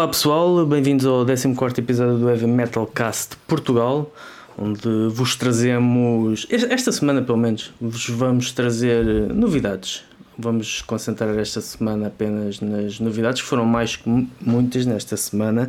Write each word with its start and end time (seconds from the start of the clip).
Olá 0.00 0.08
pessoal, 0.08 0.64
bem-vindos 0.64 1.04
ao 1.04 1.26
14 1.26 1.78
episódio 1.78 2.16
do 2.16 2.30
Heavy 2.30 2.46
Metal 2.46 2.86
Cast 2.86 3.36
Portugal, 3.46 4.10
onde 4.56 4.88
vos 5.10 5.36
trazemos, 5.36 6.46
esta 6.50 6.90
semana 6.90 7.20
pelo 7.20 7.36
menos, 7.36 7.70
vos 7.78 8.08
vamos 8.08 8.50
trazer 8.50 9.04
novidades. 9.04 10.02
Vamos 10.38 10.80
concentrar 10.80 11.38
esta 11.38 11.60
semana 11.60 12.06
apenas 12.06 12.62
nas 12.62 12.98
novidades, 12.98 13.42
que 13.42 13.48
foram 13.48 13.66
mais 13.66 13.96
que 13.96 14.08
muitas 14.40 14.86
nesta 14.86 15.18
semana. 15.18 15.68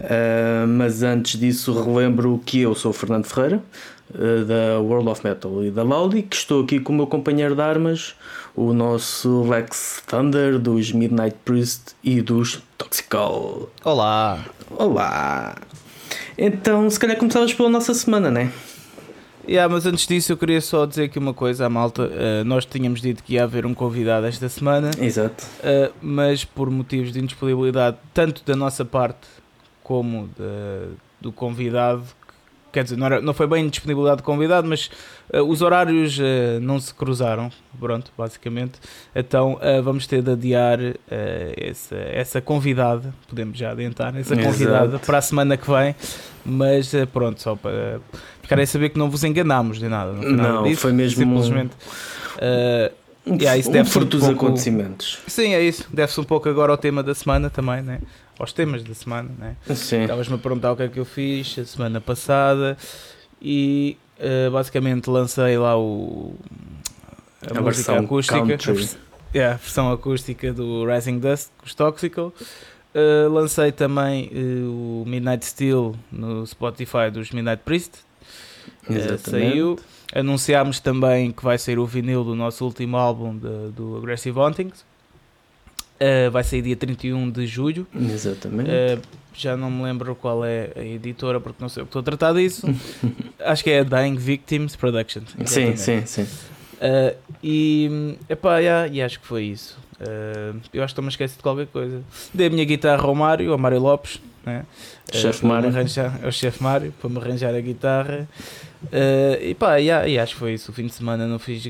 Uh, 0.00 0.66
mas 0.66 1.02
antes 1.02 1.38
disso, 1.38 1.78
relembro 1.82 2.40
que 2.46 2.62
eu 2.62 2.74
sou 2.74 2.92
o 2.92 2.94
Fernando 2.94 3.26
Ferreira, 3.26 3.62
uh, 4.14 4.44
da 4.46 4.80
World 4.80 5.10
of 5.10 5.20
Metal 5.22 5.62
e 5.62 5.70
da 5.70 5.82
Laudi, 5.82 6.22
que 6.22 6.34
estou 6.34 6.62
aqui 6.62 6.80
com 6.80 6.94
o 6.94 6.96
meu 6.96 7.06
companheiro 7.06 7.54
de 7.54 7.60
armas, 7.60 8.14
o 8.56 8.72
nosso 8.72 9.42
Lex 9.42 10.02
Thunder 10.06 10.58
dos 10.58 10.92
Midnight 10.92 11.36
Priest 11.44 11.94
e 12.02 12.22
dos 12.22 12.62
Toxical. 12.80 13.68
Olá! 13.84 14.42
Olá! 14.70 15.54
Então, 16.38 16.88
se 16.88 16.98
calhar 16.98 17.18
começávamos 17.18 17.52
pela 17.52 17.68
nossa 17.68 17.92
semana, 17.92 18.30
né? 18.30 18.50
Yeah, 19.46 19.70
mas 19.70 19.84
antes 19.84 20.06
disso 20.06 20.32
eu 20.32 20.36
queria 20.38 20.62
só 20.62 20.86
dizer 20.86 21.04
aqui 21.04 21.18
uma 21.18 21.34
coisa 21.34 21.66
à 21.66 21.68
malta. 21.68 22.04
Uh, 22.04 22.42
nós 22.46 22.64
tínhamos 22.64 23.02
dito 23.02 23.22
que 23.22 23.34
ia 23.34 23.44
haver 23.44 23.66
um 23.66 23.74
convidado 23.74 24.24
esta 24.24 24.48
semana. 24.48 24.90
Exato. 24.98 25.44
Uh, 25.58 25.92
mas 26.00 26.42
por 26.42 26.70
motivos 26.70 27.12
de 27.12 27.20
indisponibilidade, 27.20 27.98
tanto 28.14 28.42
da 28.46 28.56
nossa 28.56 28.82
parte 28.82 29.28
como 29.82 30.28
de, 30.28 30.94
do 31.20 31.30
convidado, 31.30 32.04
quer 32.72 32.84
dizer, 32.84 32.96
não, 32.96 33.06
era, 33.06 33.20
não 33.20 33.34
foi 33.34 33.46
bem 33.46 33.68
disponibilidade 33.68 34.18
de 34.18 34.22
convidado, 34.22 34.68
mas 34.68 34.90
uh, 35.32 35.42
os 35.42 35.62
horários 35.62 36.18
uh, 36.18 36.60
não 36.60 36.78
se 36.78 36.94
cruzaram, 36.94 37.50
pronto, 37.78 38.12
basicamente. 38.16 38.80
Então 39.14 39.54
uh, 39.54 39.82
vamos 39.82 40.06
ter 40.06 40.22
de 40.22 40.30
adiar 40.32 40.78
essa, 41.56 41.96
essa 41.96 42.40
convidada, 42.40 43.14
podemos 43.28 43.58
já 43.58 43.72
adiantar, 43.72 44.16
essa 44.16 44.36
convidada 44.36 44.86
Exato. 44.86 45.06
para 45.06 45.18
a 45.18 45.22
semana 45.22 45.56
que 45.56 45.70
vem, 45.70 45.94
mas 46.44 46.92
pronto, 47.12 47.40
só 47.40 47.56
para 47.56 48.00
ficarem 48.42 48.64
a 48.64 48.66
saber 48.66 48.90
que 48.90 48.98
não 48.98 49.10
vos 49.10 49.24
enganámos 49.24 49.78
de 49.78 49.88
nada. 49.88 50.12
Não, 50.12 50.22
foi, 50.22 50.32
nada 50.32 50.52
não, 50.52 50.62
disso, 50.64 50.80
foi 50.80 50.92
mesmo 50.92 51.24
simplesmente. 51.24 51.74
Um, 53.26 53.34
yeah, 53.36 53.56
isso 53.56 53.68
um 53.68 53.72
deve 53.72 53.90
fruto 53.90 54.16
um 54.16 54.20
pouco... 54.20 54.34
dos 54.34 54.42
acontecimentos. 54.42 55.18
Sim, 55.26 55.54
é 55.54 55.62
isso. 55.62 55.86
Deve-se 55.92 56.20
um 56.20 56.24
pouco 56.24 56.48
agora 56.48 56.72
ao 56.72 56.78
tema 56.78 57.02
da 57.02 57.14
semana 57.14 57.50
também, 57.50 57.82
né? 57.82 58.00
Aos 58.40 58.52
temas 58.52 58.82
da 58.82 58.94
semana, 58.94 59.30
né? 59.38 59.56
Sim. 59.74 60.02
Estavas-me 60.02 60.34
a 60.34 60.38
perguntar 60.38 60.72
o 60.72 60.76
que 60.76 60.82
é 60.82 60.88
que 60.88 60.98
eu 60.98 61.04
fiz 61.04 61.58
a 61.58 61.64
semana 61.64 62.00
passada 62.00 62.76
e 63.40 63.96
uh, 64.18 64.50
basicamente 64.50 65.08
lancei 65.08 65.58
lá 65.58 65.78
o 65.78 66.34
a, 67.42 67.58
a 67.58 67.62
música 67.62 67.98
acústica, 67.98 68.36
a, 68.36 69.36
yeah, 69.36 69.54
a, 69.54 69.58
versão 69.58 69.90
acústica 69.92 70.52
do 70.52 70.84
Rising 70.86 71.18
Dust, 71.18 71.50
os 71.64 71.74
Toxical. 71.74 72.32
Uh, 72.92 73.30
lancei 73.30 73.70
também 73.72 74.30
uh, 74.34 75.02
o 75.02 75.04
Midnight 75.06 75.44
Steel 75.44 75.94
no 76.10 76.46
Spotify 76.46 77.10
dos 77.12 77.30
Midnight 77.30 77.62
Priest. 77.64 77.98
Uh, 78.88 79.18
saiu. 79.18 79.78
Anunciámos 80.12 80.80
também 80.80 81.30
que 81.30 81.44
vai 81.44 81.56
sair 81.56 81.78
o 81.78 81.86
vinil 81.86 82.24
do 82.24 82.34
nosso 82.34 82.64
último 82.64 82.96
álbum 82.96 83.36
de, 83.36 83.70
do 83.70 83.96
Aggressive 83.96 84.38
Hauntings. 84.38 84.84
Uh, 86.02 86.30
vai 86.30 86.42
sair 86.42 86.62
dia 86.62 86.76
31 86.76 87.30
de 87.30 87.46
julho. 87.46 87.86
Exatamente. 87.94 88.70
Uh, 88.70 89.00
já 89.34 89.54
não 89.54 89.70
me 89.70 89.82
lembro 89.82 90.14
qual 90.14 90.42
é 90.44 90.70
a 90.74 90.82
editora, 90.82 91.38
porque 91.38 91.58
não 91.60 91.68
sei 91.68 91.82
o 91.82 91.86
que 91.86 91.90
estou 91.90 92.00
a 92.00 92.02
tratar 92.02 92.32
disso. 92.32 92.66
acho 93.38 93.62
que 93.62 93.70
é 93.70 93.80
a 93.80 93.82
Dying 93.82 94.16
Victims 94.16 94.76
Productions. 94.76 95.36
Sim, 95.44 95.76
sim, 95.76 96.06
sim. 96.06 96.22
Uh, 96.22 97.14
e, 97.44 98.16
epá, 98.30 98.58
yeah, 98.58 98.88
e 98.88 99.02
acho 99.02 99.20
que 99.20 99.26
foi 99.26 99.44
isso. 99.44 99.78
eu 100.72 100.82
acho 100.82 100.94
que 100.94 101.00
estou-me 101.00 101.08
a 101.08 101.10
esquecer 101.10 101.36
de 101.36 101.42
qualquer 101.42 101.66
coisa. 101.66 102.02
Dei 102.32 102.46
a 102.46 102.50
minha 102.50 102.64
guitarra 102.64 103.04
ao 103.04 103.14
Mário, 103.14 103.52
ao 103.52 103.58
Mário 103.58 103.78
Lopes, 103.78 104.22
né? 104.44 104.64
chefe 105.12 105.44
Mário. 105.44 105.68
Arranjar, 105.68 106.18
é 106.22 106.26
o 106.26 106.32
chefe 106.32 106.62
Mário, 106.62 106.94
para 106.98 107.10
me 107.10 107.18
arranjar 107.18 107.54
a 107.54 107.60
guitarra. 107.60 108.26
Uh, 108.84 109.42
e 109.42 109.54
pá, 109.54 109.76
yeah, 109.76 110.08
e 110.08 110.18
acho 110.18 110.34
que 110.34 110.38
foi 110.38 110.54
isso. 110.54 110.70
O 110.70 110.74
fim 110.74 110.86
de 110.86 110.94
semana 110.94 111.26
não 111.26 111.38
fiz 111.38 111.62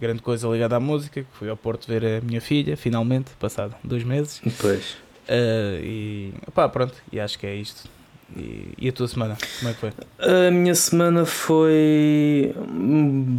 grande 0.00 0.20
coisa 0.20 0.48
ligada 0.48 0.76
à 0.76 0.80
música. 0.80 1.24
Fui 1.32 1.48
ao 1.48 1.56
Porto 1.56 1.86
ver 1.86 2.04
a 2.04 2.20
minha 2.20 2.40
filha, 2.40 2.76
finalmente, 2.76 3.30
passado 3.38 3.74
dois 3.84 4.04
meses. 4.04 4.40
Pois. 4.60 4.96
Uh, 5.28 5.78
e 5.82 6.34
pá, 6.52 6.68
pronto, 6.68 6.94
e 7.12 7.20
acho 7.20 7.38
que 7.38 7.46
é 7.46 7.54
isto. 7.54 7.88
E, 8.36 8.74
e, 8.78 8.88
a 8.88 8.92
tua 8.92 9.08
semana? 9.08 9.36
Como 9.58 9.70
é 9.70 9.74
que 9.74 9.80
foi? 9.80 9.92
A 10.18 10.50
minha 10.50 10.74
semana 10.74 11.24
foi 11.24 12.54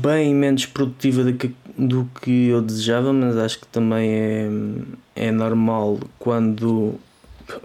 bem 0.01 0.33
menos 0.33 0.65
produtiva 0.65 1.23
do 1.23 1.33
que, 1.33 1.53
do 1.77 2.09
que 2.21 2.47
eu 2.47 2.61
desejava, 2.61 3.13
mas 3.13 3.37
acho 3.37 3.59
que 3.59 3.67
também 3.67 4.09
é, 4.09 4.49
é 5.15 5.31
normal 5.31 5.99
quando, 6.19 6.95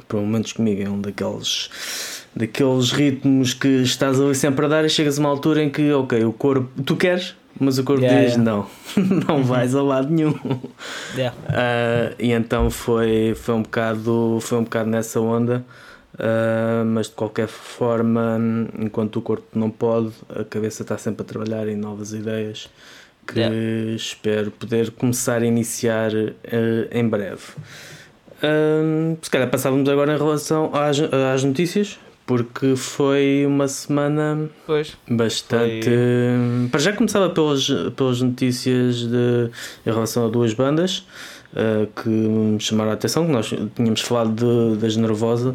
pelo 0.08 0.26
menos 0.26 0.52
comigo, 0.52 0.82
é 0.82 0.88
um 0.88 1.00
daqueles 1.00 2.25
daqueles 2.36 2.92
ritmos 2.92 3.54
que 3.54 3.82
estás 3.82 4.20
ali 4.20 4.34
sempre 4.34 4.66
a 4.66 4.69
dar 4.69 4.84
e 4.84 4.91
chegas 4.91 5.19
a 5.19 5.20
uma 5.20 5.30
altura 5.30 5.62
em 5.62 5.70
que, 5.70 5.91
ok, 5.91 6.22
o 6.22 6.32
corpo, 6.32 6.82
tu 6.82 6.94
queres, 6.94 7.34
mas 7.58 7.78
o 7.78 7.84
corpo 7.84 8.02
yeah, 8.02 8.22
diz 8.22 8.36
yeah. 8.36 8.44
não, 8.44 8.66
não 9.26 9.42
vais 9.42 9.74
a 9.74 9.82
lado 9.82 10.10
nenhum. 10.10 10.34
Yeah. 11.16 11.34
Uh, 11.48 12.14
e 12.19 12.32
então 12.32 12.70
foi, 12.70 13.34
foi, 13.34 13.54
um 13.54 13.62
bocado, 13.62 14.38
foi 14.42 14.58
um 14.58 14.64
bocado 14.64 14.91
nessa 14.91 15.19
onda. 15.19 15.64
Uh, 16.14 16.84
mas 16.86 17.08
de 17.08 17.12
qualquer 17.12 17.46
forma, 17.46 18.38
enquanto 18.78 19.16
o 19.16 19.22
corpo 19.22 19.46
não 19.54 19.70
pode, 19.70 20.12
a 20.30 20.44
cabeça 20.44 20.82
está 20.82 20.96
sempre 20.96 21.22
a 21.22 21.25
trabalhar 21.26 21.69
em 21.69 21.76
novas 21.76 22.14
ideias 22.14 22.70
que 23.26 23.94
espero 23.96 24.50
poder 24.50 24.92
começar 24.92 25.42
a 25.42 25.44
iniciar 25.44 26.12
uh, 26.14 26.36
em 26.91 27.06
breve. 27.06 27.42
Uh, 28.38 29.19
se 29.20 29.30
calhar 29.30 29.50
passávamos 29.50 29.88
agora 29.88 30.14
em 30.14 30.19
relação 30.19 30.70
às, 30.75 30.98
às 31.00 31.42
notícias 31.42 31.98
porque 32.26 32.75
foi 32.75 33.44
uma 33.47 33.69
semana 33.69 34.50
pois, 34.66 34.97
bastante. 35.09 35.84
Foi... 35.84 36.69
Para 36.70 36.81
já 36.81 36.92
começava 36.92 37.31
pelas, 37.31 37.69
pelas 37.94 38.20
notícias 38.20 38.97
de, 38.97 39.50
em 39.87 39.91
relação 39.92 40.26
a 40.26 40.28
duas 40.28 40.53
bandas 40.53 41.06
uh, 41.53 41.87
que 42.03 42.09
me 42.09 42.60
chamaram 42.60 42.91
a 42.91 42.94
atenção, 42.94 43.25
que 43.25 43.32
nós 43.32 43.54
tínhamos 43.76 44.00
falado 44.00 44.34
de, 44.75 44.81
da 44.81 44.88
Generosa, 44.88 45.54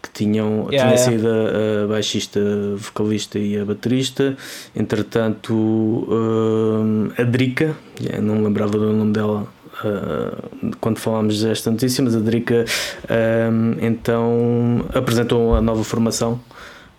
que 0.00 0.10
tinham, 0.12 0.68
yeah, 0.70 0.94
tinha 0.94 0.94
yeah. 0.94 0.98
sido 0.98 1.28
a, 1.28 1.84
a, 1.84 1.86
baixista, 1.88 2.40
vocalista 2.76 3.38
e 3.38 3.58
a 3.58 3.64
baterista. 3.64 4.36
Entretanto, 4.76 5.52
uh, 5.54 7.12
a 7.18 7.24
Drica, 7.24 7.76
não 8.22 8.44
lembrava 8.44 8.72
do 8.72 8.92
nome 8.92 9.12
dela 9.12 9.48
uh, 9.84 10.76
quando 10.80 10.98
falámos 10.98 11.42
desta 11.42 11.70
notícia, 11.70 12.02
mas 12.02 12.14
a 12.14 12.20
Drica 12.20 12.64
uh, 13.04 13.78
então 13.80 14.84
apresentou 14.94 15.54
a 15.54 15.60
nova 15.60 15.84
formação 15.84 16.40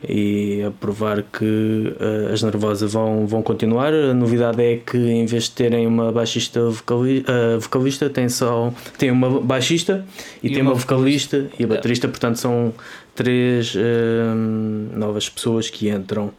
e 0.08 0.62
a 0.64 0.72
provar 0.72 1.24
que 1.24 1.46
uh, 1.46 2.34
as 2.34 2.44
Nervosas 2.44 2.92
vão, 2.92 3.26
vão 3.26 3.42
continuar. 3.42 3.94
A 3.94 4.14
novidade 4.14 4.62
é 4.62 4.78
que 4.78 4.98
em 4.98 5.26
vez 5.26 5.46
de 5.46 5.52
terem 5.52 5.88
uma 5.88 6.12
baixista 6.12 6.62
vocali 6.70 7.20
uh, 7.20 7.60
vocalista, 7.60 8.10
tem 8.10 8.28
só 8.28 8.74
tem 8.98 9.12
uma 9.12 9.40
baixista 9.40 10.06
e, 10.42 10.48
e 10.48 10.54
tem 10.54 10.62
uma 10.62 10.74
vocalista, 10.74 11.38
vocalista 11.38 11.62
e 11.62 11.66
a 11.66 11.68
baterista, 11.68 12.08
portanto 12.08 12.38
são 12.38 12.74
três 13.16 13.74
uh, 13.76 13.80
novas 14.94 15.30
pessoas 15.30 15.70
que 15.70 15.90
entram. 15.90 16.32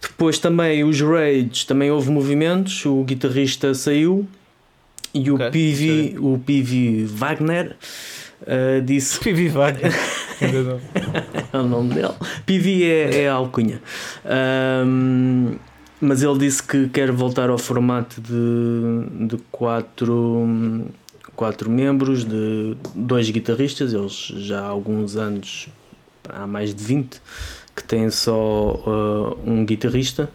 Depois 0.00 0.38
também 0.38 0.84
os 0.84 1.00
Raids, 1.00 1.64
também 1.64 1.90
houve 1.90 2.10
movimentos, 2.10 2.84
o 2.84 3.02
guitarrista 3.02 3.72
saiu 3.74 4.26
e 5.16 5.30
okay. 5.30 5.46
o 5.46 5.50
PV, 5.50 6.16
o 6.18 6.38
PV 6.38 7.06
Wagner 7.06 7.76
uh, 8.42 8.82
disse. 8.82 9.18
PV 9.24 9.48
Wagner. 9.48 9.92
é 11.52 11.58
o 11.58 11.62
nome 11.62 11.94
dele. 11.94 12.14
PV 12.44 12.84
é, 12.84 13.22
é 13.22 13.28
a 13.28 13.34
alcunha. 13.34 13.80
Um, 14.84 15.56
mas 16.00 16.22
ele 16.22 16.38
disse 16.38 16.62
que 16.62 16.88
quer 16.88 17.10
voltar 17.10 17.48
ao 17.48 17.56
formato 17.56 18.20
de, 18.20 19.26
de 19.26 19.38
quatro, 19.50 20.86
quatro 21.34 21.70
membros, 21.70 22.24
de 22.24 22.76
dois 22.94 23.30
guitarristas. 23.30 23.94
Eles 23.94 24.32
já 24.36 24.60
há 24.60 24.66
alguns 24.66 25.16
anos, 25.16 25.68
há 26.28 26.46
mais 26.46 26.74
de 26.74 26.84
20, 26.84 27.22
que 27.74 27.82
têm 27.82 28.10
só 28.10 28.74
uh, 28.74 29.38
um 29.46 29.64
guitarrista 29.64 30.28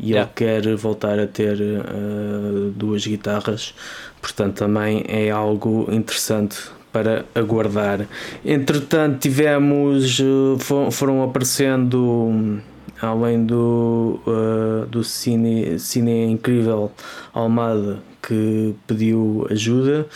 e 0.00 0.12
yeah. 0.12 0.22
ele 0.22 0.30
quer 0.34 0.76
voltar 0.76 1.18
a 1.18 1.26
ter 1.26 1.60
uh, 1.60 2.70
duas 2.74 3.06
guitarras, 3.06 3.74
portanto 4.20 4.56
também 4.56 5.04
é 5.08 5.30
algo 5.30 5.88
interessante 5.90 6.58
para 6.92 7.24
aguardar. 7.34 8.06
Entretanto, 8.44 9.18
tivemos, 9.18 10.18
uh, 10.18 10.90
foram 10.90 11.22
aparecendo, 11.22 12.60
além 13.00 13.44
do, 13.44 14.20
uh, 14.26 14.86
do 14.86 15.04
Cine, 15.04 15.78
Cine 15.78 16.26
Incrível 16.30 16.90
Almada, 17.32 17.98
que 18.22 18.74
pediu 18.86 19.46
ajuda, 19.50 20.06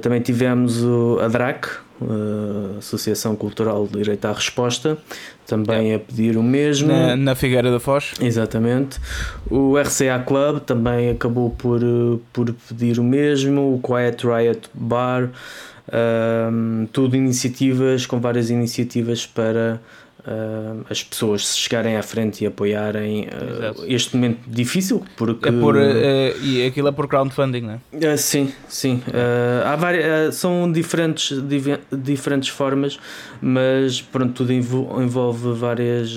também 0.00 0.20
tivemos 0.20 0.84
a 1.20 1.26
DRAC, 1.26 1.66
Associação 2.78 3.34
Cultural 3.34 3.88
de 3.88 3.98
Direito 3.98 4.24
à 4.26 4.32
Resposta, 4.32 4.96
também 5.46 5.88
yeah. 5.88 5.96
a 5.96 6.06
pedir 6.06 6.36
o 6.36 6.42
mesmo. 6.42 6.88
Na, 6.88 7.16
na, 7.16 7.34
Figueira 7.34 7.70
da 7.70 7.80
Foz. 7.80 8.14
Exatamente. 8.20 8.98
O 9.50 9.78
RCA 9.78 10.18
Club 10.26 10.60
também 10.60 11.10
acabou 11.10 11.50
por, 11.50 11.80
por 12.32 12.52
pedir 12.68 12.98
o 12.98 13.04
mesmo. 13.04 13.74
O 13.74 13.80
Quiet 13.80 14.24
Riot 14.26 14.68
Bar. 14.74 15.30
Um, 15.92 16.86
tudo 16.92 17.14
iniciativas, 17.14 18.06
com 18.06 18.18
várias 18.18 18.48
iniciativas 18.48 19.26
para 19.26 19.80
uh, 20.26 20.84
as 20.88 21.02
pessoas 21.02 21.46
se 21.46 21.58
chegarem 21.58 21.96
à 21.96 22.02
frente 22.02 22.44
e 22.44 22.46
apoiarem 22.46 23.24
uh, 23.24 23.84
este 23.86 24.16
momento 24.16 24.40
difícil. 24.46 25.04
Porque, 25.16 25.48
é 25.48 25.52
por, 25.52 25.76
uh, 25.76 25.80
e 26.42 26.66
aquilo 26.66 26.88
é 26.88 26.92
por 26.92 27.08
crowdfunding, 27.08 27.62
não 27.62 27.80
é? 28.02 28.16
sim, 28.16 28.52
sim. 28.68 29.02
há 29.64 29.76
várias, 29.76 30.34
são 30.36 30.70
diferentes, 30.70 31.36
diferentes 31.92 32.48
formas, 32.48 32.98
mas 33.40 34.00
pronto, 34.00 34.32
tudo 34.34 34.52
envolve 34.52 35.52
várias, 35.52 36.16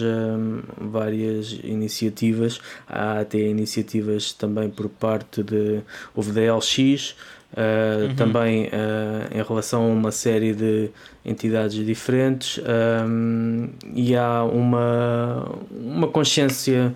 várias 0.79 1.59
iniciativas. 1.63 2.59
Há 2.87 3.19
até 3.19 3.39
iniciativas 3.39 4.31
também 4.33 4.69
por 4.69 4.89
parte 4.89 5.43
de. 5.43 5.81
Houve 6.15 6.31
da 6.31 6.55
LX 6.55 7.15
Uh, 7.53 8.09
uhum. 8.09 8.15
Também 8.15 8.65
uh, 8.65 9.33
em 9.33 9.41
relação 9.41 9.83
a 9.83 9.87
uma 9.87 10.11
série 10.11 10.53
de 10.53 10.91
entidades 11.25 11.83
diferentes 11.83 12.59
um, 13.07 13.69
e 13.95 14.15
há 14.15 14.43
uma, 14.43 15.49
uma 15.71 16.07
consciência 16.07 16.93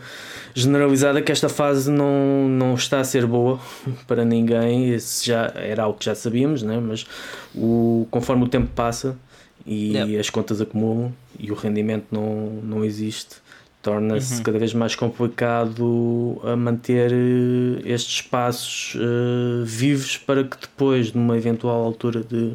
generalizada 0.53 1.21
que 1.21 1.31
esta 1.31 1.49
fase 1.49 1.89
não, 1.89 2.47
não 2.49 2.75
está 2.75 2.99
a 2.99 3.03
ser 3.03 3.25
boa 3.25 3.59
para 4.05 4.25
ninguém. 4.25 4.93
Isso 4.93 5.25
já 5.25 5.51
era 5.55 5.83
algo 5.83 5.97
que 5.97 6.05
já 6.05 6.13
sabíamos, 6.13 6.61
né? 6.63 6.79
mas 6.79 7.07
o, 7.55 8.05
conforme 8.11 8.43
o 8.43 8.47
tempo 8.47 8.69
passa 8.75 9.17
e 9.65 10.17
as 10.17 10.29
contas 10.29 10.59
acumulam 10.59 11.13
e 11.39 11.51
o 11.51 11.55
rendimento 11.55 12.05
não, 12.11 12.59
não 12.63 12.83
existe 12.83 13.40
torna-se 13.81 14.35
uhum. 14.35 14.43
cada 14.43 14.59
vez 14.59 14.73
mais 14.73 14.95
complicado 14.95 16.39
a 16.43 16.55
manter 16.55 17.11
eh, 17.11 17.81
estes 17.85 18.15
espaços 18.15 18.95
uh, 18.95 19.65
vivos 19.65 20.17
para 20.17 20.43
que 20.43 20.57
depois, 20.59 21.11
numa 21.13 21.35
eventual 21.35 21.83
altura 21.83 22.23
de 22.23 22.53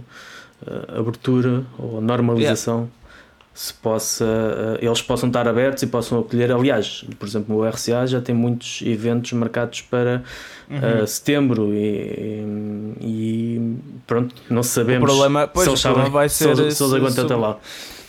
uh, 0.63 1.01
abertura 1.01 1.65
ou 1.79 2.01
normalização. 2.01 2.89
Se 3.57 3.73
possa, 3.73 4.25
uh, 4.27 4.85
eles 4.85 5.01
possam 5.01 5.31
estar 5.31 5.49
abertos 5.49 5.83
e 5.83 5.87
possam 5.87 6.21
acolher. 6.21 6.53
Aliás, 6.53 7.07
por 7.19 7.27
exemplo, 7.27 7.57
o 7.57 7.67
RCA 7.67 8.07
já 8.07 8.21
tem 8.21 8.35
muitos 8.35 8.83
eventos 8.83 9.33
marcados 9.33 9.81
para 9.81 10.23
uhum. 10.69 11.07
setembro 11.07 11.73
e, 11.73 12.45
e, 13.01 13.77
pronto, 14.07 14.35
não 14.51 14.63
sabemos 14.63 15.11
o 15.11 15.15
problema, 15.15 15.49
pois, 15.49 15.65
se 15.65 15.71
eles, 15.71 15.81
sabem, 15.81 16.11
vai 16.11 16.29
ser 16.29 16.55
se 16.55 16.63
eles, 16.63 16.77
se 16.77 16.83
eles 16.83 16.93
aguentam 16.93 17.25
até 17.25 17.35
lá. 17.35 17.59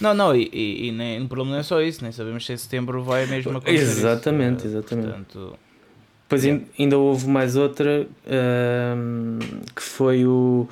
Não, 0.01 0.13
não, 0.13 0.35
e, 0.35 0.49
e, 0.51 0.87
e 0.89 0.91
nem, 0.91 1.23
o 1.23 1.29
problema 1.29 1.53
não 1.53 1.59
é 1.59 1.63
só 1.63 1.81
isso, 1.81 2.03
nem 2.03 2.11
sabemos 2.11 2.45
se 2.45 2.51
em 2.51 2.57
setembro 2.57 3.01
vai 3.01 3.23
a 3.23 3.27
mesma 3.27 3.61
coisa. 3.61 3.81
Exatamente, 3.81 4.67
isso. 4.67 4.77
exatamente. 4.77 5.07
Portanto, 5.07 5.57
Pois 6.29 6.43
yeah. 6.43 6.61
ainda 6.77 6.97
houve 6.97 7.25
mais 7.27 7.55
outra 7.55 8.05
uh, 8.25 9.63
que 9.73 9.81
foi 9.81 10.25
o, 10.25 10.67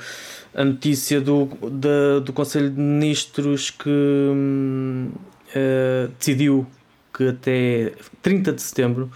a 0.56 0.64
notícia 0.64 1.20
do, 1.20 1.50
da, 1.70 2.20
do 2.20 2.32
Conselho 2.32 2.70
de 2.70 2.80
Ministros 2.80 3.70
que 3.70 3.90
uh, 3.90 5.12
decidiu 6.18 6.66
que 7.14 7.28
até 7.28 7.94
30 8.22 8.54
de 8.54 8.62
setembro 8.62 9.12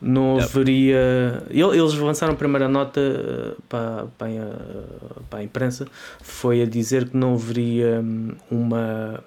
não 0.00 0.38
haveria. 0.38 1.44
Eles 1.48 1.94
lançaram 1.94 2.34
a 2.34 2.36
primeira 2.36 2.68
nota 2.68 3.00
eh, 3.00 3.54
para, 3.68 4.06
para, 4.18 4.28
a, 4.28 5.22
para 5.30 5.38
a 5.38 5.42
imprensa, 5.44 5.86
foi 6.20 6.62
a 6.62 6.66
dizer 6.66 7.08
que 7.08 7.16
não 7.16 7.34
haveria 7.34 8.00
hum, 8.00 8.32
uma 8.50 9.22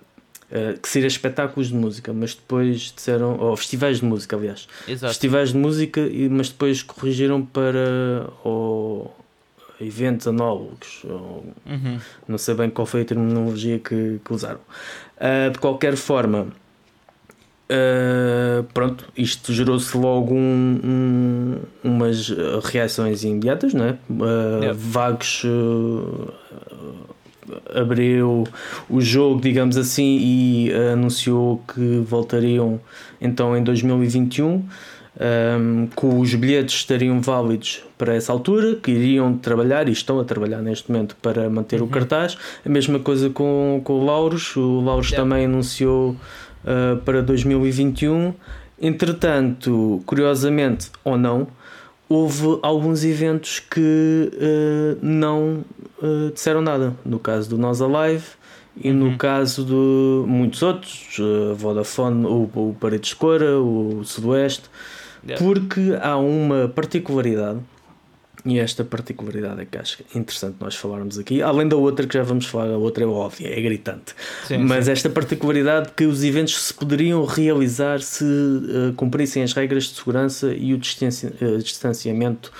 Uh, 0.46 0.80
que 0.80 0.88
seria 0.88 1.08
espetáculos 1.08 1.70
de 1.70 1.74
música, 1.74 2.14
mas 2.14 2.36
depois 2.36 2.94
disseram, 2.96 3.36
ou 3.40 3.58
festivais 3.58 3.98
de 4.00 4.06
música, 4.06 4.36
aliás, 4.36 4.68
Exato. 4.88 5.12
festivais 5.12 5.50
de 5.52 5.58
música, 5.58 6.02
mas 6.30 6.50
depois 6.50 6.84
corrigiram 6.84 7.44
para 7.44 8.30
ou, 8.44 9.12
eventos 9.80 10.28
análogos, 10.28 11.04
ou, 11.06 11.46
uhum. 11.66 12.00
não 12.28 12.38
sei 12.38 12.56
bem 12.56 12.70
qual 12.70 12.86
foi 12.86 13.02
a 13.02 13.06
terminologia 13.06 13.80
que, 13.80 14.20
que 14.24 14.34
usaram. 14.34 14.60
Uh, 15.18 15.52
de 15.52 15.60
qualquer 15.60 15.96
forma, 15.96 16.48
uh, 17.70 18.64
pronto, 18.74 19.06
isto 19.18 19.54
gerou-se 19.54 19.98
logo 19.98 20.34
um, 20.34 20.80
um, 20.84 21.58
umas 21.84 22.30
reações 22.64 23.24
imediatas, 23.24 23.74
não 23.74 23.86
é? 23.86 23.98
Yep. 24.66 24.74
Vagos 24.76 25.44
abriu 27.74 28.46
o 28.90 29.02
jogo, 29.02 29.42
digamos 29.42 29.78
assim, 29.78 30.18
e 30.20 30.74
anunciou 30.74 31.62
que 31.74 32.00
voltariam 32.00 32.80
então 33.22 33.56
em 33.56 33.64
2021. 33.64 34.64
Um, 35.18 35.88
que 35.88 36.06
os 36.06 36.36
bilhetes 36.36 36.76
estariam 36.76 37.22
válidos 37.22 37.82
para 37.98 38.14
essa 38.14 38.34
altura, 38.34 38.76
que 38.76 38.92
iriam 38.92 39.38
trabalhar 39.38 39.88
e 39.88 39.94
estão 39.94 40.20
a 40.20 40.26
trabalhar 40.26 40.62
neste 40.62 40.92
momento 40.92 41.16
para 41.22 41.50
manter 41.50 41.80
uhum. 41.80 41.88
o 41.88 41.90
cartaz. 41.90 42.38
A 42.66 42.70
mesma 42.70 43.00
coisa 43.00 43.30
com, 43.30 43.80
com 43.84 43.94
o 43.94 44.06
Lauros, 44.06 44.56
o 44.58 44.82
Lauros 44.82 45.12
yeah. 45.12 45.24
também 45.24 45.46
anunciou 45.46 46.12
uh, 46.12 46.98
para 47.06 47.22
2021. 47.22 48.34
Entretanto, 48.82 50.04
curiosamente 50.06 50.92
ou 51.02 51.18
não, 51.18 51.48
houve 52.10 52.60
alguns 52.62 53.04
eventos 53.04 53.60
que 53.60 54.32
uh, 54.34 54.98
não 55.02 55.64
uh, 56.02 56.32
disseram 56.34 56.62
nada. 56.62 56.94
No 57.06 57.20
caso 57.20 57.50
do 57.50 57.58
Nós 57.58 57.82
Alive 57.82 58.26
e 58.82 58.92
uhum. 58.92 59.12
no 59.12 59.18
caso 59.18 59.64
de 59.64 60.30
muitos 60.30 60.62
outros, 60.62 61.18
uh, 61.20 61.56
Vodafone, 61.56 62.26
o, 62.26 62.50
o 62.54 62.76
Paredes 62.80 63.14
Cora, 63.14 63.60
o 63.60 64.02
Sudoeste, 64.04 64.70
yeah. 65.26 65.44
porque 65.44 65.98
há 66.02 66.18
uma 66.18 66.68
particularidade 66.68 67.60
e 68.46 68.60
esta 68.60 68.84
particularidade 68.84 69.62
é 69.62 69.66
que 69.66 69.76
acho 69.76 70.04
interessante 70.14 70.58
nós 70.60 70.76
falarmos 70.76 71.18
aqui, 71.18 71.42
além 71.42 71.68
da 71.68 71.76
outra 71.76 72.06
que 72.06 72.14
já 72.14 72.22
vamos 72.22 72.46
falar, 72.46 72.72
a 72.72 72.78
outra 72.78 73.04
é 73.04 73.08
óbvia, 73.08 73.48
é 73.48 73.60
gritante. 73.60 74.14
Sim, 74.48 74.60
Mas 74.60 74.86
sim. 74.86 74.92
esta 74.92 75.10
particularidade 75.10 75.92
que 75.98 76.06
os 76.06 76.24
eventos 76.24 76.62
se 76.62 76.72
poderiam 76.72 77.26
realizar 77.26 78.02
se 78.02 78.24
uh, 78.24 78.94
cumprissem 78.96 79.42
as 79.42 79.52
regras 79.54 79.86
de 79.86 79.96
segurança 79.96 80.54
e 80.54 80.76
o 80.76 80.78
uh, 80.78 81.58
distanciamento 81.58 82.52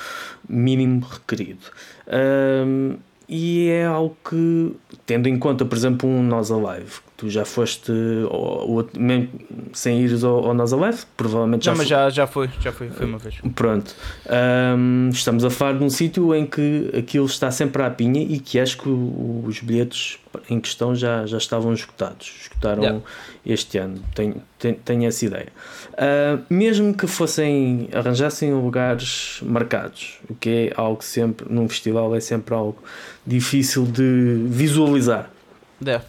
mínimo 0.50 1.06
requerido. 1.06 1.68
Um, 2.08 2.98
e 3.30 3.70
é 3.70 3.86
algo 3.86 4.18
que, 4.28 4.76
tendo 5.06 5.30
em 5.30 5.38
conta, 5.38 5.66
por 5.66 5.78
exemplo, 5.78 6.10
um 6.10 6.24
Nós 6.24 6.50
Alive, 6.52 6.94
tu 7.18 7.30
já 7.30 7.46
foste, 7.46 7.92
ou, 8.30 8.78
ou, 8.78 8.90
mesmo 8.98 9.30
sem 9.74 10.02
ires 10.02 10.24
ao, 10.24 10.46
ao 10.46 10.52
Alive, 10.52 11.04
provavelmente 11.16 11.66
já 11.66 11.72
Não, 11.72 11.78
mas 11.78 11.88
já, 11.88 12.10
já 12.10 12.28
foi, 12.28 12.50
já 12.60 12.72
foi, 12.72 12.90
foi 12.90 13.06
uma 13.06 13.18
vez. 13.18 13.36
Pronto. 13.56 13.96
Um, 14.78 15.10
estamos 15.10 15.46
a 15.46 15.50
falar 15.50 15.78
de 15.78 15.84
um 15.84 15.90
sítio 15.90 16.36
em 16.36 16.46
que 16.46 16.92
aquilo 16.98 17.26
está 17.26 17.50
sempre 17.52 17.82
à 17.84 17.90
pinha 17.90 18.22
e 18.22 18.40
que 18.40 18.60
acho 18.60 18.78
que 18.78 18.90
os 18.90 19.60
bilhetes 19.62 20.20
em 20.50 20.60
questão 20.60 20.94
já, 20.94 21.26
já 21.26 21.38
estavam 21.38 21.74
esgotados. 21.74 22.34
Esgotaram 22.42 22.84
yeah. 22.84 23.02
este 23.46 23.78
ano, 23.78 24.02
tenho, 24.14 24.42
tenho, 24.60 24.76
tenho 24.76 25.06
essa 25.06 25.26
ideia. 25.26 25.48
Uh, 25.94 26.44
mesmo 26.50 26.94
que 26.94 27.08
fossem, 27.08 27.88
arranjassem 27.94 28.54
lugares 28.54 29.40
marcados, 29.42 30.20
o 30.30 30.36
que 30.36 30.50
é 30.50 30.74
algo 30.76 31.02
sempre, 31.02 31.48
num 31.50 31.70
festival 31.70 32.14
é 32.14 32.20
sempre 32.20 32.54
algo 32.54 32.84
difícil 33.26 33.86
de 33.86 34.46
visualizar. 34.50 35.30
Yeah. 35.82 36.04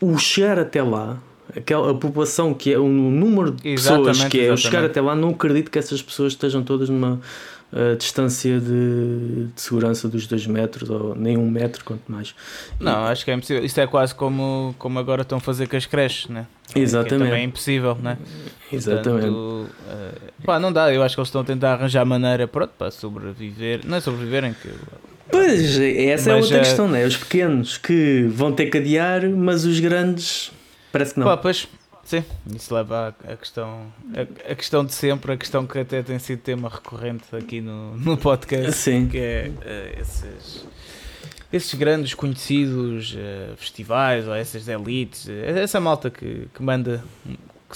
O 0.00 0.16
chegar 0.18 0.58
até 0.58 0.82
lá, 0.82 1.18
aquela 1.56 1.90
a 1.90 1.94
população 1.94 2.54
que 2.54 2.72
é 2.72 2.78
o 2.78 2.88
número 2.88 3.50
de 3.50 3.68
exatamente, 3.68 4.06
pessoas 4.06 4.28
que 4.28 4.38
é, 4.38 4.42
exatamente. 4.44 4.52
o 4.52 4.56
chegar 4.56 4.84
até 4.84 5.00
lá, 5.00 5.14
não 5.14 5.30
acredito 5.30 5.70
que 5.70 5.78
essas 5.78 6.00
pessoas 6.00 6.32
estejam 6.32 6.62
todas 6.62 6.88
numa 6.88 7.20
a 7.72 7.94
distância 7.94 8.58
de, 8.58 9.46
de, 9.54 9.60
segurança 9.60 10.08
dos 10.08 10.26
2 10.26 10.46
metros 10.48 10.90
ou 10.90 11.14
nem 11.14 11.38
um 11.38 11.48
metro, 11.48 11.84
quanto 11.84 12.10
mais. 12.10 12.34
Não, 12.80 13.04
acho 13.04 13.24
que 13.24 13.30
é 13.30 13.34
impossível. 13.34 13.64
Isto 13.64 13.80
é 13.80 13.86
quase 13.86 14.12
como, 14.12 14.74
como 14.76 14.98
agora 14.98 15.22
estão 15.22 15.38
a 15.38 15.40
fazer 15.40 15.68
com 15.68 15.76
as 15.76 15.86
creches, 15.86 16.28
né? 16.28 16.46
Exatamente. 16.74 17.14
É 17.14 17.18
também 17.18 17.40
é 17.40 17.44
impossível, 17.44 17.96
né? 18.02 18.18
Exatamente. 18.72 19.28
Portanto, 19.28 19.70
uh, 19.88 20.44
pá, 20.44 20.58
não 20.58 20.72
dá. 20.72 20.92
Eu 20.92 21.02
acho 21.02 21.14
que 21.14 21.20
eles 21.20 21.28
estão 21.28 21.42
a 21.42 21.44
tentar 21.44 21.74
arranjar 21.74 22.04
maneira 22.04 22.48
pronto, 22.48 22.72
para 22.76 22.90
sobreviver. 22.90 23.82
Não 23.84 23.96
é 23.96 24.00
sobreviverem 24.00 24.52
que. 24.52 24.68
Pois, 25.30 25.78
essa 25.78 25.80
é 25.80 26.14
mas, 26.14 26.26
é 26.26 26.34
outra 26.34 26.56
uh, 26.56 26.60
questão, 26.60 26.88
né? 26.88 27.04
Os 27.06 27.16
pequenos 27.16 27.78
que 27.78 28.26
vão 28.30 28.52
ter 28.52 28.66
que 28.66 28.78
adiar, 28.78 29.28
mas 29.28 29.64
os 29.64 29.78
grandes 29.80 30.50
parece 30.92 31.14
que 31.14 31.20
não. 31.20 31.26
Pá, 31.26 31.36
pois, 31.36 31.68
Sim, 32.10 32.24
isso 32.56 32.74
leva 32.74 33.14
à, 33.24 33.36
questão, 33.36 33.86
a, 34.16 34.52
a, 34.52 34.54
questão 34.56 34.84
de 34.84 34.92
sempre, 34.92 35.30
a 35.30 35.36
questão 35.36 35.64
que 35.64 35.78
até 35.78 36.02
tem 36.02 36.18
sido 36.18 36.40
tema 36.40 36.68
recorrente 36.68 37.24
aqui 37.36 37.60
no, 37.60 37.96
no 37.96 38.16
podcast, 38.16 38.72
Sim. 38.72 39.06
que 39.06 39.16
é 39.16 39.48
uh, 39.48 40.00
esses, 40.00 40.66
esses 41.52 41.74
grandes 41.74 42.12
conhecidos 42.12 43.14
uh, 43.14 43.56
festivais 43.56 44.26
ou 44.26 44.34
essas 44.34 44.66
elites, 44.66 45.28
essa 45.28 45.78
malta 45.78 46.10
que, 46.10 46.48
que 46.52 46.60
manda 46.60 47.04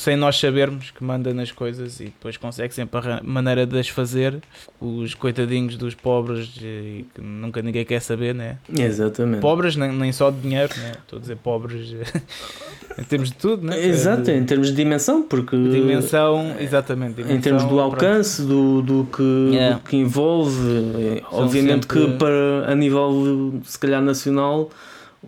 sem 0.01 0.17
nós 0.17 0.39
sabermos 0.39 0.91
que 0.91 1.03
manda 1.03 1.33
nas 1.33 1.53
coisas 1.53 2.01
e 2.01 2.05
depois 2.05 2.37
consegue 2.37 2.75
sempre 2.75 2.99
a 2.99 3.21
maneira 3.23 3.67
de 3.67 3.79
as 3.79 3.89
fazer. 3.89 4.41
Os 4.81 5.15
coitadinhos 5.15 5.77
dos 5.77 5.95
pobres 5.95 6.57
e 6.61 7.07
que 7.15 7.21
nunca 7.21 7.63
ninguém 7.63 7.85
quer 7.85 8.01
saber, 8.01 8.35
né? 8.35 8.59
Exatamente. 8.77 9.41
Pobres, 9.41 9.77
nem, 9.77 9.93
nem 9.93 10.13
só 10.13 10.31
de 10.31 10.41
dinheiro, 10.41 10.73
né? 10.79 10.93
Estou 11.03 11.19
a 11.19 11.21
dizer 11.21 11.37
pobres 11.37 11.95
em 12.99 13.05
termos 13.05 13.31
de 13.31 13.37
tudo, 13.37 13.67
né? 13.67 13.85
Exato, 13.85 14.31
em 14.31 14.45
termos 14.45 14.69
de 14.69 14.75
dimensão, 14.75 15.23
porque. 15.23 15.57
Dimensão, 15.57 16.57
exatamente. 16.59 17.15
Dimensão, 17.15 17.37
em 17.37 17.41
termos 17.41 17.65
do 17.65 17.81
alcance, 17.81 18.43
do, 18.43 18.83
do, 18.83 19.07
que, 19.07 19.51
yeah. 19.53 19.77
do 19.77 19.83
que 19.83 19.97
envolve. 19.97 21.23
São 21.31 21.41
obviamente 21.41 21.87
sempre... 21.87 22.07
que 22.07 22.19
para, 22.19 22.71
a 22.71 22.75
nível, 22.75 23.61
se 23.65 23.79
calhar, 23.79 24.03
nacional 24.03 24.71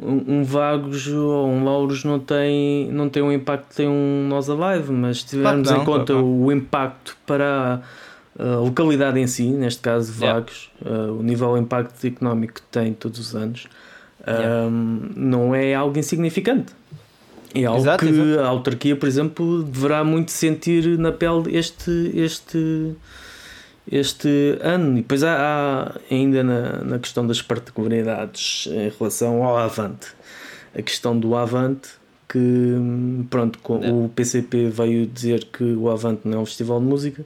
um, 0.01 0.45
Vagos 0.45 1.07
ou 1.09 1.49
um 1.49 1.65
Lauros 1.65 2.05
não 2.05 2.19
tem, 2.19 2.91
não 2.91 3.09
tem 3.09 3.23
um 3.23 3.33
impacto 3.33 3.69
que 3.71 3.77
tem 3.77 3.89
um 3.89 4.27
Nós 4.29 4.49
Alive, 4.51 4.93
mas 4.93 5.21
se 5.21 5.27
tivermos 5.27 5.69
Claro 5.69 5.85
que 5.85 5.91
em 5.91 5.93
não, 5.93 5.99
conta 5.99 6.13
claro 6.13 6.27
o 6.27 6.53
impacto 6.53 7.17
para 7.27 7.83
a, 8.39 8.45
localidade 8.57 9.19
em 9.19 9.27
si, 9.27 9.45
neste 9.45 9.81
caso 9.81 10.13
Yeah. 10.13 10.41
Vagos, 10.41 10.71
uh, 10.85 11.19
o 11.19 11.23
nível 11.23 11.55
de 11.55 11.61
impacto 11.61 12.07
económico 12.07 12.55
que 12.55 12.63
tem 12.63 12.93
todos 12.93 13.19
os 13.19 13.35
anos, 13.35 13.67
Yeah. 14.27 14.67
um, 14.67 15.11
não 15.15 15.55
é 15.55 15.73
algo 15.75 15.97
insignificante. 15.99 16.73
É 17.55 17.65
algo 17.65 17.81
Exato, 17.81 18.05
que 18.05 18.11
exato. 18.11 18.41
a 18.41 18.47
autarquia, 18.49 18.97
por 18.97 19.09
exemplo, 19.09 19.63
deverá 19.63 20.05
muito 20.05 20.31
sentir 20.33 20.99
na 20.99 21.13
pele 21.13 21.57
este, 21.57 22.11
este, 22.15 22.95
este 23.91 24.59
ano. 24.61 24.93
E 24.99 25.03
depois 25.03 25.23
há, 25.23 25.37
há 25.37 26.01
ainda 26.11 26.43
na, 26.43 26.83
na 26.85 26.99
questão 26.99 27.27
das 27.27 27.41
particularidades 27.43 28.67
em 28.71 28.91
relação 28.99 29.43
ao 29.45 29.57
Avante. 29.57 30.09
A 30.77 30.83
questão 30.83 31.19
do 31.19 31.35
Avante, 31.35 31.89
que 32.29 32.75
pronto, 33.31 33.59
o 33.73 34.09
PCP 34.15 34.69
veio 34.69 35.07
dizer 35.07 35.45
que 35.45 35.65
o 35.65 35.89
Avante 35.91 36.23
não 36.25 36.39
é 36.39 36.41
um 36.43 36.47
festival 36.47 36.81
de 36.81 36.87
música. 36.87 37.25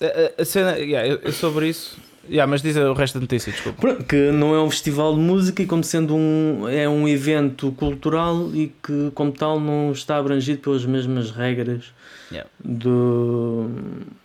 A, 0.00 0.42
a- 0.42 0.44
cena, 0.44 0.78
yeah, 0.78 1.30
sobre 1.32 1.68
isso. 1.68 1.96
Yeah, 2.28 2.48
mas 2.48 2.62
diz 2.62 2.76
o 2.76 2.92
resto 2.92 3.14
da 3.14 3.20
notícia, 3.22 3.50
desculpa. 3.50 3.96
Que 4.04 4.30
não 4.30 4.54
é 4.54 4.60
um 4.62 4.70
festival 4.70 5.14
de 5.14 5.20
música 5.20 5.62
e 5.62 5.66
como 5.66 5.82
sendo 5.82 6.14
um 6.14 6.68
é 6.68 6.88
um 6.88 7.08
evento 7.08 7.72
cultural 7.72 8.50
e 8.54 8.72
que 8.82 9.10
como 9.14 9.32
tal 9.32 9.58
não 9.58 9.90
está 9.92 10.16
abrangido 10.16 10.60
pelas 10.60 10.84
mesmas 10.84 11.30
regras 11.30 11.92
Yeah. 12.32 12.48
do, 12.64 13.68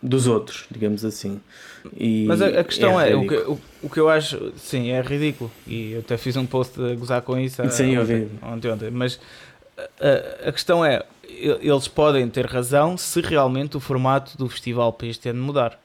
dos 0.06 0.26
outros, 0.26 0.64
digamos 0.70 1.04
assim. 1.04 1.40
E 1.96 2.24
Mas 2.26 2.40
a, 2.42 2.46
a 2.46 2.64
questão 2.64 3.00
é, 3.00 3.14
o, 3.14 3.26
que, 3.26 3.34
o, 3.36 3.60
o 3.84 3.90
que 3.90 4.00
eu 4.00 4.08
acho, 4.08 4.52
sim, 4.56 4.90
é 4.90 5.00
ridículo. 5.00 5.50
E 5.66 5.92
eu 5.92 6.00
até 6.00 6.16
fiz 6.16 6.36
um 6.36 6.46
post 6.46 6.80
a 6.80 6.94
gozar 6.94 7.22
com 7.22 7.38
isso 7.38 7.60
ah, 7.62 7.68
Sim, 7.68 7.98
ontem, 7.98 8.28
ontem, 8.42 8.70
ontem. 8.70 8.90
Mas 8.90 9.18
a, 10.00 10.48
a 10.48 10.52
questão 10.52 10.84
é, 10.84 11.02
eles 11.28 11.88
podem 11.88 12.28
ter 12.28 12.46
razão 12.46 12.96
se 12.96 13.20
realmente 13.20 13.76
o 13.76 13.80
formato 13.80 14.36
do 14.38 14.48
festival 14.48 14.92
para 14.92 15.06
este 15.08 15.28
ano 15.28 15.42
mudar. 15.42 15.78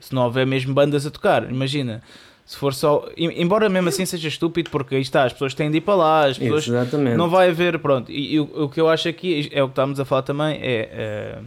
Se 0.00 0.14
não 0.14 0.24
houver 0.24 0.46
mesmo 0.46 0.74
bandas 0.74 1.06
a 1.06 1.10
tocar, 1.10 1.48
imagina. 1.50 2.02
Se 2.44 2.56
for 2.56 2.74
só. 2.74 3.08
em- 3.16 3.40
Embora 3.40 3.68
mesmo 3.68 3.88
assim 3.88 4.04
seja 4.04 4.28
estúpido, 4.28 4.68
porque 4.70 4.96
aí 4.96 5.00
está, 5.00 5.24
as 5.24 5.32
pessoas 5.32 5.54
têm 5.54 5.70
de 5.70 5.78
ir 5.78 5.80
para 5.80 5.94
lá, 5.94 6.26
as 6.26 6.36
pessoas 6.38 6.66
Exatamente. 6.66 7.16
não 7.16 7.30
vai 7.30 7.50
haver, 7.50 7.78
pronto. 7.78 8.10
E, 8.10 8.34
e 8.34 8.40
o, 8.40 8.64
o 8.64 8.68
que 8.68 8.80
eu 8.80 8.88
acho 8.88 9.08
aqui 9.08 9.48
é 9.52 9.62
o 9.62 9.66
que 9.68 9.72
estamos 9.72 10.00
a 10.00 10.04
falar 10.04 10.22
também 10.22 10.58
é 10.60 10.88
eh, 10.92 11.38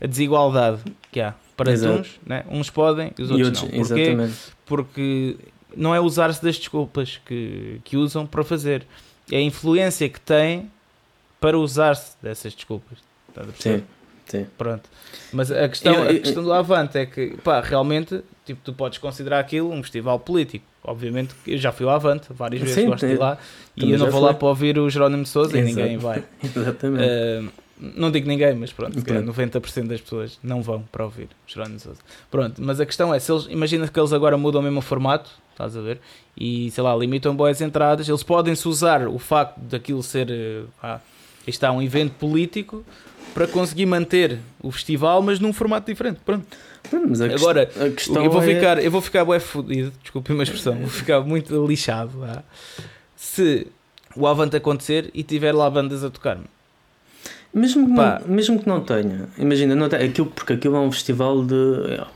a 0.00 0.06
desigualdade 0.06 0.80
que 1.12 1.20
há 1.20 1.34
para 1.64 1.72
uns, 2.00 2.20
né? 2.26 2.44
uns 2.50 2.70
podem 2.70 3.12
e 3.18 3.22
os 3.22 3.30
e 3.30 3.32
outros, 3.32 3.62
outros, 3.62 3.62
não. 3.62 3.86
Porquê? 3.86 4.00
exatamente. 4.02 4.36
Porque 4.66 5.36
não 5.76 5.94
é 5.94 6.00
usar-se 6.00 6.42
das 6.42 6.56
desculpas 6.56 7.20
que, 7.24 7.80
que 7.84 7.96
usam 7.96 8.26
para 8.26 8.42
fazer, 8.44 8.84
é 9.30 9.36
a 9.36 9.40
influência 9.42 10.08
que 10.08 10.20
têm 10.20 10.70
para 11.40 11.58
usar-se 11.58 12.16
dessas 12.22 12.54
desculpas. 12.54 12.98
Estás 13.28 13.48
a 13.48 13.52
perceber? 13.52 13.78
Sim, 13.78 13.84
sim. 14.26 14.46
Pronto. 14.58 14.88
Mas 15.32 15.50
a 15.50 15.68
questão, 15.68 15.94
Eu- 15.94 16.04
eu- 16.04 16.10
a 16.16 16.20
questão 16.20 16.42
do 16.42 16.52
Avante 16.52 16.98
é 16.98 17.06
que, 17.06 17.36
pá, 17.44 17.60
realmente, 17.60 18.20
tipo, 18.44 18.60
tu 18.64 18.72
podes 18.72 18.98
considerar 18.98 19.38
aquilo 19.38 19.70
um 19.72 19.82
festival 19.82 20.18
político. 20.18 20.64
Obviamente 20.82 21.34
que 21.44 21.52
eu 21.52 21.58
já 21.58 21.70
fui 21.72 21.84
ao 21.86 21.92
Avante 21.92 22.26
várias 22.30 22.60
vezes, 22.62 22.74
Sim, 22.76 22.86
gosto 22.86 23.06
de 23.06 23.12
ir 23.12 23.18
lá 23.18 23.36
e 23.76 23.92
eu 23.92 23.98
não 23.98 24.10
vou 24.10 24.20
lá 24.20 24.30
fui. 24.30 24.38
para 24.38 24.48
ouvir 24.48 24.78
o 24.78 24.88
Jerónimo 24.88 25.22
de 25.24 25.28
Souza 25.28 25.58
e 25.58 25.62
ninguém 25.62 25.98
vai. 25.98 26.24
Exatamente. 26.42 27.04
Uh, 27.04 27.50
não 27.80 28.10
digo 28.10 28.28
ninguém, 28.28 28.54
mas 28.54 28.72
pronto, 28.72 29.00
Pronto. 29.02 29.32
90% 29.32 29.86
das 29.86 30.00
pessoas 30.00 30.38
não 30.42 30.60
vão 30.62 30.82
para 30.92 31.04
ouvir 31.04 31.28
Jerónimo 31.46 31.80
Sousa. 31.80 32.00
Pronto, 32.30 32.60
mas 32.62 32.78
a 32.80 32.86
questão 32.86 33.14
é, 33.14 33.18
se 33.18 33.32
eles, 33.32 33.46
imagina 33.48 33.88
que 33.88 33.98
eles 33.98 34.12
agora 34.12 34.36
mudam 34.36 34.60
mesmo 34.62 34.78
o 34.78 34.82
formato, 34.82 35.30
estás 35.52 35.76
a 35.76 35.80
ver? 35.80 35.98
E 36.36 36.70
sei 36.70 36.82
lá, 36.84 36.94
limitam 36.96 37.34
boas 37.34 37.60
entradas, 37.60 38.08
eles 38.08 38.22
podem-se 38.22 38.66
usar 38.68 39.08
o 39.08 39.18
facto 39.18 39.58
daquilo 39.60 40.02
ser 40.02 40.30
eh, 40.30 40.62
ah, 40.82 41.00
está 41.46 41.72
um 41.72 41.80
evento 41.82 42.12
político 42.14 42.84
para 43.34 43.46
conseguir 43.46 43.86
manter 43.86 44.38
o 44.62 44.70
festival, 44.72 45.22
mas 45.22 45.38
num 45.40 45.52
formato 45.52 45.86
diferente. 45.90 46.18
Pronto. 46.24 46.46
A 46.84 47.28
quest- 47.28 47.42
Agora, 47.42 47.70
a 47.76 48.24
eu 48.24 48.30
vou 48.30 48.42
é- 48.42 48.54
ficar, 48.54 48.82
eu 48.82 48.90
vou 48.90 49.00
ficar 49.00 49.24
bué 49.24 49.38
fodido, 49.38 49.92
desculpe 50.02 50.32
uma 50.32 50.42
expressão, 50.42 50.74
vou 50.76 50.88
ficar 50.88 51.20
muito 51.20 51.66
lixado 51.66 52.12
se 53.14 53.66
o 54.16 54.26
Avante 54.26 54.56
acontecer 54.56 55.10
e 55.14 55.22
tiver 55.22 55.52
lá 55.54 55.68
bandas 55.70 56.02
a 56.02 56.10
tocar. 56.10 56.38
Mesmo 57.52 57.88
que, 57.88 57.96
Pá. 57.96 58.20
não, 58.24 58.32
mesmo 58.34 58.60
que 58.60 58.68
não 58.68 58.80
tenha, 58.80 59.28
imagina, 59.36 59.74
não 59.74 59.88
tem, 59.88 59.98
aquilo, 60.08 60.28
porque 60.28 60.52
aquilo 60.52 60.76
é 60.76 60.80
um 60.80 60.92
festival 60.92 61.42
de. 61.44 61.54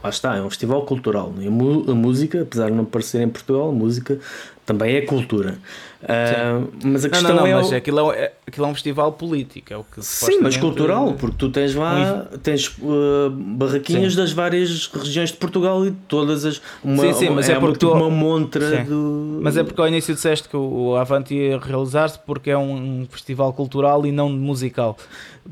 Lá 0.02 0.08
está, 0.10 0.36
é 0.36 0.40
um 0.40 0.48
festival 0.48 0.82
cultural. 0.82 1.34
E 1.40 1.48
a, 1.48 1.50
música, 1.50 2.42
apesar 2.42 2.70
de 2.70 2.76
não 2.76 2.84
parecer 2.84 3.20
em 3.20 3.28
Portugal, 3.28 3.70
a 3.70 3.72
música 3.72 4.18
também 4.64 4.94
é 4.94 5.00
cultura. 5.02 5.58
Ah, 6.06 6.60
mas 6.84 7.04
a 7.04 7.08
Não, 7.08 7.12
questão 7.12 7.34
não, 7.34 7.42
não, 7.42 7.46
é. 7.46 7.54
mas 7.54 7.70
o- 7.70 7.74
aquilo 7.74 8.12
é, 8.12 8.18
é- 8.18 8.32
aquilo 8.46 8.66
é 8.66 8.68
um 8.68 8.74
festival 8.74 9.12
político, 9.12 9.72
é 9.72 9.76
o 9.76 9.84
que 9.84 10.02
Sim, 10.04 10.38
mas 10.42 10.56
cultural, 10.56 11.14
porque 11.14 11.36
tu 11.38 11.48
tens 11.50 11.74
lá 11.74 12.26
tens 12.42 12.68
uh, 12.78 13.30
barraquinhas 13.30 14.12
Sim. 14.12 14.18
das 14.18 14.32
várias 14.32 14.86
regiões 14.88 15.30
de 15.32 15.36
Portugal 15.38 15.84
e 15.86 15.90
todas 16.06 16.44
as. 16.44 16.60
Uma, 16.82 17.02
Sim, 17.02 17.12
sim, 17.14 17.30
mas 17.30 17.48
é 17.48 17.52
uma, 17.58 17.60
porque 17.68 17.78
tu- 17.78 17.90
uma 17.92 18.10
montra 18.10 18.84
do. 18.84 19.40
Mas 19.42 19.56
é 19.56 19.64
porque 19.64 19.80
ao 19.80 19.88
início 19.88 20.14
disseste 20.14 20.48
que 20.48 20.56
o 20.56 20.94
Avante 20.96 21.34
ia 21.34 21.58
realizar-se 21.58 22.18
porque 22.18 22.50
é 22.50 22.56
um 22.58 23.06
festival 23.10 23.52
cultural 23.54 24.04
e 24.06 24.12
não 24.12 24.28
musical. 24.30 24.96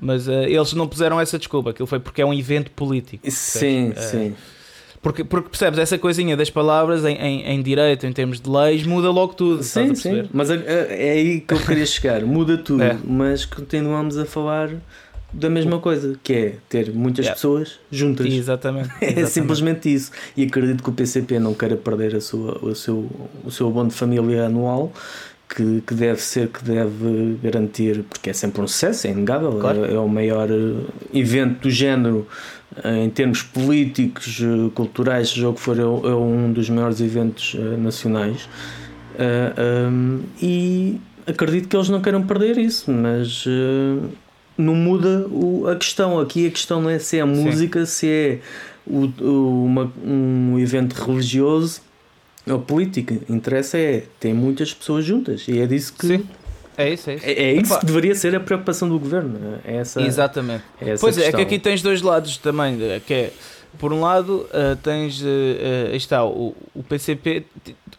Mas 0.00 0.29
eh, 0.29 0.50
eles 0.50 0.73
não 0.73 0.87
puseram 0.88 1.21
essa 1.21 1.38
desculpa, 1.38 1.71
aquilo 1.71 1.87
foi 1.87 2.00
porque 2.00 2.23
é 2.23 2.26
um 2.26 2.33
evento 2.35 2.71
político. 2.71 3.29
Sim, 3.31 3.93
percebes? 3.93 4.11
sim. 4.11 4.35
Porque, 5.02 5.25
porque 5.25 5.49
percebes, 5.49 5.81
essa 5.81 5.99
coisinha 5.99 6.37
das 6.37 6.49
palavras 6.49 7.05
em, 7.05 7.17
em, 7.17 7.43
em 7.45 7.61
direito, 7.62 8.07
em 8.07 8.12
termos 8.12 8.41
de 8.41 8.49
leis, 8.49 8.85
muda 8.85 9.11
logo 9.11 9.35
tudo. 9.35 9.61
Sim, 9.62 9.97
sim. 9.97 10.29
Mas 10.33 10.49
é, 10.49 10.55
é 10.91 11.11
aí 11.12 11.41
que 11.41 11.55
eu 11.55 11.59
queria 11.59 11.85
chegar. 11.85 12.23
Muda 12.23 12.57
tudo, 12.57 12.81
É. 12.85 12.97
mas 13.05 13.45
continuamos 13.45 14.17
a 14.17 14.25
falar 14.25 14.71
da 15.33 15.49
mesma 15.50 15.81
coisa, 15.81 16.14
que 16.23 16.33
é 16.33 16.55
ter 16.69 16.93
muitas 16.93 17.25
Yeah. 17.25 17.35
pessoas 17.35 17.81
juntas. 17.91 18.26
Exatamente. 18.26 18.91
É 19.00 19.07
exatamente. 19.07 19.31
simplesmente 19.31 19.93
isso. 19.93 20.12
E 20.37 20.45
acredito 20.45 20.85
que 20.85 20.91
o 20.91 20.93
PCP 20.93 21.38
não 21.41 21.52
queira 21.52 21.75
perder 21.76 22.14
a 22.14 22.21
sua, 22.21 22.59
o, 22.64 22.73
seu, 22.75 23.11
o 23.45 23.50
seu 23.50 23.67
abono 23.67 23.88
de 23.88 23.97
família 23.97 24.45
anual, 24.45 24.93
que, 25.54 25.82
que 25.87 25.94
deve 25.94 26.21
ser, 26.21 26.49
que 26.49 26.64
deve 26.64 27.37
garantir, 27.42 28.04
porque 28.09 28.30
é 28.30 28.32
sempre 28.32 28.61
um 28.62 28.66
sucesso, 28.68 29.06
é 29.06 29.11
inegável, 29.11 29.52
Claro. 29.59 29.85
é, 29.85 29.94
é 29.94 29.99
o 29.99 30.09
maior 30.09 30.49
eh, 30.50 30.75
evento 31.12 31.62
do 31.62 31.71
género 31.71 32.26
eh, 32.82 33.04
em 33.04 33.11
termos 33.11 33.42
políticos, 33.42 34.40
eh, 34.42 34.71
culturais, 34.75 35.28
seja 35.30 35.49
o 35.49 35.54
que 35.54 35.61
for, 35.61 35.78
é, 35.78 35.82
é 35.82 35.85
um 36.14 36.52
dos 36.52 36.68
maiores 36.71 37.00
eventos 37.00 37.54
nacionais. 37.78 38.49
Eh, 39.18 39.52
um, 39.90 40.21
e 40.40 40.99
acredito 41.26 41.68
que 41.68 41.76
eles 41.76 41.88
não 41.88 42.00
queiram 42.00 42.23
perder 42.23 42.56
isso, 42.59 42.90
mas 42.90 43.44
eh, 43.47 44.06
não 44.56 44.75
muda 44.75 45.26
o- 45.30 45.66
a 45.68 45.76
questão. 45.76 46.18
Aqui 46.18 46.47
a 46.47 46.50
questão 46.50 46.80
não 46.80 46.88
é 46.90 46.99
se 46.99 47.18
é 47.18 47.23
a 47.23 47.26
Sim. 47.26 47.42
música, 47.44 47.85
se 47.87 48.06
é 48.09 48.38
o, 48.87 49.04
o- 49.23 49.64
uma- 49.66 49.92
um 50.04 50.59
evento 50.59 50.94
religioso 50.94 51.80
ou 52.46 52.58
político. 52.58 53.14
Interessa 53.28 53.78
é 53.78 54.04
ter 54.18 54.34
muitas 54.34 54.72
pessoas 54.75 55.04
juntas 55.04 55.46
e 55.49 55.61
é 55.61 55.66
disso 55.66 55.92
que. 55.94 56.06
Sim, 56.06 56.26
é 56.76 56.90
isso, 56.90 57.11
é 57.11 57.14
isso. 57.14 57.26
É, 57.26 57.32
é 57.32 57.52
isso 57.52 57.78
que 57.78 57.87
deveria 57.87 58.14
ser 58.14 58.34
a 58.34 58.40
preocupação 58.40 58.88
do 58.88 58.99
governo. 58.99 59.61
É 59.64 59.76
essa, 59.76 60.00
Exatamente. 60.00 60.64
é 60.80 60.90
essa 60.90 61.00
Pois 61.00 61.18
é, 61.18 61.28
é 61.28 61.32
que 61.32 61.40
aqui 61.40 61.58
tens 61.58 61.82
dois 61.82 62.02
lados 62.02 62.37
também, 62.38 62.78
eh, 62.82 63.00
que 63.06 63.14
é, 63.14 63.32
por 63.78 63.92
um 63.92 64.00
lado, 64.00 64.49
eh, 64.52 64.76
tens, 64.82 65.22
eh, 65.22 65.90
aí 65.90 65.96
está, 65.96 66.25
o, 66.25 66.54
o 66.75 66.82
PCP, 66.82 67.44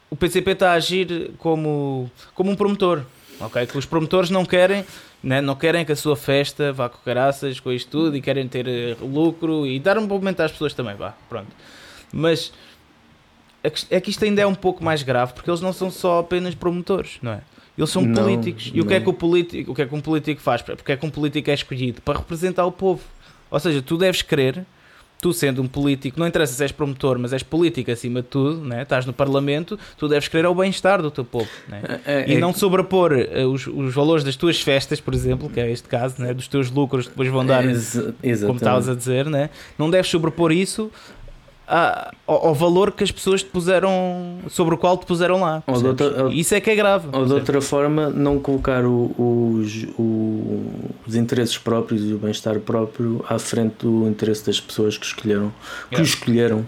o 0.09 0.15
PCP 0.15 0.51
está 0.51 0.71
a 0.71 0.73
agir 0.73 1.31
como, 1.38 2.09
como 2.33 2.51
um 2.51 2.55
promotor, 2.55 3.03
ok? 3.39 3.65
Que 3.67 3.77
os 3.77 3.85
promotores 3.85 4.29
não 4.29 4.43
querem, 4.43 4.83
né, 5.23 5.39
não 5.39 5.55
querem 5.55 5.85
que 5.85 5.91
a 5.91 5.95
sua 5.95 6.15
festa 6.15 6.73
vá 6.73 6.89
com 6.89 6.97
caraças, 7.05 7.59
com 7.59 7.71
isto 7.71 7.89
tudo, 7.89 8.17
e 8.17 8.21
querem 8.21 8.47
ter 8.47 8.97
lucro 9.01 9.67
e 9.67 9.79
dar 9.79 9.97
um 9.97 10.07
bom 10.07 10.15
momento 10.15 10.41
às 10.41 10.51
pessoas 10.51 10.73
também, 10.73 10.95
vá, 10.95 11.13
pronto. 11.29 11.50
Mas 12.12 12.51
a 12.73 12.73
é 13.89 14.00
que 14.01 14.10
isto 14.10 14.24
ainda 14.25 14.41
é 14.41 14.46
um 14.48 14.55
pouco 14.55 14.84
mais 14.84 15.03
grave, 15.03 15.34
porque 15.34 15.50
eles 15.50 15.62
não 15.62 15.72
são 15.72 15.89
só 15.89 16.20
apenas 16.20 16.53
promotores, 16.53 17.17
não 17.22 17.32
é? 17.34 17.41
Eles 17.77 17.89
são 17.89 18.03
Não, 18.03 18.22
políticos. 18.22 18.70
E 18.74 18.79
o 18.82 18.86
que, 18.86 18.93
é 18.93 19.00
que 19.00 19.10
o, 19.10 19.13
político, 19.13 19.72
o 19.72 19.75
que 19.75 19.82
é 19.82 19.86
que 19.88 19.96
um 19.96 20.01
político 20.01 20.39
faz? 20.41 20.62
Porque 20.62 20.91
é 20.91 20.98
que 20.98 21.05
um 21.05 21.10
político 21.10 21.50
é 21.50 21.53
escolhido? 21.55 22.01
Para 22.03 22.20
representar 22.20 22.65
o 22.67 22.72
povo. 22.72 23.01
Ou 23.50 23.60
seja, 23.60 23.82
tu 23.82 23.98
deves 23.98 24.22
querer, 24.22 24.63
tu 25.20 25.34
sendo 25.34 25.60
um 25.60 25.67
político, 25.67 26.20
não 26.20 26.27
interessa 26.27 26.53
se 26.53 26.62
és 26.62 26.72
promotor, 26.72 27.17
mas 27.17 27.34
és 27.34 27.41
político 27.41 27.89
acima 27.89 28.22
de 28.22 28.27
tudo, 28.27 28.60
né? 28.63 28.84
estás 28.84 29.08
no 29.08 29.13
Parlamento, 29.13 29.79
tu 29.98 30.08
deves 30.08 30.27
querer 30.27 30.46
ao 30.46 30.53
bem-estar 30.53 31.01
do 31.01 31.10
teu 31.10 31.24
povo. 31.25 31.50
Né? 31.67 31.82
É- 32.05 32.29
E 32.29 32.36
é- 32.36 32.39
não 32.39 32.53
sobrepor 32.53 33.12
eh, 33.13 33.43
os, 33.46 33.65
os 33.65 33.91
valores 33.96 34.24
das 34.24 34.36
tuas 34.36 34.62
festas, 34.62 35.00
por 35.00 35.13
exemplo, 35.15 35.50
que 35.50 35.60
é 35.60 35.72
este 35.72 35.88
caso, 35.88 36.22
né? 36.22 36.32
dos 36.32 36.48
teus 36.48 36.70
lucros 36.70 37.05
que 37.05 37.12
depois 37.12 37.29
vão 37.29 37.43
dar, 37.43 37.65
Ex- 37.65 37.98
como 38.46 38.58
estavas 38.58 38.88
a 38.88 38.93
dizer, 38.93 39.25
né? 39.27 39.50
não 39.79 39.89
deves 39.89 40.12
sobrepor 40.12 40.51
isso 40.51 40.91
a- 41.67 42.12
ao, 42.27 42.48
ao 42.48 42.53
valor 42.55 42.91
que 42.91 43.03
as 43.03 43.12
pessoas 43.12 43.41
te 43.43 43.50
puseram, 43.50 44.38
sobre 44.50 44.75
o 44.75 44.77
qual 44.77 44.98
te 44.98 45.05
puseram 45.05 45.39
lá. 45.41 45.63
Outra- 45.67 46.24
ou- 46.25 46.32
Isso 46.32 46.53
é 46.55 46.62
que 46.62 46.70
é 46.70 46.75
grave. 46.75 47.08
Ou 47.12 47.25
de 47.25 47.34
outra 47.34 47.62
forma, 47.62 48.10
não 48.10 48.39
colocar 48.39 48.86
o- 48.86 49.13
os, 49.17 49.84
o- 49.98 50.72
os 51.08 51.15
interesses 51.15 51.58
próprios 51.58 52.01
e 52.10 52.13
o 52.13 52.17
bem-estar 52.17 52.60
próprio 52.60 53.24
à 53.29 53.38
frente 53.39 53.75
do 53.82 54.08
interesse 54.08 54.46
das 54.46 54.60
pessoas 54.60 54.98
que 54.98 55.05
escolheram. 55.05 55.51
Que 55.89 55.96
Yeah. 55.96 56.10
escolheram. 56.10 56.65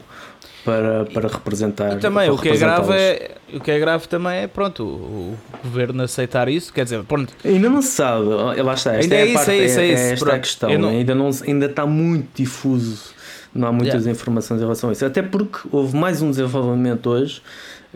para, 0.66 1.06
para 1.06 1.28
representar. 1.28 1.94
E 1.96 2.00
também 2.00 2.28
o 2.32 2.40
que 2.40 2.50
é 2.50 2.58
grave 2.58 2.92
é 2.92 3.36
o 3.54 3.60
que 3.60 3.70
é 3.70 3.78
grave 3.78 4.08
também 4.08 4.38
é 4.40 4.48
pronto 4.48 4.82
o, 4.84 4.86
o 4.88 5.38
governo 5.64 6.02
aceitar 6.02 6.50
isso, 6.50 6.74
quer 6.74 6.86
dizer, 6.86 7.04
pronto. 7.04 7.32
Ainda 7.46 7.70
não 7.70 7.84
se 7.84 7.90
sabe, 7.90 8.24
lá 8.26 8.74
está, 8.74 8.96
esta 8.96 9.04
Ainda 9.04 9.16
é, 9.16 9.20
é 9.20 9.22
a 9.22 9.26
isso, 9.28 9.36
parte, 9.36 9.52
é 9.52 9.66
isso, 9.66 9.80
é 9.80 9.84
é, 9.88 9.94
isso, 9.94 10.02
esta 10.14 10.34
a 10.36 10.40
questão, 10.40 10.78
não- 10.80 10.90
ainda, 10.90 11.14
não, 11.14 11.30
ainda 11.48 11.66
está 11.68 11.86
muito 11.86 12.30
difuso, 12.34 13.14
não 13.56 13.68
há 13.70 13.72
muitas 13.72 13.94
Yeah. 14.04 14.12
informações 14.12 14.58
em 14.60 14.64
relação 14.64 14.90
a 14.90 14.94
isso, 14.94 15.06
até 15.06 15.22
porque 15.22 15.60
houve 15.72 15.96
mais 15.98 16.22
um 16.22 16.30
desenvolvimento 16.30 17.10
hoje, 17.10 17.42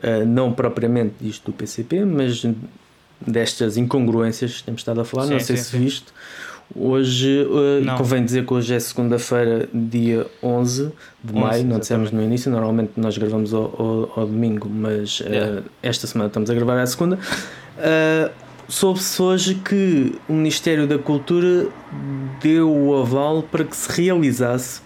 eh, 0.01 0.24
não 0.25 0.51
propriamente 0.54 1.16
disto 1.22 1.51
do 1.51 1.51
PCP, 1.51 2.06
mas 2.06 2.46
destas 3.28 3.75
incongruências 3.78 4.58
que 4.58 4.63
temos 4.63 4.82
estado 4.82 5.01
a 5.01 5.06
falar, 5.06 5.25
Sim, 5.28 5.34
não 5.34 5.39
sei 5.42 5.58
sim, 5.58 5.63
se 5.63 5.70
sim. 5.72 5.80
viste. 5.84 6.06
Hoje, 6.75 7.48
Não. 7.84 7.98
convém 7.98 8.24
dizer 8.24 8.46
que 8.46 8.54
hoje 8.54 8.74
é 8.75 8.80
segunda-feira, 8.80 9.68
dia 9.74 10.28
11 10.42 10.92
de 11.24 11.34
11, 11.34 11.39
maio, 11.39 11.66
não 11.66 11.80
dissemos 11.80 12.04
exatamente. 12.10 12.16
no 12.16 12.22
início, 12.24 12.51
normalmente 12.51 12.92
nós 12.96 13.18
gravamos 13.18 13.54
ao, 13.56 13.63
ao- 13.63 14.20
ao 14.22 14.25
domingo, 14.28 14.70
mas 14.70 15.22
eh, 15.25 15.30
Yeah. 15.34 15.63
esta 15.82 16.06
semana 16.06 16.28
estamos 16.28 16.48
a 16.50 16.54
gravar 16.54 16.80
à 16.80 16.86
segunda. 16.86 17.18
Eh, 17.78 18.30
Soube-se 18.72 19.20
hoje 19.20 19.56
que 19.56 20.13
o 20.30 20.34
Ministério 20.34 20.86
da 20.86 21.00
Cultura 21.00 21.66
deu 22.39 22.72
o 22.72 23.01
aval 23.01 23.42
para 23.42 23.63
que 23.63 23.75
se 23.75 23.92
realizasse 24.00 24.82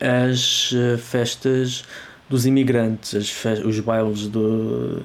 as 0.00 0.72
eh, 0.74 0.96
festas 0.96 1.84
dos 2.28 2.46
imigrantes, 2.46 3.44
os 3.64 3.80
bailes 3.80 4.26
do, 4.28 5.02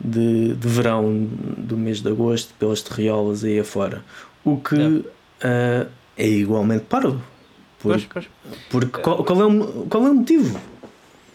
de, 0.00 0.54
de 0.54 0.68
verão 0.68 1.28
do 1.58 1.76
mês 1.76 2.00
de 2.00 2.08
agosto 2.08 2.54
pelas 2.58 2.80
terriolas 2.82 3.44
aí 3.44 3.58
afora. 3.58 4.02
O 4.44 4.56
que 4.56 4.76
Yeah. 4.76 5.04
eh, 5.42 5.86
é 6.16 6.28
igualmente 6.28 6.84
parvo. 6.84 7.22
Pois, 7.82 8.04
Porque, 8.04 8.28
pois. 8.68 8.88
porque 8.88 9.00
qual, 9.02 9.24
qual 9.24 9.40
é 9.40 9.46
o, 9.46 9.86
qual 9.88 10.06
é 10.06 10.10
o 10.10 10.14
motivo? 10.14 10.60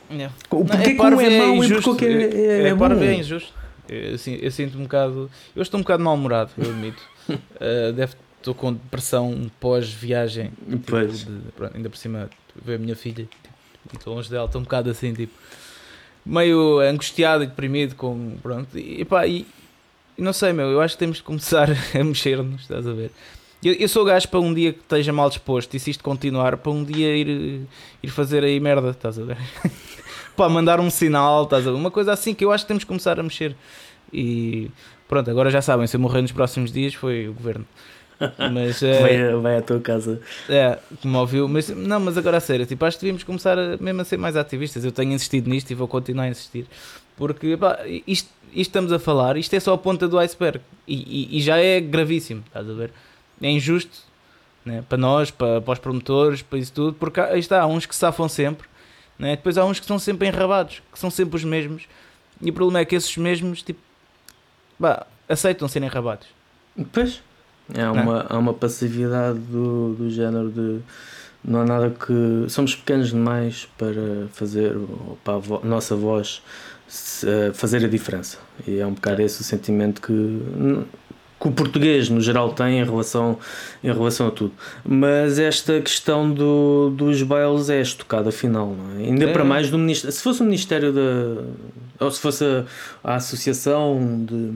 O 0.10 0.14
Não, 0.14 0.30
porquê 0.66 0.92
que 0.92 0.96
parvo 0.96 1.18
um 1.18 1.22
é 1.22 1.40
mau 1.40 1.56
e 1.56 1.58
injusto, 1.66 1.84
porque 1.90 2.06
é, 2.06 2.10
é, 2.36 2.68
é, 2.70 2.76
parvo 2.76 3.04
é 3.04 3.14
injusto. 3.16 3.52
Eu, 3.90 4.14
assim, 4.16 4.38
eu 4.42 4.52
sinto 4.52 4.78
um 4.78 4.84
bocado. 4.84 5.30
Eu 5.56 5.62
estou 5.64 5.80
um 5.80 5.84
bocado 5.84 6.04
mal-humorado, 6.04 6.52
eu 6.58 6.70
admito. 6.70 7.02
Uh, 7.30 7.92
deve 7.98 8.14
estou 8.38 8.54
com 8.54 8.72
depressão 8.74 9.50
pós-viagem. 9.60 10.52
tipo, 10.70 10.92
Pois. 10.92 11.26
de- 11.26 11.32
ainda 11.74 11.90
por 11.90 11.98
cima, 11.98 12.30
ver 12.64 12.76
a 12.76 12.78
minha 12.78 12.96
filha 12.96 13.28
tipo, 13.90 14.10
longe 14.10 14.30
dela, 14.30 14.46
estou 14.46 14.60
um 14.60 14.64
bocado 14.64 14.90
assim, 14.90 15.14
tipo, 15.14 15.34
meio 16.26 16.80
angustiado 16.80 17.44
e 17.44 17.48
deprimido. 17.48 17.96
Com, 17.96 18.38
pronto, 18.42 18.78
e, 18.78 19.06
pá, 19.06 19.28
e, 19.28 19.46
não 20.18 20.34
sei, 20.34 20.54
meu, 20.54 20.68
eu 20.68 20.82
acho 20.82 20.96
que 20.96 21.00
temos 21.00 21.18
de 21.18 21.24
começar 21.24 21.70
a 21.94 22.04
mexer-nos, 22.04 22.62
estás 22.62 22.88
a 22.88 22.94
ver? 22.94 23.12
Eu, 23.64 23.74
eu 23.74 23.88
sou 23.88 24.06
gajo 24.06 24.28
para 24.28 24.40
um 24.40 24.54
dia 24.54 24.74
que 24.74 24.80
esteja 24.80 25.12
mal 25.12 25.30
disposto 25.30 25.74
e 25.74 25.80
se 25.80 25.90
isto 25.90 26.04
continuar, 26.04 26.58
para 26.58 26.72
um 26.72 26.84
dia 26.84 27.16
ir, 27.16 27.62
ir 28.04 28.10
fazer 28.10 28.44
aí 28.44 28.60
merda, 28.60 28.90
estás 28.92 29.18
a 29.18 29.24
ver? 29.24 29.38
Pá, 30.36 30.50
mandar 30.50 30.80
um 30.80 30.90
sinal, 30.90 31.44
estás 31.44 31.66
a 31.66 31.72
ver? 31.72 31.78
Uma 31.78 31.92
coisa 31.92 32.12
assim 32.12 32.34
que 32.34 32.44
eu 32.44 32.52
acho 32.52 32.64
que 32.66 32.68
temos 32.68 32.84
que 32.84 32.88
começar 32.88 33.20
a 33.20 33.24
mexer. 33.24 33.56
E 34.12 34.70
pronto, 35.08 35.32
agora 35.32 35.50
já 35.50 35.62
sabem, 35.62 35.88
se 35.88 35.96
eu 35.96 36.00
morrer 36.00 36.22
nos 36.22 36.32
próximos 36.32 36.72
dias 36.72 36.94
foi 36.94 37.28
o 37.28 37.34
governo. 37.34 37.66
Mas 38.52 38.82
é, 38.84 39.00
Vai, 39.02 39.22
a- 39.30 39.36
vai 39.38 39.58
à 39.58 39.62
tua 39.62 39.80
casa. 39.80 40.22
é, 40.50 40.78
como 41.02 41.18
ouviu, 41.20 41.48
mas 41.48 41.70
não, 41.70 42.00
mas 42.00 42.18
agora 42.18 42.38
a 42.38 42.40
sério, 42.40 42.66
tipo, 42.66 42.84
acho 42.86 42.98
que 42.98 43.02
devíamos 43.02 43.24
começar 43.24 43.58
a, 43.58 43.78
mesmo 43.78 44.02
a 44.02 44.06
ser 44.06 44.18
mais 44.18 44.36
ativistas. 44.36 44.84
Eu 44.86 44.92
tenho 44.92 45.12
insistido 45.14 45.50
nisto 45.50 45.70
e 45.72 45.76
vou 45.76 45.88
continuar 45.88 46.24
a 46.26 46.30
insistir. 46.30 46.66
Porque 47.18 47.56
pá, 47.58 47.80
isto, 47.86 48.30
isto 48.52 48.70
estamos 48.70 48.92
a 48.92 49.00
falar, 49.00 49.38
isto 49.38 49.54
é 49.54 49.60
só 49.60 49.74
a 49.74 49.78
ponta 49.78 50.08
do 50.08 50.18
iceberg 50.20 50.60
e, 50.88 50.96
e- 50.96 51.38
e 51.38 51.42
já 51.42 51.58
é 51.58 51.80
gravíssimo, 51.80 52.44
estás 52.48 52.70
a 52.70 52.74
ver? 52.74 52.92
É 53.42 53.50
injusto 53.50 53.98
né? 54.66 54.84
para 54.88 54.98
nós, 54.98 55.30
para, 55.32 55.62
para 55.62 55.74
os 55.74 55.80
promotores, 55.80 56.42
para 56.42 56.58
isso 56.60 56.72
tudo, 56.74 56.94
porque 56.94 57.20
há- 57.20 57.38
está, 57.38 57.62
há 57.62 57.68
uns 57.68 57.86
que 57.86 57.96
safam 57.96 58.28
sempre, 58.28 58.68
né? 59.20 59.36
depois 59.36 59.58
há 59.58 59.64
uns 59.66 59.80
que 59.80 59.86
são 59.86 60.00
sempre 60.00 60.28
enrabados, 60.28 60.82
que 60.92 60.98
são 61.00 61.10
sempre 61.12 61.36
os 61.36 61.44
mesmos, 61.44 61.84
e 62.42 62.50
o 62.50 62.54
problema 62.54 62.80
é 62.80 62.86
que 62.86 62.96
esses 62.96 63.16
mesmos 63.18 63.62
tipo, 63.62 63.80
pá, 64.80 65.06
aceitam 65.30 65.68
serem 65.68 65.88
enrabados. 65.88 66.28
Pois. 66.92 67.22
Há 67.74 67.92
uma, 67.92 68.26
há 68.30 68.38
uma 68.38 68.54
passividade 68.54 69.40
do, 69.40 69.94
do 69.96 70.10
género 70.10 70.50
de. 70.52 70.80
Não 71.44 71.62
há 71.62 71.66
nada 71.66 71.90
que. 71.90 72.46
Somos 72.50 72.76
pequenos 72.76 73.10
demais 73.10 73.68
para 73.78 74.28
fazer. 74.34 74.76
Para 75.24 75.36
a 75.36 75.38
vo- 75.40 75.62
nossa 75.64 75.96
voz 75.96 76.42
se- 76.88 77.28
eh, 77.28 77.52
fazer 77.54 77.84
a 77.84 77.88
diferença. 77.88 78.38
E 78.68 78.80
é 78.80 78.86
um 78.86 78.94
bocado 78.94 79.22
esse 79.22 79.42
o 79.42 79.44
sentimento 79.44 80.02
que. 80.02 80.12
que 81.40 81.48
o 81.48 81.52
português 81.52 82.08
no 82.10 82.22
geral 82.22 82.54
tem 82.54 82.80
em 82.80 82.84
relação, 82.84 83.38
em 83.84 83.92
relação 83.92 84.28
a 84.28 84.32
tudo. 84.32 84.54
Mas 84.84 85.38
esta 85.38 85.82
questão 85.82 86.32
do, 86.32 86.92
dos 86.96 87.22
bailes 87.24 87.70
é 87.70 87.82
estocada 87.82 88.32
final, 88.32 88.76
não 88.76 89.00
é? 89.00 89.08
Ainda 89.08 89.26
É. 89.26 89.34
para 89.34 89.44
mais 89.44 89.70
do 89.70 89.78
Ministério. 89.78 90.16
Se 90.16 90.24
fosse 90.24 90.42
o 90.42 90.46
Ministério 90.46 90.94
da. 90.94 91.44
ou 92.00 92.10
se 92.12 92.20
fosse 92.20 92.44
a, 92.46 92.64
a 93.04 93.16
Associação 93.16 94.24
de 94.26 94.54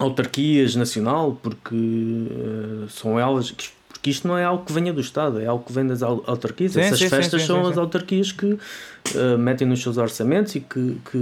autarquias 0.00 0.74
nacional, 0.74 1.38
porque 1.42 1.74
eh, 1.74 2.86
são 2.88 3.18
elas. 3.20 3.50
que- 3.52 3.68
Porque 3.90 4.08
isto 4.10 4.26
não 4.26 4.38
é 4.38 4.44
algo 4.44 4.64
que 4.64 4.72
venha 4.72 4.94
do 4.94 5.00
Estado, 5.02 5.38
é 5.40 5.44
algo 5.46 5.62
que 5.62 5.72
vem 5.74 5.86
das 5.86 6.02
au- 6.02 6.24
autarquias. 6.26 6.72
Sim, 6.72 6.80
Essas 6.80 6.98
sim, 7.00 7.08
festas 7.10 7.42
sim, 7.42 7.46
são 7.48 7.66
as 7.66 7.76
autarquias 7.76 8.32
que 8.32 8.58
eh, 9.14 9.36
metem 9.36 9.68
nos 9.68 9.82
seus 9.82 9.98
orçamentos 9.98 10.54
e 10.54 10.60
que, 10.60 10.96
que, 11.04 11.10
que 11.10 11.16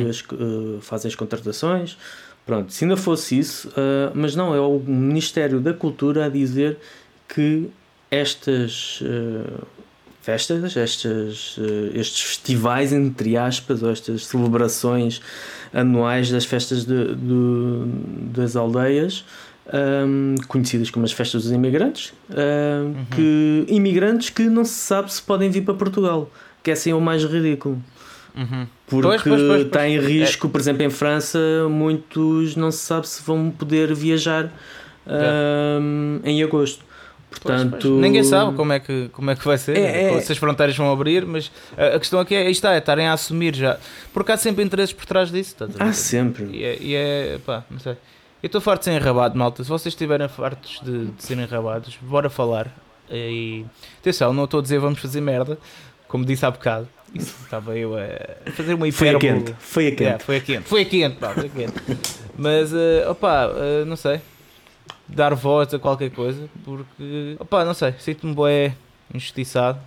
Uhum. 0.00 0.08
as, 0.08 0.20
eh, 0.20 0.78
fazem 0.82 1.08
as 1.08 1.16
contratações. 1.16 1.98
Pronto, 2.46 2.72
se 2.72 2.84
ainda 2.84 2.96
fosse 2.96 3.36
isso, 3.38 3.72
mas 4.14 4.34
não, 4.36 4.52
é 4.54 4.60
o 4.60 4.78
Ministério 4.78 5.60
da 5.60 5.72
Cultura 5.72 6.26
a 6.26 6.28
dizer 6.28 6.76
que 7.28 7.68
estas 8.10 9.00
festas, 10.22 10.76
estas, 10.76 11.56
eh, 11.58 11.98
estes 11.98 12.22
festivais, 12.22 12.92
entre 12.92 13.36
aspas, 13.36 13.82
ou 13.82 13.90
estas 13.90 14.24
celebrações 14.26 15.20
anuais 15.74 16.30
das 16.30 16.44
festas 16.44 16.84
de, 16.84 17.14
do- 17.14 17.86
das 18.32 18.54
aldeias, 18.56 19.24
ahm, 19.72 20.36
conhecidas 20.48 20.90
como 20.90 21.04
as 21.04 21.12
festas 21.12 21.42
dos 21.44 21.52
imigrantes, 21.52 22.12
ahm, 22.30 22.36
Uhum. 22.94 23.04
que 23.14 23.64
imigrantes 23.68 24.30
que 24.30 24.44
não 24.44 24.64
se 24.64 24.74
sabe 24.74 25.12
se 25.12 25.20
podem 25.20 25.50
vir 25.50 25.62
para 25.62 25.74
Portugal, 25.74 26.30
que 26.62 26.70
é 26.70 26.72
assim 26.74 26.92
o 26.92 27.00
mais 27.00 27.24
ridículo. 27.24 27.82
Porque 28.86 29.06
Pois, 29.08 29.22
pois, 29.22 29.42
pois, 29.42 29.46
pois. 29.48 29.66
está 29.66 29.88
em 29.88 29.98
risco, 29.98 30.48
por 30.48 30.60
exemplo, 30.60 30.82
em 30.82 30.90
França, 30.90 31.38
muitos 31.70 32.54
não 32.56 32.70
se 32.70 32.78
sabe 32.78 33.08
se 33.08 33.22
vão 33.22 33.50
poder 33.50 33.94
viajar 33.94 34.52
ahm, 35.06 36.20
em 36.24 36.42
agosto. 36.42 36.84
Pois, 37.40 37.62
Portanto, 37.62 37.88
pois. 37.88 38.00
Ninguém 38.00 38.22
sabe 38.24 38.54
como 38.56 38.72
é 38.72 38.78
que, 38.80 39.08
como 39.12 39.30
é 39.30 39.36
que 39.36 39.44
vai 39.44 39.58
ser, 39.58 39.76
É, 39.76 40.14
é. 40.14 40.20
se 40.20 40.32
as 40.32 40.38
fronteiras 40.38 40.76
vão 40.76 40.92
abrir, 40.92 41.24
mas 41.26 41.50
a, 41.76 41.96
a 41.96 41.98
questão 41.98 42.20
aqui 42.20 42.34
é, 42.34 42.50
está, 42.50 42.74
é 42.74 42.78
estarem 42.78 43.06
a 43.06 43.12
assumir 43.12 43.54
já, 43.54 43.78
porque 44.12 44.32
há 44.32 44.36
sempre 44.36 44.62
interesses 44.64 44.92
por 44.92 45.04
trás 45.06 45.30
disso? 45.30 45.56
Há 45.78 45.92
sempre. 45.92 46.44
E 46.52 46.64
é, 46.64 46.76
e 46.80 46.94
é, 46.94 47.38
pá, 47.44 47.64
não 47.70 47.78
sei. 47.78 47.92
Eu 48.42 48.46
estou 48.48 48.60
farto 48.60 48.80
de 48.80 48.84
ser 48.86 48.92
enrabado, 49.00 49.38
malta. 49.38 49.62
Se 49.62 49.68
vocês 49.70 49.92
estiverem 49.92 50.28
fartos 50.28 50.80
de, 50.82 51.06
de 51.06 51.22
serem 51.22 51.44
enrabados, 51.44 51.96
bora 52.02 52.28
falar. 52.28 52.66
E 53.10 53.64
atenção, 54.00 54.32
não 54.32 54.44
estou 54.44 54.60
a 54.60 54.62
dizer 54.62 54.78
vamos 54.78 54.98
fazer 54.98 55.20
merda, 55.20 55.58
como 56.08 56.24
disse 56.24 56.44
há 56.46 56.50
bocado. 56.50 56.88
Isso 57.14 57.36
estava 57.44 57.76
eu 57.76 57.94
a 57.94 58.50
fazer 58.52 58.72
uma 58.74 58.90
Foi 58.90 59.08
a 59.08 59.12
hipérbole. 59.12 59.42
quente. 59.44 59.54
Foi 59.58 59.86
a 59.86 59.90
quente. 59.90 60.02
Yeah, 60.02 60.24
foi 60.24 60.36
a 60.36 60.40
quente, 60.40 60.62
foi 60.68 60.80
a 60.80 60.84
quente, 60.86 61.16
pá, 61.16 61.28
foi 61.34 61.46
a 61.46 61.48
quente. 61.50 61.74
Mas, 62.38 62.72
eh, 62.72 63.06
opá, 63.08 63.50
eh, 63.54 63.84
não 63.84 63.96
sei. 63.96 64.18
Dar 65.14 65.34
voz 65.34 65.72
a 65.74 65.78
qualquer 65.78 66.10
coisa, 66.10 66.48
porque, 66.64 67.36
opá, 67.38 67.64
não 67.64 67.74
sei, 67.74 67.94
sinto-me 67.98 68.34
bué 68.34 68.74
injustiçado. 69.12 69.78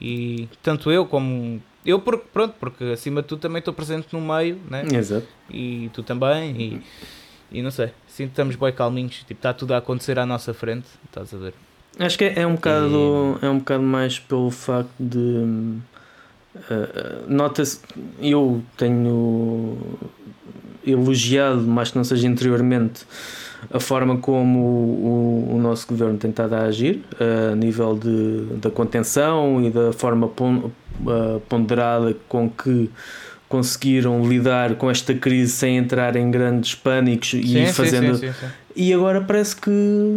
E 0.00 0.48
tanto 0.62 0.90
eu 0.90 1.06
como. 1.06 1.62
Eu, 1.84 2.00
porque, 2.00 2.26
pronto, 2.32 2.54
porque 2.58 2.84
acima 2.84 3.22
de 3.22 3.28
tudo 3.28 3.40
também 3.40 3.60
estou 3.60 3.72
presente 3.72 4.08
no 4.12 4.20
meio, 4.20 4.60
né? 4.68 4.84
Exato. 4.92 5.26
E 5.48 5.88
tu 5.92 6.02
também, 6.02 6.50
e, 6.60 6.82
e 7.58 7.62
não 7.62 7.70
sei, 7.70 7.90
sinto 8.06 8.28
que 8.28 8.32
estamos 8.32 8.56
bem 8.56 8.72
calminhos. 8.72 9.18
Tipo, 9.20 9.34
está 9.34 9.54
tudo 9.54 9.72
a 9.72 9.78
acontecer 9.78 10.18
à 10.18 10.26
nossa 10.26 10.52
frente, 10.52 10.86
estás 11.06 11.32
a 11.32 11.36
ver? 11.38 11.54
Acho 11.98 12.18
que 12.18 12.24
é, 12.24 12.40
é 12.40 12.46
um 12.46 12.56
bocado 12.56 13.38
é 13.40 13.48
um 13.48 13.58
bocado 13.58 13.82
mais 13.82 14.18
pelo 14.18 14.50
facto 14.50 14.90
de 15.00 15.18
uh, 15.18 15.80
nota-se 17.26 17.80
eu 18.20 18.62
tenho 18.76 19.78
elogiado 20.86 21.62
mais 21.62 21.90
que 21.90 21.96
não 21.96 22.04
seja 22.04 22.26
interiormente 22.26 23.04
a 23.72 23.80
forma 23.80 24.18
como 24.18 24.58
o, 24.58 25.54
o 25.54 25.58
nosso 25.58 25.86
governo 25.88 26.16
tem 26.18 26.30
estado 26.30 26.54
a 26.54 26.62
agir 26.62 27.02
a 27.18 27.54
nível 27.54 27.98
de, 27.98 28.56
da 28.56 28.70
contenção 28.70 29.62
e 29.64 29.70
da 29.70 29.92
forma 29.92 30.28
pon, 30.28 30.70
ponderada 31.48 32.14
com 32.28 32.48
que 32.48 32.90
conseguiram 33.48 34.26
lidar 34.28 34.74
com 34.74 34.90
esta 34.90 35.14
crise 35.14 35.52
sem 35.52 35.76
entrar 35.76 36.16
em 36.16 36.30
grandes 36.30 36.74
pânicos 36.74 37.32
e 37.32 37.58
ir 37.58 37.72
fazendo 37.72 38.16
sim, 38.16 38.26
sim, 38.26 38.32
sim. 38.32 38.46
e 38.74 38.92
agora 38.92 39.20
parece 39.20 39.56
que 39.56 39.70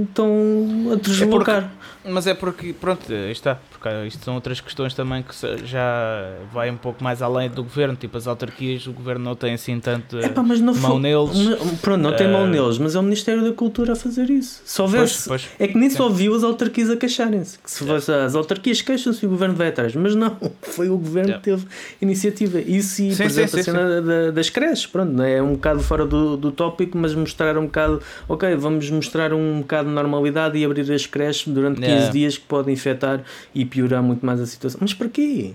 estão 0.07 0.91
a 0.91 0.95
deslocar. 0.95 1.71
É 1.98 1.98
mas 2.05 2.27
é 2.27 2.33
porque, 2.33 2.73
pronto, 2.73 3.11
aí 3.11 3.31
está. 3.31 3.55
Porque 3.71 3.89
isto 4.07 4.23
são 4.23 4.35
outras 4.35 4.59
questões 4.61 4.93
também 4.93 5.23
que 5.23 5.33
já 5.65 6.33
vai 6.51 6.69
um 6.69 6.77
pouco 6.77 7.03
mais 7.03 7.21
além 7.21 7.49
do 7.49 7.63
governo. 7.63 7.95
Tipo, 7.95 8.17
as 8.17 8.27
autarquias, 8.27 8.85
o 8.87 8.91
governo 8.91 9.23
não 9.25 9.35
tem 9.35 9.53
assim 9.53 9.79
tanto 9.79 10.19
Epá, 10.19 10.41
mas 10.43 10.59
não 10.59 10.73
mão 10.75 10.91
foi, 10.91 10.99
neles. 11.01 11.79
Pronto, 11.81 12.01
não 12.01 12.15
tem 12.15 12.27
mão 12.29 12.47
neles, 12.47 12.77
mas 12.77 12.95
é 12.95 12.99
o 12.99 13.03
Ministério 13.03 13.43
da 13.43 13.51
Cultura 13.53 13.93
a 13.93 13.95
fazer 13.95 14.29
isso. 14.29 14.61
Se 14.65 14.81
houvesse. 14.81 15.27
Pois, 15.29 15.45
pois. 15.45 15.49
É 15.59 15.67
que 15.67 15.77
nem 15.77 15.89
só 15.89 16.09
viu 16.09 16.33
as 16.35 16.43
autarquias 16.43 16.89
a 16.89 16.97
queixarem-se. 16.97 17.57
Que 17.59 17.69
se 17.71 17.85
fosse 17.85 18.11
as 18.11 18.35
autarquias 18.35 18.81
queixam-se 18.81 19.23
e 19.25 19.27
o 19.27 19.29
governo 19.29 19.55
vai 19.55 19.67
atrás. 19.69 19.95
Mas 19.95 20.15
não, 20.15 20.35
foi 20.61 20.89
o 20.89 20.97
governo 20.97 21.33
que 21.35 21.39
teve 21.41 21.65
iniciativa. 22.01 22.59
Isso 22.59 23.01
e, 23.01 23.13
Sim, 23.13 23.23
por 23.23 23.31
sim, 23.31 23.41
exemplo, 23.41 23.49
sim, 23.51 23.59
a 23.59 23.63
cena 23.63 24.01
da- 24.01 24.31
das 24.31 24.49
creches. 24.49 24.85
Pronto, 24.85 25.11
não 25.11 25.23
é? 25.23 25.37
é 25.37 25.41
um 25.41 25.53
bocado 25.53 25.79
fora 25.81 26.05
do, 26.05 26.35
do 26.37 26.51
tópico, 26.51 26.97
mas 26.97 27.13
mostrar 27.13 27.57
um 27.57 27.65
bocado. 27.65 28.01
Ok, 28.27 28.55
vamos 28.55 28.89
mostrar 28.89 29.33
um 29.33 29.59
bocado 29.61 29.89
de 29.89 29.95
normalidade 29.95 30.57
e 30.57 30.65
abrir 30.65 30.91
as 30.91 31.05
creches 31.05 31.47
durante 31.47 31.79
15 31.81 31.89
Yeah. 32.03 32.11
dias 32.13 32.37
que 32.37 32.45
podem 32.45 32.73
infectar 32.73 33.21
e 33.53 33.65
piorar 33.65 34.01
muito 34.03 34.25
mais 34.25 34.39
a 34.41 34.45
situação. 34.45 34.79
Mas 34.81 34.93
para 34.93 35.09
quê? 35.09 35.51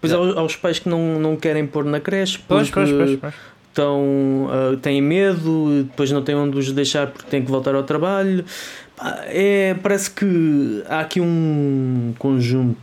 Pois 0.00 0.12
Yeah. 0.12 0.30
aos, 0.32 0.38
aos 0.38 0.56
pais 0.56 0.78
que 0.78 0.88
não, 0.88 1.18
não 1.18 1.36
querem 1.36 1.66
pôr 1.66 1.84
na 1.84 2.00
creche 2.00 2.38
Pois, 2.48 2.68
pois, 2.70 2.90
pois, 2.90 3.18
pois. 3.20 3.34
estão, 3.68 4.48
ah, 4.50 4.76
têm 4.82 5.00
medo, 5.00 5.84
depois 5.84 6.10
não 6.10 6.22
têm 6.22 6.34
onde 6.34 6.58
os 6.58 6.72
deixar 6.72 7.06
porque 7.06 7.28
têm 7.30 7.42
que 7.44 7.50
voltar 7.50 7.74
ao 7.74 7.82
trabalho. 7.84 8.44
É, 9.26 9.74
parece 9.82 10.10
que 10.10 10.82
há 10.88 11.00
aqui 11.00 11.20
um 11.20 12.14
conjunto 12.18 12.78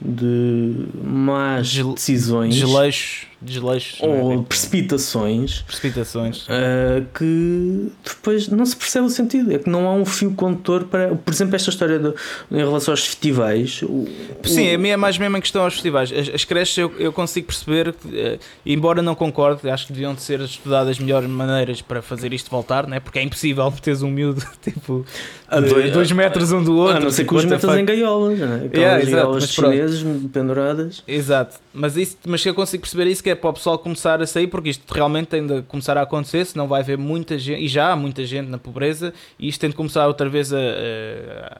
de 0.00 0.74
más 1.02 1.74
decisões 1.94 2.54
Desleixos, 2.54 3.26
desleixos. 3.40 4.00
é? 4.02 4.06
ou 4.06 4.30
Tipo, 4.30 4.42
precipitações 4.44 5.60
Precipitações. 5.62 6.46
ah, 6.48 7.02
que 7.16 7.88
depois 8.04 8.48
não 8.48 8.64
se 8.64 8.76
percebe 8.76 9.06
o 9.06 9.10
sentido. 9.10 9.52
É 9.52 9.58
que 9.58 9.68
não 9.68 9.86
há 9.88 9.92
um 9.92 10.04
fio 10.04 10.32
condutor 10.32 10.84
para. 10.84 11.14
Por 11.14 11.32
exemplo, 11.32 11.56
esta 11.56 11.70
história 11.70 11.98
de, 11.98 12.08
em 12.50 12.56
relação 12.58 12.92
aos 12.92 13.04
festivais. 13.04 13.82
o- 13.82 14.06
Sim, 14.44 14.70
o- 14.70 14.74
a 14.74 14.78
mim 14.78 14.88
é 14.88 14.96
mais 14.96 15.18
mesmo 15.18 15.36
em 15.36 15.40
questão 15.40 15.62
aos 15.62 15.74
festivais. 15.74 16.12
As, 16.12 16.28
as 16.34 16.44
creches 16.44 16.76
eu, 16.78 16.92
eu 16.98 17.12
consigo 17.12 17.46
perceber, 17.46 17.92
que, 17.92 18.18
eh, 18.18 18.38
embora 18.64 19.02
não 19.02 19.14
concorde, 19.14 19.68
acho 19.68 19.86
que 19.86 19.92
deviam 19.92 20.14
de 20.14 20.22
ser 20.22 20.40
estudadas 20.40 20.98
melhores 20.98 21.28
maneiras 21.28 21.80
para 21.82 22.00
fazer 22.02 22.32
isto 22.32 22.50
voltar, 22.50 22.86
né? 22.86 23.00
porque 23.00 23.18
é 23.18 23.22
impossível 23.22 23.70
teres 23.82 24.02
um 24.02 24.10
miúdo 24.10 24.42
tipo 24.62 25.04
a 25.48 25.60
de 25.60 25.68
dois- 25.68 25.92
dois 25.92 26.12
metros 26.12 26.52
um 26.52 26.62
do 26.62 26.76
outro. 26.76 26.96
A 26.96 27.00
não 27.00 27.10
ser 27.10 27.22
tipo, 27.22 27.34
que 27.34 27.38
os 27.38 27.44
what 27.44 27.60
the 27.60 27.66
metas 27.66 27.80
em 27.80 27.84
gaiolas, 27.84 28.38
né? 28.38 28.46
aquelas 28.66 28.72
Yeah, 28.74 28.98
exato, 29.02 29.16
gaiolas 29.16 29.42
mas 29.44 29.54
pronto. 29.54 29.72
chinesas 29.72 30.04
penduradas. 30.32 31.02
Exato, 31.06 31.56
mas, 31.72 31.96
isso, 31.96 32.16
mas 32.26 32.44
eu 32.44 32.54
consigo 32.54 32.80
perceber 32.82 33.06
isso 33.10 33.22
que 33.26 33.30
é 33.30 33.34
para 33.34 33.50
o 33.50 33.52
pessoal 33.52 33.76
começar 33.76 34.22
a 34.22 34.26
sair, 34.26 34.46
porque 34.46 34.68
isto 34.68 34.88
realmente 34.94 35.26
tem 35.26 35.44
de 35.44 35.60
começar 35.62 35.98
a 35.98 36.02
acontecer, 36.02 36.44
senão 36.44 36.68
vai 36.68 36.80
haver 36.80 36.96
muita 36.96 37.36
gente, 37.36 37.60
e 37.64 37.66
já 37.66 37.90
há 37.90 37.96
muita 37.96 38.24
gente 38.24 38.48
na 38.48 38.56
pobreza, 38.56 39.12
e 39.36 39.48
isto 39.48 39.60
tem 39.60 39.68
de 39.70 39.74
começar 39.74 40.06
outra 40.06 40.28
vez 40.28 40.52
a. 40.52 40.56
a- 40.60 41.58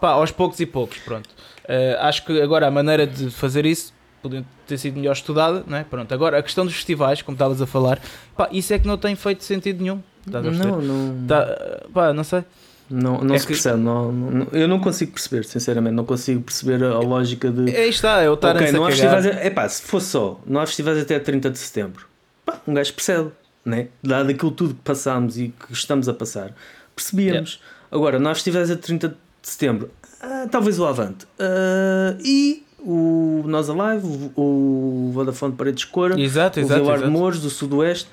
pá, 0.00 0.08
aos 0.10 0.32
poucos 0.32 0.58
e 0.58 0.66
poucos, 0.66 0.98
pronto. 0.98 1.28
Eh, 1.68 1.96
acho 2.00 2.24
que 2.24 2.42
agora 2.42 2.66
a 2.66 2.70
maneira 2.70 3.06
de 3.06 3.30
fazer 3.30 3.64
isso 3.64 3.94
podia 4.20 4.44
ter 4.66 4.76
sido 4.76 4.96
melhor 4.98 5.12
estudada, 5.12 5.62
não 5.68 5.76
é? 5.76 5.84
Pronto, 5.84 6.12
agora 6.12 6.36
a 6.36 6.42
questão 6.42 6.64
dos 6.66 6.74
festivais, 6.74 7.22
como 7.22 7.36
estavas 7.36 7.62
a 7.62 7.66
falar, 7.66 8.00
pá, 8.36 8.48
isso 8.50 8.74
é 8.74 8.78
que 8.80 8.88
não 8.88 8.98
tem 8.98 9.14
feito 9.14 9.44
sentido 9.44 9.82
nenhum. 9.84 10.00
Estás 10.26 10.44
a? 10.48 10.50
Não, 10.50 10.80
não. 10.82 11.26
Tá, 11.28 11.80
pá, 11.94 12.12
não 12.12 12.24
sei. 12.24 12.42
Não, 12.90 13.18
não 13.22 13.34
É 13.34 13.38
se 13.38 13.46
que- 13.46 13.52
percebe, 13.54 13.78
não, 13.78 14.12
não- 14.12 14.46
eu 14.52 14.68
não 14.68 14.78
consigo 14.78 15.12
perceber, 15.12 15.44
sinceramente, 15.44 15.94
não 15.94 16.04
consigo 16.04 16.42
perceber 16.42 16.84
a, 16.84 16.98
lógica 16.98 17.50
de. 17.50 17.74
Aí 17.74 17.88
está, 17.88 18.20
é 18.20 18.28
o 18.30 18.34
estar 18.34 18.54
ok, 18.56 18.68
a 18.68 18.72
não 18.72 18.84
há 18.84 18.90
festivais. 18.90 19.24
É 19.26 19.50
pá, 19.50 19.68
se 19.68 19.82
fosse 19.82 20.08
só, 20.08 20.40
não 20.46 20.60
há 20.60 20.66
festivais 20.66 20.98
até 20.98 21.18
30 21.18 21.50
de 21.50 21.58
setembro, 21.58 22.06
pá, 22.44 22.60
um 22.66 22.74
gajo 22.74 22.92
percebe, 22.92 23.30
né? 23.64 23.88
Dado 24.02 24.30
aquilo 24.30 24.50
tudo 24.50 24.74
que 24.74 24.80
passámos 24.82 25.38
e 25.38 25.48
que 25.48 25.72
estamos 25.72 26.08
a 26.08 26.14
passar, 26.14 26.54
percebíamos. 26.94 27.60
Agora, 27.90 28.18
não 28.18 28.30
há 28.30 28.34
festivais 28.34 28.70
a 28.70 28.76
30 28.76 29.08
de 29.08 29.16
setembro, 29.42 29.90
ah, 30.20 30.46
talvez 30.50 30.78
o 30.78 30.84
Avante 30.84 31.26
ah, 31.38 32.16
e 32.22 32.64
o 32.80 33.42
Nós 33.46 33.70
Alive, 33.70 34.06
o, 34.36 35.08
o 35.08 35.10
Vodafone 35.14 35.52
de 35.52 35.58
Paredes 35.58 35.80
de 35.84 35.86
Cora, 35.86 36.20
Exato, 36.20 36.60
o 36.60 36.62
exato. 36.62 36.80
Vilar 36.82 36.98
de 36.98 37.04
exato. 37.04 37.18
Mouros, 37.18 37.40
do 37.40 37.48
Sudoeste. 37.48 38.08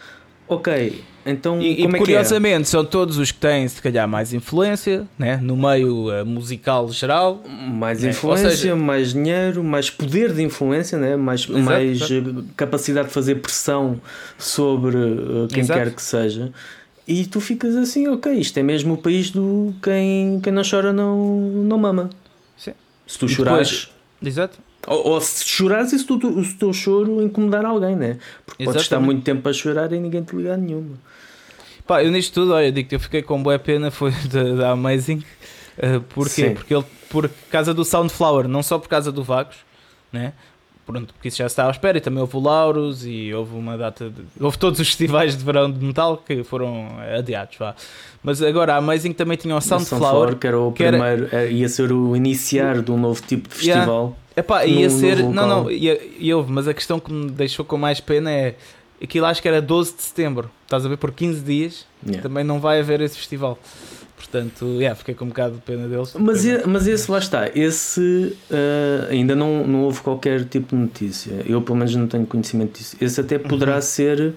Ok, 0.48 1.04
então 1.26 1.62
E, 1.62 1.82
e 1.82 1.86
é 1.86 1.88
é? 1.88 1.98
curiosamente 1.98 2.68
são 2.70 2.84
todos 2.86 3.18
os 3.18 3.32
que 3.32 3.38
têm 3.40 3.68
se 3.68 3.82
calhar 3.82 4.08
mais 4.08 4.34
influência 4.34 5.08
né? 5.18 5.38
no 5.38 5.56
meio 5.56 6.12
eh, 6.12 6.24
musical 6.24 6.90
geral. 6.92 7.44
Mais 7.48 8.04
É, 8.04 8.10
influência, 8.10 8.50
seja- 8.52 8.76
mais 8.76 9.14
dinheiro, 9.14 9.64
mais 9.64 9.90
poder 9.90 10.34
de 10.34 10.42
influência, 10.44 10.98
né? 10.98 11.16
mais, 11.16 11.42
Exato, 11.42 11.60
mais 11.60 12.02
eh, 12.02 12.24
capacidade 12.56 13.08
de 13.10 13.14
fazer 13.14 13.36
pressão 13.36 14.00
sobre 14.38 14.98
eh, 14.98 15.48
quem 15.50 15.60
Exato. 15.62 15.80
quer 15.80 15.94
que 15.94 16.02
seja. 16.02 16.52
E 17.08 17.26
tu 17.26 17.40
ficas 17.42 17.76
assim, 17.76 18.08
ok, 18.08 18.32
isto 18.34 18.58
é 18.58 18.64
mesmo 18.64 18.94
o 18.94 18.98
país 18.98 19.32
do 19.32 19.74
quem, 19.84 20.40
quem 20.42 20.54
não 20.54 20.62
chora 20.68 20.94
não, 20.94 21.18
não 21.64 21.78
mama. 21.78 22.10
Sim. 22.58 22.72
Se 23.08 23.18
tu 23.20 23.28
chorares, 23.28 23.90
Exato. 24.24 24.60
Ou, 24.88 25.08
ou 25.10 25.22
se 25.22 25.46
chorares 25.48 25.94
e 25.94 26.00
se, 26.00 26.06
tu, 26.06 26.20
se 26.44 26.56
o 26.56 26.58
teu 26.58 26.74
choro 26.74 27.22
incomodar 27.22 27.66
alguém, 27.66 27.96
né? 27.96 28.18
Porque 28.46 28.64
podes 28.64 28.82
estar 28.82 28.96
Exatamente. 28.96 29.06
muito 29.06 29.24
tempo 29.24 29.48
a 29.48 29.54
chorar 29.54 29.92
e 29.92 30.00
ninguém 30.00 30.24
te 30.24 30.36
ligar 30.36 30.58
nenhuma. 30.58 30.98
Pá, 31.86 32.04
eu 32.04 32.12
nisto 32.12 32.34
tudo, 32.34 32.54
olha, 32.54 32.68
eu 32.68 32.72
digo 32.72 32.90
que 32.90 32.96
eu 32.96 33.00
fiquei 33.00 33.22
com 33.22 33.42
boa 33.42 33.60
pena 33.60 33.92
foi 33.92 34.12
da, 34.32 34.44
da 34.56 34.72
Amazing. 34.72 35.24
Eh, 35.78 36.00
porquê? 36.10 36.50
Sim. 36.50 36.54
Porque 36.54 36.74
ele, 36.74 36.86
por 37.10 37.30
causa 37.50 37.74
do 37.74 37.84
Soundflower, 37.84 38.48
não 38.48 38.64
só 38.64 38.80
por 38.80 38.88
causa 38.88 39.12
do 39.12 39.24
Vagos, 39.24 39.58
né? 40.12 40.34
Pronto, 40.92 41.14
porque 41.14 41.28
isso 41.28 41.38
já 41.38 41.46
estava 41.46 41.70
à 41.70 41.72
espera 41.72 41.98
e 41.98 42.02
também 42.02 42.20
houve 42.22 42.36
o 42.36 42.40
Lauros 42.40 43.06
e 43.06 43.34
houve 43.34 43.56
uma 43.56 43.78
data 43.78 44.10
de, 44.10 44.22
houve 44.40 44.58
todos 44.58 44.80
os 44.80 44.88
festivais 44.90 45.38
de 45.38 45.44
verão 45.44 45.72
de 45.72 45.84
metal 45.84 46.18
que 46.18 46.44
foram 46.44 46.88
adiados, 47.18 47.58
vá. 47.58 47.76
Mas 48.24 48.42
agora 48.42 48.74
a 48.74 48.78
Amazing 48.78 49.14
também 49.14 49.38
tinha 49.38 49.56
o 49.56 49.58
O 49.58 49.62
Soundflower. 49.62 50.36
que 50.36 50.46
era 50.48 50.60
o 50.60 50.72
que 50.72 50.84
era- 50.84 50.98
primeiro, 50.98 51.30
eh, 51.36 51.52
ia 51.52 51.68
ser 51.70 51.92
o 51.92 52.16
iniciar 52.16 52.82
de 52.82 52.92
um 52.92 52.98
novo 52.98 53.22
tipo 53.22 53.50
de 53.50 53.56
Yeah. 53.66 53.82
festival. 53.86 54.18
Epá, 54.36 54.66
ia 54.66 54.88
no- 54.88 54.94
no 54.94 55.00
ser. 55.00 55.18
local. 55.18 55.32
não, 55.34 55.48
não, 55.64 55.72
ia, 55.72 56.00
ia 56.20 56.38
houve, 56.38 56.52
mas 56.52 56.68
a 56.68 56.74
questão 56.74 57.00
que 57.00 57.12
me 57.12 57.30
deixou 57.32 57.66
com 57.66 57.78
mais 57.78 58.00
pena 58.00 58.32
é. 58.32 58.56
Aquilo 59.04 59.26
acho 59.26 59.42
que 59.42 59.48
era 59.48 59.60
12 59.62 59.96
de 59.96 60.04
setembro. 60.04 60.52
Estás 60.64 60.86
a 60.86 60.90
ver? 60.90 60.98
Por 60.98 61.12
15 61.12 61.42
dias 61.42 61.86
Yeah. 62.06 62.22
também 62.22 62.44
não 62.44 62.60
vai 62.60 62.80
haver 62.80 63.02
esse 63.02 63.18
festival. 63.18 63.58
Portanto, 64.22 64.66
yeah, 64.80 64.96
fiquei 64.96 65.14
com 65.16 65.26
um 65.26 65.30
bocado 65.30 65.56
de 65.56 65.62
pena 65.62 65.88
deles. 65.88 66.14
Mas, 66.20 66.44
mas 66.66 66.88
esse 66.88 67.10
lá 67.12 67.18
está, 67.18 67.50
esse 67.56 68.36
eh, 68.50 69.08
ainda 69.10 69.36
não, 69.36 69.66
não 69.68 69.82
houve 69.84 70.02
qualquer 70.02 70.46
tipo 70.46 70.76
de 70.76 70.82
notícia. 70.82 71.34
Eu 71.46 71.62
pelo 71.62 71.78
menos 71.78 71.96
não 71.96 72.08
tenho 72.08 72.26
conhecimento 72.26 72.78
disso. 72.78 72.96
Esse 73.02 73.20
até 73.22 73.38
poderá 73.38 73.76
Uhum. 73.76 73.82
ser 73.82 74.34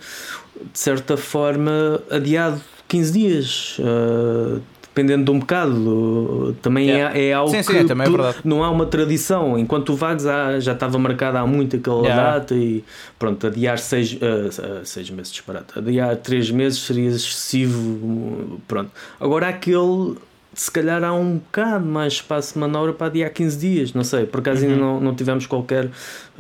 de 0.73 0.79
certa 0.79 1.17
forma 1.17 2.01
adiado 2.11 2.61
15 2.89 3.13
dias. 3.13 3.77
eh, 3.81 4.61
dependendo 4.95 5.25
de 5.25 5.31
um 5.33 5.41
bocado, 5.41 6.57
também 6.63 6.85
Yeah. 6.89 7.19
é, 7.19 7.27
é 7.29 7.33
algo 7.33 7.51
Sim, 7.51 7.57
que 7.59 7.65
sim, 7.81 7.87
também 7.87 8.07
é 8.07 8.35
não 8.45 8.63
há 8.63 8.71
uma 8.71 8.87
tradição. 8.87 9.59
Enquanto 9.59 9.91
o 9.93 9.97
Vagos 9.97 10.25
há- 10.27 10.61
já 10.61 10.73
estava 10.73 10.97
marcado 10.99 11.37
há 11.39 11.45
muito 11.47 11.75
aquela 11.77 12.03
Yeah. 12.03 12.33
data 12.39 12.55
e 12.55 12.85
pronto, 13.19 13.45
adiar 13.47 13.79
seis, 13.79 14.17
eh, 14.21 14.81
seis 14.85 15.11
meses 15.11 15.33
disparate, 15.33 15.77
adiar 15.77 16.17
três 16.19 16.49
meses 16.51 16.79
seria 16.79 17.09
excessivo. 17.09 18.61
Pronto. 18.69 18.91
Agora 19.19 19.49
aquele 19.49 20.15
se 20.57 20.71
calhar 20.71 21.03
há 21.03 21.13
um 21.13 21.39
bocado 21.39 21.85
mais 21.85 22.13
espaço 22.13 22.55
de 22.55 22.61
manobra 22.61 22.93
para 22.93 23.09
adiar 23.09 23.29
15 23.33 23.59
dias, 23.59 23.93
não 23.93 24.05
sei, 24.05 24.25
por 24.25 24.39
acaso 24.39 24.63
ainda 24.65 24.77
Uhum. 24.77 24.81
não, 24.81 25.01
não 25.01 25.15
tivemos 25.17 25.49
qualquer 25.49 25.91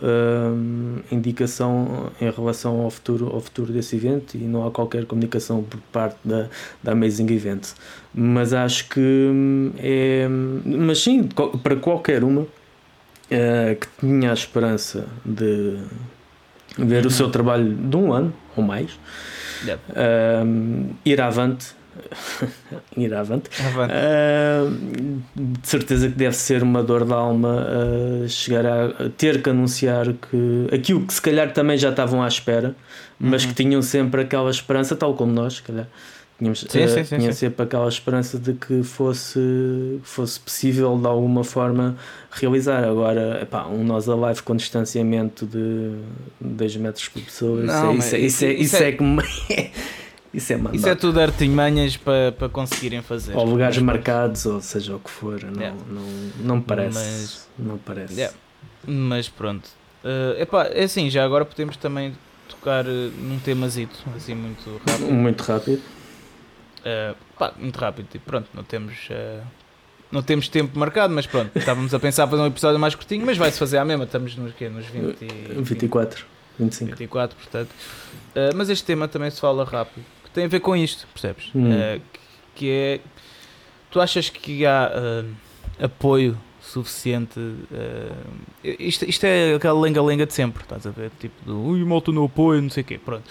hum, 0.00 0.98
indicação 1.10 2.10
em 2.20 2.30
relação 2.30 2.80
ao 2.82 2.90
futuro, 2.90 3.30
ao 3.32 3.40
futuro 3.40 3.72
desse 3.72 3.96
evento 3.96 4.36
e 4.36 4.38
não 4.38 4.64
há 4.64 4.70
qualquer 4.70 5.04
comunicação 5.06 5.64
por 5.64 5.80
parte 5.92 6.16
da, 6.24 6.46
da 6.80 6.92
Amazing 6.92 7.26
Event. 7.32 7.70
Mas 8.14 8.53
acho 8.53 8.88
que 8.88 9.00
hum, 9.00 9.72
é. 9.79 10.27
Mas 10.64 11.00
sim, 11.03 11.24
para 11.62 11.77
qualquer 11.77 12.22
uma 12.22 12.46
eh, 13.31 13.77
que 13.81 13.87
tinha 14.00 14.31
a 14.31 14.35
esperança 14.35 15.07
de 15.24 15.79
ver 16.79 17.03
Uhum. 17.03 17.09
o 17.09 17.11
seu 17.11 17.31
trabalho 17.31 17.72
de 17.74 17.96
um 17.96 18.12
ano 18.12 18.33
ou 18.57 18.62
mais, 18.62 18.90
Yeah. 19.64 19.83
hum, 20.44 20.90
ir 21.05 21.20
avante. 21.20 21.66
ir 22.96 23.14
avante. 23.14 23.48
Avante. 23.64 23.92
Ah, 23.94 24.64
de 25.37 25.68
certeza 25.68 26.09
que 26.09 26.14
deve 26.16 26.35
ser 26.37 26.62
uma 26.62 26.83
dor 26.83 27.05
de 27.05 27.12
alma 27.12 27.66
ah, 27.68 28.29
chegar 28.29 28.66
a, 28.66 28.85
a 29.07 29.09
ter 29.16 29.40
que 29.42 29.50
anunciar 29.50 30.07
que 30.12 30.68
aquilo 30.74 31.07
que 31.07 31.14
se 31.14 31.22
calhar 31.22 31.53
também 31.53 31.79
já 31.79 31.90
estavam 31.90 32.22
à 32.22 32.29
espera, 32.29 32.74
mas 33.18 33.42
Uhum. 33.44 33.48
que 33.50 33.55
tinham 33.62 33.83
sempre 33.83 34.22
aquela 34.22 34.50
esperança, 34.50 34.94
tal 34.96 35.14
como 35.14 35.33
nós, 35.33 35.55
se 35.55 35.62
calhar. 35.62 35.87
Tínhamos, 36.38 36.60
Sim, 36.68 36.82
ah, 36.82 36.88
sim, 36.88 37.04
sim, 37.04 37.18
tinha 37.18 37.32
sempre 37.32 37.62
aquela 37.62 37.88
esperança 37.88 38.38
de 38.38 38.54
que 38.54 38.82
fosse, 38.82 39.38
fosse 40.02 40.40
possível 40.40 40.98
de 40.98 41.06
alguma 41.06 41.44
forma 41.44 41.96
realizar. 42.32 42.82
Agora, 42.82 43.38
epá, 43.40 43.66
um 43.66 43.84
nós 43.84 44.08
a 44.08 44.16
live 44.16 44.42
com 44.42 44.56
distanciamento 44.56 45.46
de 45.46 45.96
2 46.40 46.76
metros 46.76 47.08
por 47.08 47.22
pessoa, 47.22 47.60
Não, 47.62 47.64
isso, 47.64 47.76
é, 47.84 47.94
mas 47.94 48.04
isso, 48.06 48.14
é, 48.16 48.18
isso, 48.18 48.44
é, 48.44 48.52
isso 48.52 48.62
isso 48.62 48.76
é- 48.82 48.88
é 48.88 49.70
isso 50.34 50.52
é. 50.52 50.60
Isso 50.72 50.88
é 50.88 50.94
tudo 50.96 51.20
artimanhas 51.20 51.96
para, 51.96 52.32
para 52.32 52.48
conseguirem 52.48 53.00
fazer. 53.00 53.36
Ou 53.36 53.44
lugares 53.44 53.76
Mas, 53.76 53.84
marcados, 53.84 54.44
ou 54.44 54.60
seja 54.60 54.96
o 54.96 54.98
que 54.98 55.10
for, 55.10 55.40
não, 55.44 55.60
Yeah. 55.62 55.80
não, 55.88 56.02
não 56.56 56.60
parece. 56.60 56.94
Mas- 56.98 57.48
Não 57.56 57.78
parece. 57.78 58.14
Yeah. 58.14 58.36
Mas 58.86 59.28
pronto. 59.28 59.70
Eh, 60.02 60.42
epá, 60.42 60.64
é 60.64 60.82
assim, 60.82 61.08
já 61.08 61.24
agora 61.24 61.44
podemos 61.44 61.76
também 61.76 62.12
tocar 62.48 62.84
eh, 62.86 63.10
num 63.18 63.38
temazito, 63.38 63.96
assim 64.16 64.34
muito 64.34 64.68
rápido. 64.84 65.12
Muito 65.12 65.40
rápido. 65.42 65.80
Uh, 66.84 67.16
pá, 67.38 67.52
muito 67.56 67.78
rápido, 67.78 68.06
tipo, 68.10 68.26
pronto, 68.26 68.48
não 68.52 68.62
temos. 68.62 69.08
Uh, 69.08 69.42
não 70.12 70.22
temos 70.22 70.48
tempo 70.48 70.78
marcado, 70.78 71.12
mas 71.12 71.26
pronto, 71.26 71.50
estávamos 71.58 71.92
a 71.92 71.98
pensar 71.98 72.28
fazer 72.28 72.40
um 72.40 72.46
episódio 72.46 72.78
mais 72.78 72.94
curtinho, 72.94 73.26
mas 73.26 73.36
vai-se 73.36 73.58
fazer 73.58 73.78
à 73.78 73.84
mesma, 73.84 74.04
estamos 74.04 74.36
nos, 74.36 74.54
quê? 74.54 74.68
nos 74.68 74.86
20, 74.86 75.16
24, 75.60 76.24
25. 76.58 76.96
24, 76.96 77.36
portanto. 77.36 77.70
Uh, 77.70 78.54
mas 78.54 78.68
este 78.68 78.84
tema 78.84 79.08
também 79.08 79.28
se 79.30 79.40
fala 79.40 79.64
rápido, 79.64 80.04
que 80.22 80.30
tem 80.30 80.44
a 80.44 80.48
ver 80.48 80.60
com 80.60 80.76
isto, 80.76 81.08
percebes? 81.12 81.50
Hum. 81.54 81.70
Uh, 81.70 82.00
que 82.54 82.70
é. 82.70 83.00
Tu 83.90 84.00
achas 84.00 84.28
que 84.28 84.64
há 84.66 84.90
uh, 84.90 85.84
apoio 85.84 86.38
suficiente? 86.60 87.38
isto, 88.62 89.04
isto 89.04 89.24
é 89.24 89.54
aquela 89.54 89.78
lenga-lenga 89.80 90.26
de 90.26 90.32
sempre, 90.32 90.62
estás 90.62 90.86
a 90.86 90.90
ver? 90.90 91.10
Tipo, 91.18 91.44
do, 91.44 91.60
ui, 91.60 91.84
malta 91.84 92.10
no 92.10 92.24
apoio, 92.24 92.62
não 92.62 92.70
sei 92.70 92.82
o 92.82 92.86
quê, 92.86 92.98
pronto 92.98 93.24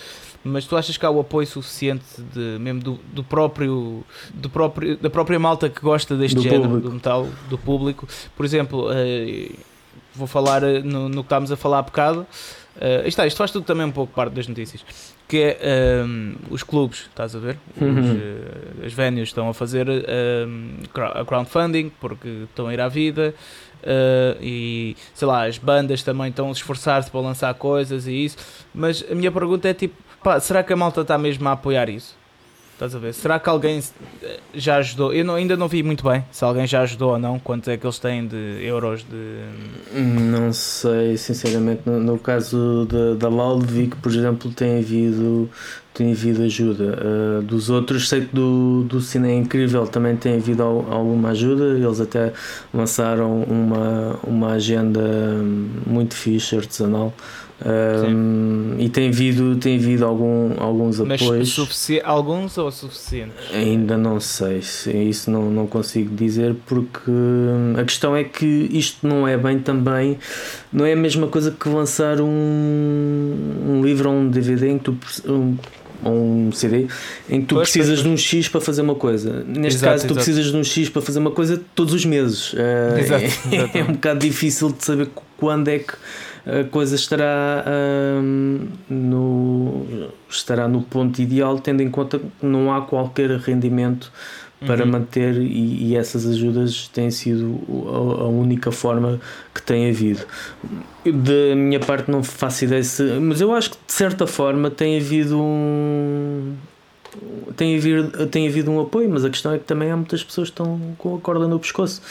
mas 0.43 0.65
tu 0.65 0.75
achas 0.75 0.97
que 0.97 1.05
há 1.05 1.09
o 1.09 1.19
apoio 1.19 1.47
suficiente 1.47 2.03
de, 2.33 2.57
mesmo 2.59 2.81
do, 2.81 2.99
do, 3.13 3.23
próprio, 3.23 4.03
do 4.33 4.49
próprio 4.49 4.97
da 4.97 5.09
própria 5.09 5.39
malta 5.39 5.69
que 5.69 5.81
gosta 5.81 6.15
deste 6.15 6.35
do 6.35 6.41
género 6.41 6.63
público. 6.63 6.87
do 6.89 6.93
metal 6.93 7.27
do 7.49 7.57
público 7.57 8.07
por 8.35 8.45
exemplo 8.45 8.89
uh, 8.89 9.55
vou 10.13 10.27
falar 10.27 10.61
no, 10.61 11.07
no 11.09 11.15
que 11.23 11.27
estávamos 11.27 11.51
a 11.51 11.55
falar 11.55 11.79
há 11.79 11.81
bocado 11.81 12.21
uh, 12.75 13.07
isto, 13.07 13.21
isto 13.23 13.37
faz 13.37 13.51
tudo 13.51 13.65
também 13.65 13.85
um 13.85 13.91
pouco 13.91 14.13
parte 14.13 14.33
das 14.33 14.47
notícias 14.47 14.83
que 15.25 15.55
é 15.57 16.03
um, 16.05 16.35
os 16.51 16.61
clubes, 16.61 17.05
estás 17.09 17.33
a 17.35 17.39
ver? 17.39 17.57
Os, 17.77 17.81
Uhum. 17.81 18.13
uh, 18.13 18.85
as 18.85 18.93
venues 18.93 19.29
estão 19.29 19.49
a 19.49 19.53
fazer 19.53 19.87
um, 19.89 20.73
a 21.15 21.25
crowdfunding 21.25 21.91
porque 21.99 22.43
estão 22.43 22.67
a 22.67 22.73
ir 22.73 22.81
à 22.81 22.87
vida 22.89 23.33
uh, 23.83 24.37
e 24.41 24.95
sei 25.13 25.27
lá, 25.27 25.45
as 25.47 25.57
bandas 25.57 26.03
também 26.03 26.27
estão 26.29 26.49
a 26.49 26.51
esforçar-se 26.51 27.09
para 27.09 27.21
lançar 27.21 27.53
coisas 27.55 28.05
e 28.05 28.25
isso, 28.25 28.37
mas 28.75 29.03
a 29.09 29.15
minha 29.15 29.31
pergunta 29.31 29.67
é 29.67 29.73
tipo, 29.73 29.95
pá, 30.23 30.39
será 30.39 30.63
que 30.63 30.73
a 30.73 30.75
malta 30.75 31.01
está 31.01 31.17
mesmo 31.17 31.47
a 31.49 31.51
apoiar 31.51 31.89
isso? 31.89 32.15
Estás 32.73 32.95
a 32.95 32.99
ver? 32.99 33.13
Será 33.13 33.39
que 33.39 33.47
alguém 33.47 33.81
já 34.53 34.77
ajudou? 34.77 35.13
Eu 35.13 35.23
não, 35.23 35.35
ainda 35.35 35.55
não 35.55 35.67
vi 35.67 35.83
muito 35.83 36.03
bem 36.03 36.25
se 36.31 36.43
alguém 36.43 36.65
já 36.65 36.81
ajudou 36.81 37.11
ou 37.11 37.19
não. 37.19 37.37
Quanto 37.37 37.69
é 37.69 37.77
que 37.77 37.85
eles 37.85 37.99
têm 37.99 38.25
de 38.25 38.59
euros 38.61 39.03
de. 39.03 39.95
Não 39.95 40.51
sei, 40.51 41.15
sinceramente. 41.15 41.83
No, 41.85 41.99
no 41.99 42.17
caso 42.17 42.87
da, 42.89 43.13
da 43.13 43.29
Loud, 43.29 43.65
vi 43.71 43.87
que, 43.87 43.95
por 43.97 44.11
exemplo, 44.11 44.51
tem 44.51 44.79
havido, 44.79 45.47
tem 45.93 46.11
havido 46.11 46.41
ajuda. 46.41 46.99
Uh, 46.99 47.41
dos 47.43 47.69
outros, 47.69 48.09
sei 48.09 48.21
que 48.21 48.35
do, 48.35 48.83
do 48.89 48.99
Cine 48.99 49.29
é 49.29 49.35
Incrível 49.35 49.85
também 49.87 50.17
tem 50.17 50.37
havido 50.37 50.63
al, 50.63 50.85
alguma 50.91 51.29
ajuda. 51.29 51.77
Eles 51.77 52.01
até 52.01 52.33
lançaram 52.73 53.43
uma, 53.43 54.19
uma 54.23 54.53
agenda 54.53 54.99
muito 55.85 56.15
fixe, 56.15 56.57
artesanal. 56.57 57.13
Um, 57.65 58.75
e 58.77 58.89
tem 58.89 59.07
havido, 59.07 59.55
tem 59.55 59.77
havido 59.77 60.05
algum, 60.05 60.51
alguns 60.57 60.99
Mas 60.99 61.21
apoios. 61.21 61.57
alguns 62.03 62.57
ou 62.57 62.71
suficientes? 62.71 63.35
Ainda 63.53 63.95
não 63.97 64.19
sei, 64.19 64.61
se 64.61 64.91
isso 64.91 65.31
não, 65.31 65.49
não 65.49 65.67
consigo 65.67 66.13
dizer 66.13 66.55
porque 66.65 67.09
hum, 67.09 67.75
a 67.77 67.83
questão 67.83 68.15
é 68.15 68.23
que 68.23 68.45
isto 68.71 69.07
não 69.07 69.27
é 69.27 69.37
bem 69.37 69.59
também, 69.59 70.17
não 70.73 70.85
é 70.85 70.93
a 70.93 70.97
mesma 70.97 71.27
coisa 71.27 71.51
que 71.51 71.69
lançar 71.69 72.19
um, 72.19 72.27
um 72.27 73.81
livro 73.81 74.09
ou 74.09 74.15
um 74.15 74.29
DVD 74.29 74.69
em 74.69 74.77
que 74.77 74.85
tu 74.85 74.97
um, 75.25 75.55
ou 76.03 76.13
um 76.13 76.51
CD 76.51 76.87
em 77.29 77.41
que 77.41 77.47
tu 77.47 77.55
Pois, 77.55 77.69
precisas 77.69 78.01
pois, 78.01 78.03
de 78.03 78.09
um 78.09 78.17
X 78.17 78.49
para 78.49 78.59
fazer 78.59 78.81
uma 78.81 78.95
coisa. 78.95 79.43
Neste 79.47 79.77
Exato, 79.77 79.91
caso, 79.93 80.01
tu 80.01 80.05
exato. 80.07 80.15
precisas 80.15 80.51
de 80.51 80.57
um 80.57 80.63
X 80.63 80.89
para 80.89 81.01
fazer 81.01 81.19
uma 81.19 81.31
coisa 81.31 81.61
todos 81.73 81.93
os 81.93 82.03
meses. 82.03 82.51
Uh, 82.53 82.99
Exato, 82.99 83.25
é, 83.73 83.79
é 83.79 83.83
um 83.83 83.93
bocado 83.93 84.19
difícil 84.19 84.71
de 84.71 84.83
saber 84.83 85.07
quando 85.37 85.69
é 85.69 85.79
que 85.79 85.93
a 86.45 86.63
coisa 86.65 86.95
estará 86.95 87.63
hum, 88.21 88.67
no, 88.89 89.85
estará 90.29 90.67
no 90.67 90.81
ponto 90.81 91.21
ideal, 91.21 91.59
tendo 91.59 91.81
em 91.81 91.89
conta 91.89 92.19
que 92.19 92.45
não 92.45 92.73
há 92.73 92.81
qualquer 92.81 93.29
rendimento 93.31 94.11
para 94.65 94.85
Uhum. 94.85 94.91
manter 94.91 95.35
e, 95.41 95.89
e 95.89 95.95
essas 95.97 96.25
ajudas 96.25 96.87
têm 96.87 97.11
sido 97.11 97.59
a, 97.85 98.23
a 98.23 98.27
única 98.27 98.71
forma 98.71 99.19
que 99.53 99.61
tem 99.61 99.89
havido. 99.89 100.21
Da 101.05 101.55
minha 101.55 101.79
parte 101.81 102.09
não 102.09 102.23
faço 102.23 102.63
ideia 102.63 102.81
se, 102.83 103.03
mas 103.19 103.41
eu 103.41 103.53
acho 103.53 103.71
que 103.71 103.77
de 103.85 103.93
certa 103.93 104.25
forma 104.25 104.71
tem 104.71 104.97
havido 104.97 105.37
um 105.37 106.53
tem 107.55 107.75
havido, 107.77 108.27
tem 108.27 108.47
havido 108.47 108.71
um 108.71 108.81
apoio, 108.81 109.09
mas 109.09 109.23
a 109.25 109.29
questão 109.29 109.53
é 109.53 109.57
que 109.57 109.65
também 109.65 109.91
há 109.91 109.95
muitas 109.97 110.23
pessoas 110.23 110.49
que 110.49 110.53
estão 110.53 110.79
com 110.97 111.15
a 111.15 111.19
corda 111.19 111.47
no 111.47 111.59
pescoço. 111.59 112.01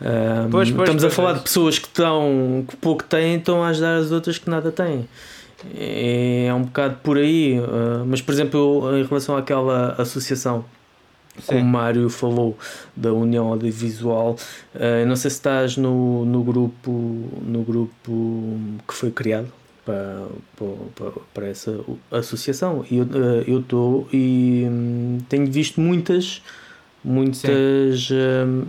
Um, 0.00 0.50
Pois, 0.50 0.70
pois, 0.70 0.80
estamos 0.88 1.04
a 1.04 1.08
pois, 1.08 1.14
falar 1.14 1.30
é. 1.32 1.34
de 1.34 1.40
pessoas 1.40 1.78
que 1.78 1.86
estão 1.86 2.64
que 2.66 2.76
pouco 2.76 3.04
têm, 3.04 3.36
estão 3.36 3.62
a 3.62 3.68
ajudar 3.68 3.96
as 3.96 4.10
outras 4.10 4.38
que 4.38 4.48
nada 4.48 4.72
têm. 4.72 5.08
É 5.76 6.50
um 6.54 6.62
bocado 6.62 6.96
por 7.02 7.18
aí, 7.18 7.60
uh, 7.60 8.04
mas 8.06 8.22
por 8.22 8.32
exemplo, 8.32 8.88
eu, 8.88 8.98
em 8.98 9.04
relação 9.04 9.36
àquela 9.36 9.94
associação 9.98 10.64
como 11.46 11.60
o 11.60 11.62
Sim. 11.62 11.68
Mário 11.68 12.10
falou 12.10 12.56
da 12.96 13.12
União 13.12 13.48
Audiovisual, 13.48 14.36
eh, 14.74 15.04
não 15.04 15.16
sei 15.16 15.30
se 15.30 15.36
estás 15.36 15.76
no, 15.76 16.24
no 16.24 16.42
grupo 16.42 16.90
no 17.42 17.62
grupo 17.62 18.58
que 18.86 18.92
foi 18.92 19.10
criado 19.10 19.50
para, 19.84 20.26
para, 20.94 21.12
para 21.32 21.46
essa 21.46 21.80
associação 22.10 22.84
e 22.90 22.98
eu 22.98 23.06
eu 23.46 23.60
estou 23.60 24.08
e 24.12 24.66
hum, 24.68 25.18
tenho 25.28 25.50
visto 25.50 25.80
muitas 25.80 26.42
muitas 27.02 28.10
hum, 28.10 28.64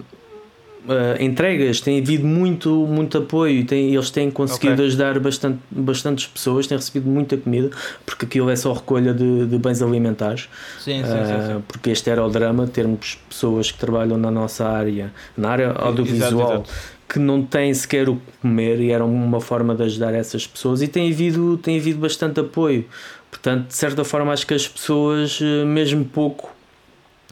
eh, 0.89 1.17
entregas, 1.24 1.80
tem 1.82 2.00
havido 2.00 2.26
muito, 2.26 2.70
muito 2.88 3.17
apoio 3.17 3.60
e 3.60 3.63
tem, 3.63 3.94
eles 3.94 4.10
têm 4.10 4.30
conseguido 4.32 4.74
Ok. 4.76 4.86
ajudar 4.88 5.20
bastante, 5.20 5.60
bastantes 5.70 6.28
pessoas, 6.28 6.67
têm 6.67 6.78
recebido 6.78 7.10
muita 7.10 7.38
comida, 7.38 7.70
porque 8.06 8.26
aquilo 8.26 8.50
é 8.50 8.56
só 8.56 8.74
recolha 8.74 9.13
de, 9.13 9.46
de 9.46 9.58
bens 9.58 9.82
alimentares. 9.82 10.50
Sim, 10.80 11.04
sim, 11.04 11.10
sim, 11.12 11.34
Ah, 11.34 11.54
sim. 11.58 11.63
porque 11.67 11.89
este 11.91 12.10
era 12.10 12.26
o 12.26 12.30
drama, 12.30 12.67
termos 12.67 13.17
pessoas 13.30 13.72
que 13.72 13.78
trabalham 13.80 14.17
na 14.17 14.32
nossa 14.32 14.67
área, 14.67 15.12
na 15.38 15.50
área 15.50 15.72
audiovisual, 15.72 16.32
Exato, 16.32 16.54
exato. 16.70 16.70
que 17.10 17.20
não 17.20 17.44
têm 17.44 17.74
sequer 17.74 18.10
o 18.10 18.15
que 18.15 18.22
comer 18.41 18.80
e 18.80 18.91
era 18.91 19.06
uma 19.06 19.39
forma 19.41 19.76
de 19.76 19.84
ajudar 19.84 20.13
essas 20.13 20.48
pessoas 20.48 20.82
e 20.82 20.88
tem 20.88 21.12
havido, 21.12 21.58
tem 21.58 21.78
havido 21.78 22.00
bastante 22.00 22.39
apoio. 22.39 22.86
Portanto, 23.30 23.67
de 23.67 23.76
certa 23.76 24.04
forma, 24.04 24.34
acho 24.34 24.46
que 24.46 24.54
as 24.54 24.67
pessoas, 24.67 25.39
eh, 25.41 25.63
mesmo 25.65 26.04
pouco, 26.06 26.50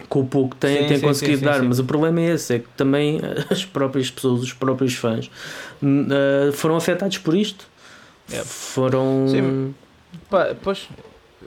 com 0.08 0.22
o 0.22 0.28
pouco 0.28 0.56
que 0.56 0.62
têm, 0.62 0.84
Sim, 0.84 0.88
têm 0.88 0.98
sim, 0.98 1.06
conseguido 1.06 1.40
sim, 1.40 1.46
dar. 1.46 1.62
Mas 1.62 1.80
o 1.80 1.84
problema 1.84 2.22
é 2.22 2.34
esse: 2.34 2.56
é 2.56 2.60
que 2.60 2.68
também 2.78 3.20
as 3.50 3.66
próprias 3.66 4.10
pessoas, 4.10 4.42
os 4.42 4.54
próprios 4.54 4.94
fãs, 4.96 5.30
eh, 5.84 6.52
foram 6.54 6.76
afetados 6.76 7.18
por 7.18 7.36
isto. 7.36 7.68
Yep. 8.32 8.46
Foram. 8.46 9.28
Sim. 9.28 9.76
Pá, 10.30 10.56
pois, 10.62 10.88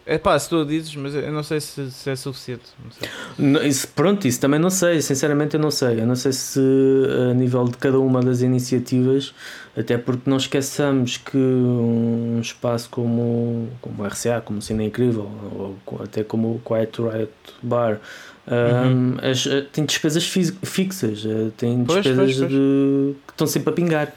é 0.04 0.18
pá, 0.18 0.36
se 0.38 0.48
tu 0.48 0.64
dizes, 0.64 0.94
mas 0.96 1.14
eu 1.14 1.30
não 1.30 1.44
sei 1.44 1.60
se, 1.60 1.90
se 1.90 2.10
é 2.10 2.16
suficiente. 2.16 2.64
Não 3.38 3.62
Isso, 3.62 3.86
pronto, 3.88 4.26
isso 4.26 4.40
também 4.40 4.58
não 4.58 4.70
sei, 4.70 5.00
sinceramente 5.00 5.54
eu 5.54 5.60
não 5.60 5.70
sei. 5.70 6.00
Eu 6.00 6.06
não 6.06 6.16
sei 6.16 6.32
se 6.32 6.60
a 7.30 7.34
nível 7.34 7.64
de 7.64 7.76
cada 7.76 8.00
uma 8.00 8.20
das 8.20 8.40
iniciativas, 8.40 9.32
até 9.76 9.96
porque 9.96 10.28
não 10.28 10.38
esqueçamos 10.38 11.18
que 11.18 11.36
um 11.36 12.40
espaço 12.40 12.90
como, 12.90 13.68
como 13.80 14.02
o 14.02 14.06
RCA, 14.06 14.40
como 14.40 14.58
o 14.58 14.62
Cine 14.62 14.86
Incrível, 14.86 15.30
ou 15.54 15.76
até 16.02 16.24
como 16.24 16.56
o 16.56 16.60
Quiet 16.60 17.00
Riot 17.00 17.32
Bar, 17.62 18.00
um, 18.48 19.16
as- 19.30 19.46
eh, 19.46 19.64
tem 19.72 19.84
despesas 19.84 20.24
fi- 20.26 20.52
fixas, 20.62 21.24
eh, 21.24 21.48
tem 21.56 21.84
Pois, 21.84 22.02
despesas 22.02 22.36
pois, 22.36 22.38
pois. 22.38 22.50
de- 22.50 23.14
que 23.26 23.32
estão 23.32 23.46
sempre 23.46 23.70
a 23.70 23.72
pingar. 23.72 24.12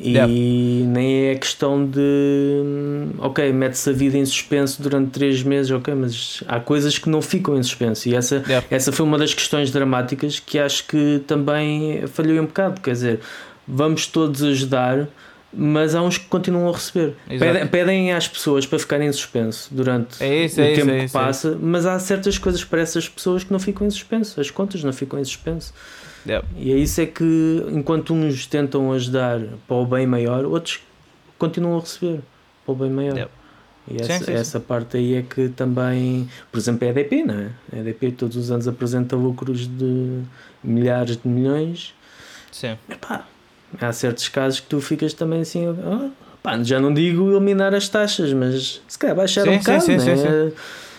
E 0.00 0.12
Yeah. 0.12 0.32
nem 0.32 1.26
é 1.28 1.34
questão 1.34 1.84
de 1.86 2.00
hum, 2.00 3.10
ok, 3.18 3.52
mete-se 3.52 3.90
a 3.90 3.92
vida 3.92 4.16
em 4.16 4.24
suspenso 4.24 4.82
durante 4.82 5.10
três 5.10 5.42
meses, 5.42 5.70
ok, 5.70 5.92
mas 5.94 6.42
há 6.48 6.58
coisas 6.60 6.96
que 6.96 7.10
não 7.10 7.20
ficam 7.20 7.58
em 7.58 7.62
suspenso 7.62 8.08
e 8.08 8.14
essa, 8.14 8.36
Yeah. 8.46 8.66
essa 8.70 8.90
foi 8.90 9.04
uma 9.04 9.18
das 9.18 9.34
questões 9.34 9.70
dramáticas 9.70 10.38
que 10.40 10.58
acho 10.58 10.86
que 10.86 11.20
também 11.26 12.06
falhou 12.06 12.42
um 12.42 12.46
bocado. 12.46 12.80
Quer 12.80 12.92
dizer, 12.92 13.20
vamos 13.68 14.06
todos 14.06 14.42
ajudar, 14.42 15.08
mas 15.52 15.94
há 15.94 16.02
uns 16.02 16.18
que 16.18 16.26
continuam 16.26 16.68
a 16.68 16.72
receber. 16.72 17.14
Pedem, 17.28 17.66
pedem 17.66 18.12
às 18.12 18.26
pessoas 18.26 18.66
para 18.66 18.78
ficarem 18.78 19.08
em 19.08 19.12
suspenso 19.12 19.68
durante 19.72 20.22
É 20.22 20.44
isso, 20.44 20.60
o 20.60 20.64
é 20.64 20.72
isso, 20.72 20.80
tempo 20.80 20.90
é 20.90 20.98
que 20.98 21.04
isso, 21.04 21.18
é 21.18 21.20
passa, 21.20 21.58
mas 21.60 21.86
há 21.86 21.98
certas 21.98 22.38
coisas 22.38 22.64
para 22.64 22.80
essas 22.80 23.08
pessoas 23.08 23.44
que 23.44 23.52
não 23.52 23.58
ficam 23.58 23.86
em 23.86 23.90
suspenso. 23.90 24.40
As 24.40 24.50
contas 24.50 24.82
não 24.82 24.92
ficam 24.92 25.18
em 25.18 25.24
suspenso. 25.24 25.74
Yeah. 26.26 26.46
E 26.56 26.72
é 26.72 26.76
isso 26.76 27.00
é 27.00 27.06
que, 27.06 27.66
enquanto 27.70 28.14
uns 28.14 28.46
tentam 28.46 28.92
ajudar 28.92 29.40
para 29.66 29.76
o 29.76 29.84
bem 29.84 30.06
maior, 30.06 30.44
outros 30.44 30.80
continuam 31.38 31.78
a 31.78 31.80
receber 31.80 32.20
para 32.64 32.72
o 32.72 32.76
bem 32.76 32.90
maior. 32.90 33.16
Yep. 33.16 33.30
E 33.88 33.96
essa, 34.00 34.18
sim, 34.18 34.24
sim. 34.24 34.32
essa 34.32 34.60
parte 34.60 34.96
aí 34.96 35.14
é 35.14 35.22
que 35.22 35.48
também, 35.48 36.28
por 36.52 36.58
exemplo, 36.58 36.86
a 36.86 36.90
EDP, 36.90 37.24
não 37.24 37.34
é? 37.34 37.50
A 37.72 37.78
EDP 37.80 38.12
todos 38.12 38.36
os 38.36 38.50
anos 38.50 38.68
apresenta 38.68 39.16
lucros 39.16 39.66
de 39.66 40.22
milhares 40.62 41.16
de 41.16 41.28
milhões. 41.28 41.92
Sim. 42.52 42.78
Epá, 42.88 43.26
há 43.80 43.92
certos 43.92 44.28
casos 44.28 44.60
que 44.60 44.66
tu 44.66 44.80
ficas 44.80 45.12
também 45.14 45.40
assim, 45.40 45.66
ah, 45.66 46.10
pá, 46.42 46.62
já 46.62 46.80
não 46.80 46.92
digo 46.92 47.30
eliminar 47.30 47.74
as 47.74 47.88
taxas, 47.88 48.32
mas 48.32 48.80
se 48.86 48.98
calhar 48.98 49.16
baixar 49.16 49.42
Sim, 49.42 49.50
um 49.50 49.58
bocado, 49.58 49.84
sim, 49.84 49.96
né? 49.96 49.98
sim, 49.98 50.16
sim. 50.16 50.56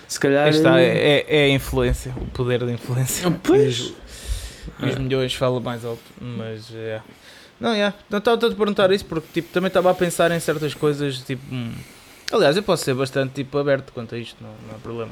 Se 0.07 0.19
calhar. 0.19 0.47
Está, 0.49 0.79
é, 0.79 1.25
é 1.27 1.43
a 1.45 1.49
influência, 1.49 2.13
o 2.15 2.25
poder 2.27 2.63
da 2.63 2.71
influência. 2.71 3.29
Pois. 3.43 3.93
E 4.79 4.85
os 4.85 4.97
milhões 4.97 5.33
falam 5.33 5.59
mais 5.59 5.83
alto, 5.83 6.01
mas 6.19 6.73
é. 6.73 7.01
Não, 7.59 7.71
é. 7.71 7.93
Não 8.09 8.19
estava 8.19 8.45
a 8.45 8.49
te 8.49 8.55
perguntar 8.55 8.91
isso 8.91 9.05
porque 9.05 9.27
tipo, 9.33 9.53
também 9.53 9.67
estava 9.67 9.89
a 9.89 9.93
pensar 9.93 10.31
em 10.31 10.39
certas 10.39 10.73
coisas, 10.73 11.17
tipo. 11.19 11.43
hum, 11.53 11.71
Aliás, 12.31 12.57
eu 12.57 12.63
posso 12.63 12.83
ser 12.83 12.95
bastante 12.95 13.33
tipo, 13.33 13.57
aberto 13.57 13.91
quanto 13.93 14.15
a 14.15 14.17
isto, 14.17 14.37
não, 14.41 14.49
não 14.67 14.75
há 14.75 14.79
problema. 14.79 15.11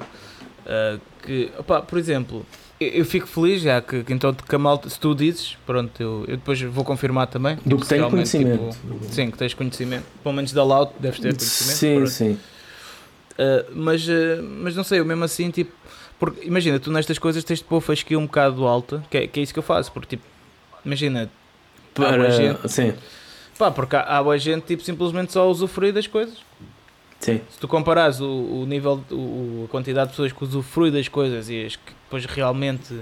Uh, 0.66 1.00
que, 1.24 1.52
opá, 1.58 1.82
por 1.82 2.00
exemplo, 2.00 2.46
eu, 2.82 2.90
eu 2.90 3.06
fico 3.06 3.28
feliz 3.28 3.62
já 3.62 3.82
que, 3.82 4.04
que 4.04 4.14
então 4.14 4.34
que 4.34 4.56
a 4.56 4.60
malta, 4.60 4.90
se 4.90 5.00
tu 5.00 5.14
dizes, 5.14 5.56
pronto, 5.66 6.02
eu, 6.02 6.26
eu 6.28 6.38
depois 6.38 6.60
vou 6.62 6.84
confirmar 6.84 7.28
também. 7.28 7.58
Do 7.66 7.78
que 7.78 7.88
tenho 7.88 8.10
conhecimento. 8.10 8.76
tipo, 8.76 9.04
sim, 9.06 9.30
que 9.30 9.38
tens 9.38 9.54
conhecimento. 9.54 10.06
Pelo 10.24 10.34
menos 10.34 10.52
da 10.52 10.64
Loud 10.64 10.92
deves 11.00 11.20
ter 11.20 11.36
conhecimento. 11.36 11.78
Sim, 11.78 11.96
pronto. 11.96 12.10
sim. 12.10 12.40
Uh, 13.34 13.72
mas, 13.74 14.08
uh, 14.08 14.44
mas 14.62 14.76
não 14.76 14.84
sei, 14.84 15.00
eu 15.00 15.06
mesmo 15.06 15.24
assim, 15.24 15.50
tipo, 15.52 15.72
porque 16.20 16.46
imagina, 16.46 16.80
tu 16.80 16.92
nestas 16.92 17.18
coisas 17.18 17.44
tens 17.44 17.60
de 17.60 17.66
pôr 17.66 17.82
fasquia 17.82 18.18
um 18.18 18.26
bocado 18.26 18.68
alta, 18.68 19.04
que 19.10 19.18
é, 19.18 19.28
que 19.28 19.40
é 19.40 19.44
isso 19.44 19.54
que 19.54 19.60
eu 19.60 19.64
faço, 19.64 19.92
porque 19.92 20.16
tipo, 20.16 20.24
imagina, 20.86 21.30
Para, 21.94 22.30
gente. 22.30 22.70
sim, 22.70 22.94
pá, 23.58 23.72
porque 23.72 23.96
há, 23.96 24.20
há 24.20 24.38
gente 24.38 24.66
tipo, 24.66 24.84
simplesmente 24.84 25.32
só 25.32 25.50
usufrui 25.50 25.92
das 25.92 26.06
coisas. 26.08 26.38
Sim. 27.22 27.40
Se 27.50 27.58
tu 27.60 27.68
comparares 27.68 28.20
o, 28.20 28.26
o 28.28 28.66
nível, 28.68 29.02
o, 29.10 29.66
a 29.66 29.72
quantidade 29.72 30.08
de 30.08 30.12
pessoas 30.14 30.32
que 30.34 30.44
usufrui 30.44 30.92
das 30.92 31.08
coisas 31.08 31.50
e 31.50 31.66
as 31.66 31.76
que 31.78 31.94
depois 32.04 32.26
realmente 32.26 32.94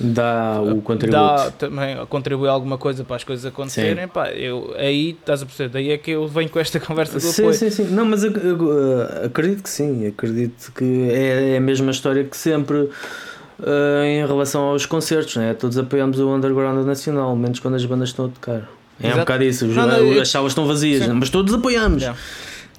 Dá 0.00 0.60
o 0.62 0.80
contributo. 0.82 1.18
dá 1.18 1.50
também 1.50 1.96
contribui 2.06 2.48
alguma 2.48 2.78
coisa 2.78 3.02
para 3.02 3.16
as 3.16 3.24
coisas 3.24 3.44
acontecerem, 3.46 4.06
pá, 4.06 4.30
eu, 4.30 4.74
aí 4.76 5.10
estás 5.18 5.42
a 5.42 5.46
perceber, 5.46 5.70
daí 5.70 5.90
é 5.90 5.98
que 5.98 6.10
eu 6.12 6.28
venho 6.28 6.48
com 6.50 6.60
esta 6.60 6.78
conversa 6.80 7.14
do 7.14 7.20
Sim, 7.20 7.42
apoio. 7.42 7.54
sim, 7.54 7.70
sim. 7.70 7.84
Não, 7.84 8.04
mas 8.04 8.22
eu, 8.22 8.30
eu, 8.32 8.56
uh, 8.56 9.26
acredito 9.26 9.62
que 9.62 9.70
sim. 9.70 10.06
Acredito 10.06 10.70
que 10.76 11.08
é, 11.10 11.54
é 11.54 11.56
a 11.56 11.60
mesma 11.60 11.90
história 11.90 12.22
que 12.22 12.36
sempre 12.36 12.76
uh, 12.76 12.92
em 14.04 14.24
relação 14.24 14.62
aos 14.62 14.86
concertos, 14.86 15.34
né? 15.36 15.54
Todos 15.54 15.76
apoiamos 15.78 16.20
o 16.20 16.28
underground 16.28 16.86
nacional, 16.86 17.34
menos 17.34 17.58
quando 17.58 17.74
as 17.74 17.84
bandas 17.84 18.10
estão 18.10 18.26
a 18.26 18.28
tocar. 18.28 18.68
É 19.00 19.14
um 19.14 19.18
bocado 19.18 19.44
isso. 19.44 19.66
Não, 19.66 19.86
não, 19.86 20.20
As 20.20 20.28
salas 20.28 20.52
estão 20.52 20.66
vazias, 20.66 21.06
mas 21.08 21.30
todos 21.30 21.54
apoiamos. 21.54 22.02
Yeah. 22.02 22.20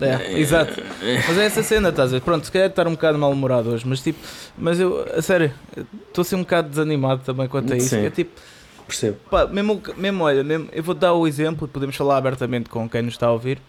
É, 0.02 0.40
exato. 0.40 0.82
Mas 1.28 1.38
é 1.38 1.46
essa 1.46 1.64
cena, 1.64 1.90
estás 1.90 2.10
a 2.10 2.18
ver? 2.18 2.22
Pronto, 2.22 2.46
se 2.46 2.52
calhar 2.52 2.70
estar 2.70 2.88
um 2.88 2.92
bocado 2.92 3.18
mal-humorado 3.18 3.70
hoje, 3.72 3.86
mas 3.88 4.02
tipo, 4.02 4.20
mas 4.58 4.80
eu, 4.80 5.06
a 5.16 5.22
sério, 5.22 5.54
estou 6.08 6.22
a 6.22 6.26
ser 6.26 6.36
um 6.36 6.42
bocado 6.42 6.70
desanimado 6.70 7.22
também 7.24 7.48
quanto 7.48 7.74
a 7.74 7.78
isso. 7.78 7.90
Sim. 7.90 8.06
É 8.06 8.10
tipo, 8.10 8.40
Percebo. 8.88 9.18
pá, 9.30 9.46
mesmo, 9.48 9.82
mesmo 9.98 10.24
olha, 10.24 10.44
mesmo, 10.44 10.70
eu 10.72 10.82
vou 10.82 10.96
dar 10.96 11.14
o 11.14 11.28
exemplo 11.28 11.68
e 11.68 11.70
podemos 11.70 11.96
falar 11.96 12.18
abertamente 12.18 12.70
com 12.70 12.88
quem 12.90 13.02
nos 13.02 13.14
está 13.14 13.28
a 13.28 13.32
ouvir, 13.32 13.60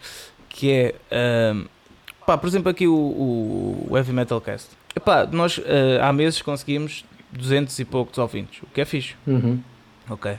que 0.49 0.71
é, 0.71 0.95
ahm, 1.11 1.64
pá, 2.27 2.38
por 2.38 2.47
exemplo, 2.47 2.71
aqui 2.71 2.87
o, 2.87 2.95
o, 2.95 3.87
o 3.90 3.97
Heavy 3.97 4.12
Metal 4.12 4.40
Cast. 4.40 4.69
Epá, 4.95 5.27
nós 5.31 5.61
ah, 5.64 6.09
há 6.09 6.12
meses 6.12 6.43
conseguimos 6.43 7.05
200 7.33 7.79
e 7.79 7.85
poucos 7.85 8.19
ouvintes, 8.19 8.62
o 8.62 8.66
que 8.66 8.81
é 8.81 8.85
fixe. 8.85 9.14
Uhum. 9.27 9.61
Ok. 10.09 10.33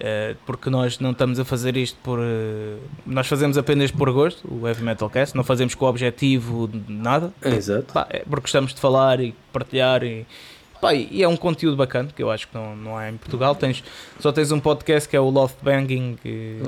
Eh, 0.00 0.34
porque 0.44 0.68
nós 0.68 0.98
não 0.98 1.12
estamos 1.12 1.38
a 1.38 1.44
fazer 1.44 1.76
isto 1.76 1.96
por. 2.02 2.18
eh, 2.20 2.76
nós 3.06 3.26
fazemos 3.26 3.56
apenas 3.56 3.90
por 3.90 4.10
gosto, 4.12 4.46
o 4.52 4.66
Heavy 4.66 4.82
Metal 4.82 5.08
Cast, 5.08 5.36
não 5.36 5.44
fazemos 5.44 5.74
com 5.74 5.84
o 5.84 5.88
objetivo 5.88 6.68
de 6.68 6.92
nada. 6.92 7.32
Exato. 7.42 7.92
Pá, 7.92 8.06
é 8.10 8.20
porque 8.20 8.42
gostamos 8.42 8.74
de 8.74 8.80
falar 8.80 9.20
e 9.20 9.34
partilhar 9.52 10.02
e. 10.02 10.26
pá, 10.80 10.94
e 10.94 11.22
é 11.22 11.28
um 11.28 11.36
conteúdo 11.36 11.76
bacana 11.76 12.08
que 12.14 12.22
eu 12.22 12.30
acho 12.30 12.48
que 12.48 12.54
não, 12.54 12.74
não 12.76 12.96
há 12.96 13.08
em 13.08 13.16
Portugal. 13.16 13.54
Tens, 13.54 13.84
só 14.18 14.32
tens 14.32 14.50
um 14.50 14.60
podcast 14.60 15.08
que 15.08 15.16
é 15.16 15.20
o 15.20 15.30
Loft 15.30 15.56
Banging, 15.62 16.18
que, 16.22 16.60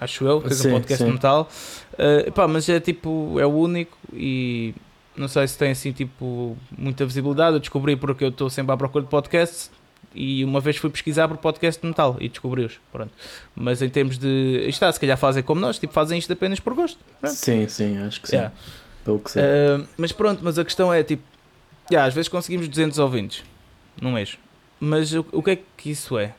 acho 0.00 0.24
eu, 0.24 0.40
tens 0.40 0.56
Sim, 0.56 0.68
um 0.68 0.72
podcast 0.72 1.04
sim. 1.04 1.12
metal. 1.12 1.48
Eh, 1.96 2.30
pá, 2.32 2.48
mas 2.48 2.68
é 2.68 2.80
tipo, 2.80 3.38
é 3.38 3.46
o 3.46 3.50
único 3.52 3.96
e 4.12 4.74
não 5.16 5.28
sei 5.28 5.46
se 5.46 5.56
tem 5.56 5.70
assim 5.70 5.92
tipo 5.92 6.56
muita 6.76 7.04
visibilidade. 7.06 7.54
Eu 7.54 7.60
descobri 7.60 7.94
porque 7.94 8.24
eu 8.24 8.30
estou 8.30 8.50
sempre 8.50 8.72
à 8.72 8.76
procura 8.76 9.04
de 9.04 9.10
podcasts 9.10 9.70
e 10.14 10.44
uma 10.44 10.60
vez 10.60 10.76
fui 10.76 10.90
pesquisar 10.90 11.28
por 11.28 11.36
podcast 11.38 11.80
de 11.80 11.86
metal 11.86 12.16
e 12.20 12.28
descobri-os. 12.28 12.80
Pronto. 12.90 13.12
Mas 13.54 13.80
em 13.82 13.88
termos 13.88 14.18
de. 14.18 14.64
Está, 14.68 14.90
se 14.92 14.98
calhar 15.00 15.16
fazem 15.16 15.42
como 15.42 15.60
nós, 15.60 15.78
tipo, 15.78 15.92
fazem 15.92 16.18
isto 16.18 16.32
apenas 16.32 16.60
por 16.60 16.74
gosto. 16.74 16.98
Pronto. 17.20 17.34
Sim, 17.34 17.68
sim, 17.68 17.98
acho 17.98 18.20
que 18.20 18.28
sim. 18.28 18.36
Yeah. 18.36 18.54
Pelo 19.04 19.18
que 19.18 19.30
sei. 19.30 19.42
Uh, 19.42 19.86
mas 19.96 20.12
pronto, 20.12 20.40
mas 20.42 20.58
a 20.58 20.64
questão 20.64 20.92
é 20.92 21.02
tipo, 21.02 21.22
yeah, 21.90 22.06
às 22.08 22.14
vezes 22.14 22.28
conseguimos 22.28 22.68
200 22.68 22.98
ouvintes 22.98 23.42
num 24.00 24.12
mês, 24.12 24.38
mas 24.80 25.12
o, 25.12 25.26
o 25.32 25.42
que 25.42 25.50
é 25.50 25.58
que 25.76 25.90
isso 25.90 26.16
é? 26.18 26.34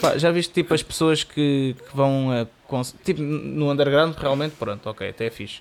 Pá, 0.00 0.18
já 0.18 0.30
viste 0.30 0.52
tipo 0.52 0.74
as 0.74 0.82
pessoas 0.82 1.24
que, 1.24 1.74
que 1.88 1.96
vão 1.96 2.30
a 2.32 2.46
tipo 3.04 3.22
no 3.22 3.70
underground 3.70 4.14
realmente, 4.16 4.54
pronto, 4.58 4.88
ok, 4.90 5.08
até 5.08 5.26
é 5.26 5.30
fixe. 5.30 5.60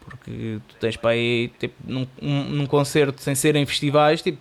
Porque 0.00 0.58
tu 0.68 0.74
tens 0.78 0.96
para 0.96 1.10
aí 1.10 1.50
tipo, 1.58 1.74
num, 1.86 2.06
um- 2.20 2.44
num 2.44 2.66
concerto 2.66 3.20
sem 3.22 3.34
ser 3.34 3.56
em 3.56 3.64
festivais, 3.66 4.20
tipo, 4.22 4.38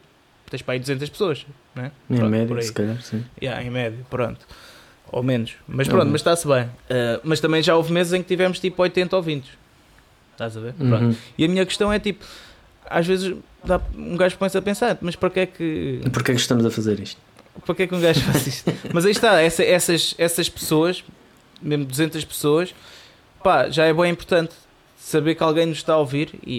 tens 0.53 0.61
para 0.61 0.75
aí 0.75 0.79
200 0.79 1.09
pessoas, 1.09 1.47
né? 1.73 1.91
em 2.07 2.15
Pronto, 2.15 2.29
média, 2.29 2.61
se 2.61 2.71
calhar, 2.71 3.01
sim. 3.01 3.25
Yeah, 3.41 3.63
em 3.63 3.71
média, 3.71 3.97
pronto. 4.07 4.45
Ou 5.11 5.23
menos. 5.23 5.55
Mas 5.67 5.87
pronto, 5.87 6.05
menos. 6.05 6.11
mas 6.11 6.21
está-se 6.21 6.47
bem. 6.47 6.65
Uh, 6.65 7.19
mas 7.23 7.39
também 7.39 7.63
já 7.63 7.75
houve 7.75 7.91
meses 7.91 8.13
em 8.13 8.21
que 8.21 8.27
tivemos 8.27 8.59
tipo 8.59 8.79
80 8.83 9.15
ouvintes. 9.15 9.49
Estás 10.33 10.55
a 10.55 10.59
ver? 10.59 10.73
Pronto. 10.73 11.05
Uhum. 11.05 11.15
E 11.35 11.45
a 11.45 11.47
minha 11.47 11.65
questão 11.65 11.91
é 11.91 11.97
tipo, 11.97 12.23
às 12.85 13.07
vezes 13.07 13.35
dá, 13.63 13.81
um 13.95 14.15
gajo 14.15 14.37
põe-se 14.37 14.55
a 14.57 14.61
pensar, 14.61 14.95
mas 15.01 15.15
para 15.15 15.31
que 15.31 15.39
é 15.39 15.45
que. 15.47 16.01
Porquê 16.11 16.31
é 16.31 16.35
que 16.35 16.41
estamos 16.41 16.63
a 16.65 16.69
fazer 16.69 16.99
isto? 16.99 17.19
Para 17.65 17.73
que 17.73 17.83
é 17.83 17.87
que 17.87 17.95
um 17.95 18.01
gajo 18.01 18.21
faz 18.21 18.45
isto? 18.47 18.71
mas 18.93 19.05
aí 19.05 19.11
está, 19.11 19.41
essa- 19.41 19.63
essas, 19.63 20.13
essas 20.19 20.49
pessoas, 20.49 21.03
mesmo 21.61 21.85
200 21.85 22.23
pessoas, 22.25 22.73
pá, 23.43 23.69
já 23.69 23.85
é 23.85 23.93
bem 23.93 24.11
importante 24.11 24.53
saber 25.05 25.35
que 25.35 25.43
alguém 25.43 25.65
nos 25.65 25.77
está 25.79 25.93
a 25.93 25.97
ouvir 25.97 26.29
e, 26.47 26.53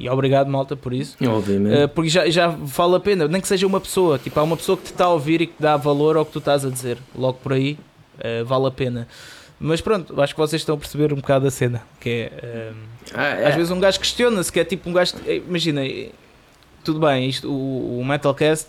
e- 0.00 0.04
e 0.04 0.08
obrigado 0.10 0.48
malta 0.50 0.74
por 0.74 0.92
isso. 0.92 1.16
Obviamente. 1.24 1.84
Uh, 1.84 1.88
porque 1.88 2.10
já, 2.10 2.28
já 2.28 2.48
vale 2.48 2.96
a 2.96 3.00
pena, 3.00 3.28
nem 3.28 3.40
que 3.40 3.46
seja 3.48 3.66
uma 3.66 3.80
pessoa, 3.80 4.18
tipo, 4.18 4.38
há 4.38 4.42
uma 4.42 4.56
pessoa 4.56 4.76
que 4.76 4.84
te 4.84 4.92
está 4.92 5.04
a 5.04 5.10
ouvir 5.10 5.40
e 5.42 5.46
que 5.46 5.54
dá 5.60 5.76
valor 5.76 6.16
ao 6.16 6.24
que 6.26 6.32
tu 6.32 6.38
estás 6.40 6.64
a 6.64 6.70
dizer, 6.70 6.98
logo 7.16 7.38
por 7.42 7.52
aí, 7.52 7.78
uh, 8.18 8.44
vale 8.44 8.66
a 8.66 8.70
pena. 8.70 9.06
Mas 9.60 9.80
pronto, 9.80 10.20
acho 10.20 10.34
que 10.34 10.40
vocês 10.40 10.60
estão 10.62 10.74
a 10.74 10.78
perceber 10.78 11.12
um 11.12 11.16
bocado 11.16 11.46
a 11.46 11.50
cena, 11.50 11.82
que 12.00 12.30
é, 12.32 12.72
um, 12.72 12.76
Ah, 13.14 13.26
é. 13.28 13.46
às 13.48 13.54
vezes 13.54 13.70
um 13.70 13.78
gajo 13.80 13.98
questiona-se, 14.00 14.52
que 14.52 14.60
é 14.60 14.64
tipo 14.64 14.88
um 14.90 14.92
gajo, 14.92 15.14
eh, 15.26 15.36
imagina, 15.36 15.84
eh, 15.86 16.10
tudo 16.84 17.00
bem, 17.00 17.28
isto, 17.28 17.50
o, 17.50 18.00
o 18.00 18.04
Metalcast, 18.04 18.66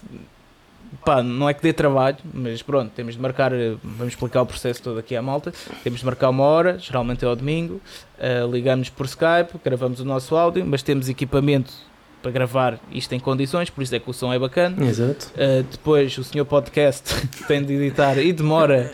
pá, 1.06 1.22
não 1.24 1.48
é 1.50 1.54
que 1.54 1.62
dê 1.62 1.74
trabalho, 1.74 2.18
mas 2.34 2.62
pronto, 2.62 2.92
temos 2.96 3.16
de 3.16 3.22
marcar, 3.22 3.54
eh, 3.54 3.76
vamos 3.84 4.14
explicar 4.14 4.42
o 4.42 4.46
processo 4.46 4.82
todo 4.82 5.00
aqui 5.00 5.16
à 5.16 5.22
malta, 5.22 5.54
temos 5.84 6.00
de 6.00 6.06
marcar 6.06 6.30
uma 6.30 6.44
hora, 6.44 6.78
geralmente 6.80 7.24
é 7.24 7.28
ao 7.28 7.36
domingo, 7.36 7.80
eh, 8.20 8.48
ligamos 8.52 8.90
por 8.90 9.06
Skype, 9.06 9.60
gravamos 9.64 10.00
o 10.00 10.06
nosso 10.06 10.36
áudio, 10.36 10.66
mas 10.66 10.82
temos 10.84 11.10
equipamento 11.10 11.74
para 12.22 12.32
gravar 12.32 12.80
isto 12.92 13.14
em 13.14 13.20
condições, 13.20 13.70
por 13.70 13.82
isso 13.82 13.96
é 13.96 14.00
que 14.00 14.10
o 14.10 14.14
som 14.14 14.34
é 14.34 14.38
bacana. 14.38 14.86
Exato. 14.86 15.28
Uh, 15.36 15.64
depois 15.72 16.18
o 16.18 16.24
senhor 16.26 16.44
podcast 16.44 17.16
tem 17.48 17.64
de 17.64 17.74
editar 17.74 18.18
e 18.18 18.34
demora 18.34 18.92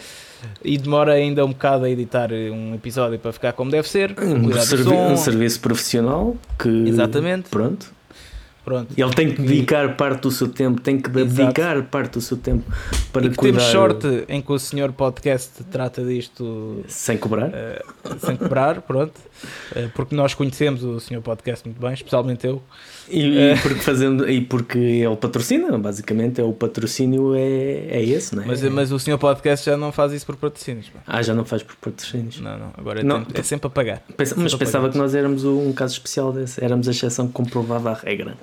e 0.63 0.77
demora 0.77 1.13
ainda 1.13 1.43
um 1.43 1.49
bocado 1.49 1.85
a 1.85 1.89
editar 1.89 2.29
um 2.31 2.75
episódio 2.75 3.17
para 3.17 3.33
ficar 3.33 3.53
como 3.53 3.71
deve 3.71 3.89
ser. 3.89 4.11
Um, 4.21 4.53
servi- 4.61 4.83
som. 4.83 5.07
um 5.13 5.17
serviço 5.17 5.59
profissional 5.59 6.35
que. 6.59 6.69
Exatamente. 6.69 7.49
Pronto. 7.49 7.94
Pronto. 8.65 8.93
Ele 8.97 9.13
tem 9.13 9.31
que 9.31 9.41
dedicar 9.43 9.95
parte 9.95 10.21
do 10.21 10.31
seu 10.31 10.47
tempo, 10.47 10.81
tem 10.81 10.99
que 10.99 11.07
Exato. 11.07 11.35
dedicar 11.35 11.83
parte 11.83 12.13
do 12.13 12.21
seu 12.21 12.35
tempo 12.35 12.63
para 13.13 13.27
E 13.27 13.29
que 13.29 13.35
cuidar 13.35 13.59
temos 13.59 13.71
sorte 13.71 14.25
em 14.27 14.41
que 14.41 14.51
o 14.51 14.57
senhor 14.57 14.91
podcast 14.91 15.63
trata 15.71 16.03
disto 16.03 16.83
sem 16.87 17.15
cobrar. 17.15 17.49
uh, 17.49 18.04
sem 18.19 18.35
cobrar, 18.35 18.81
pronto. 18.81 19.13
Uh, 19.75 19.89
porque 19.95 20.15
nós 20.15 20.33
conhecemos 20.33 20.83
o 20.83 20.99
senhor 20.99 21.21
podcast 21.21 21.67
muito 21.67 21.79
bem, 21.81 21.93
especialmente 21.93 22.45
eu. 22.47 22.61
E, 23.09 23.19
e 23.21 23.37
É. 23.39 23.55
porque 23.61 23.79
fazendo 23.81 24.29
e 24.29 24.41
porque 24.41 24.77
ele 24.77 25.15
patrocina, 25.15 25.77
basicamente 25.77 26.39
é 26.41 26.43
o 26.43 26.53
patrocínio 26.53 27.35
é, 27.35 27.87
é 27.89 28.03
esse, 28.03 28.35
não 28.35 28.43
é? 28.43 28.47
Mas, 28.47 28.61
mas 28.63 28.91
o 28.91 28.99
senhor 28.99 29.17
podcast 29.17 29.65
já 29.65 29.75
não 29.77 29.91
faz 29.91 30.11
isso 30.13 30.25
por 30.25 30.35
patrocínios. 30.35 30.89
pá. 30.89 30.99
Ah, 31.05 31.21
já 31.21 31.33
não 31.33 31.45
faz 31.45 31.61
por 31.63 31.75
patrocínios. 31.75 32.39
Não, 32.39 32.57
não. 32.57 32.71
Agora 32.77 33.01
é, 33.01 33.03
Não. 33.03 33.23
tempo- 33.23 33.39
é 33.39 33.43
sempre 33.43 33.67
a 33.67 33.69
pagar. 33.69 34.01
Pensa- 34.17 34.35
mas 34.37 34.51
Sempre 34.51 34.65
pensava 34.65 34.89
que 34.89 34.97
nós 34.97 35.13
éramos 35.15 35.43
um 35.43 35.71
caso 35.73 35.93
especial 35.93 36.31
desse, 36.33 36.63
éramos 36.63 36.87
a 36.87 36.91
exceção 36.91 37.27
que 37.27 37.33
comprovava 37.33 37.91
a 37.91 37.93
regra. 37.93 38.35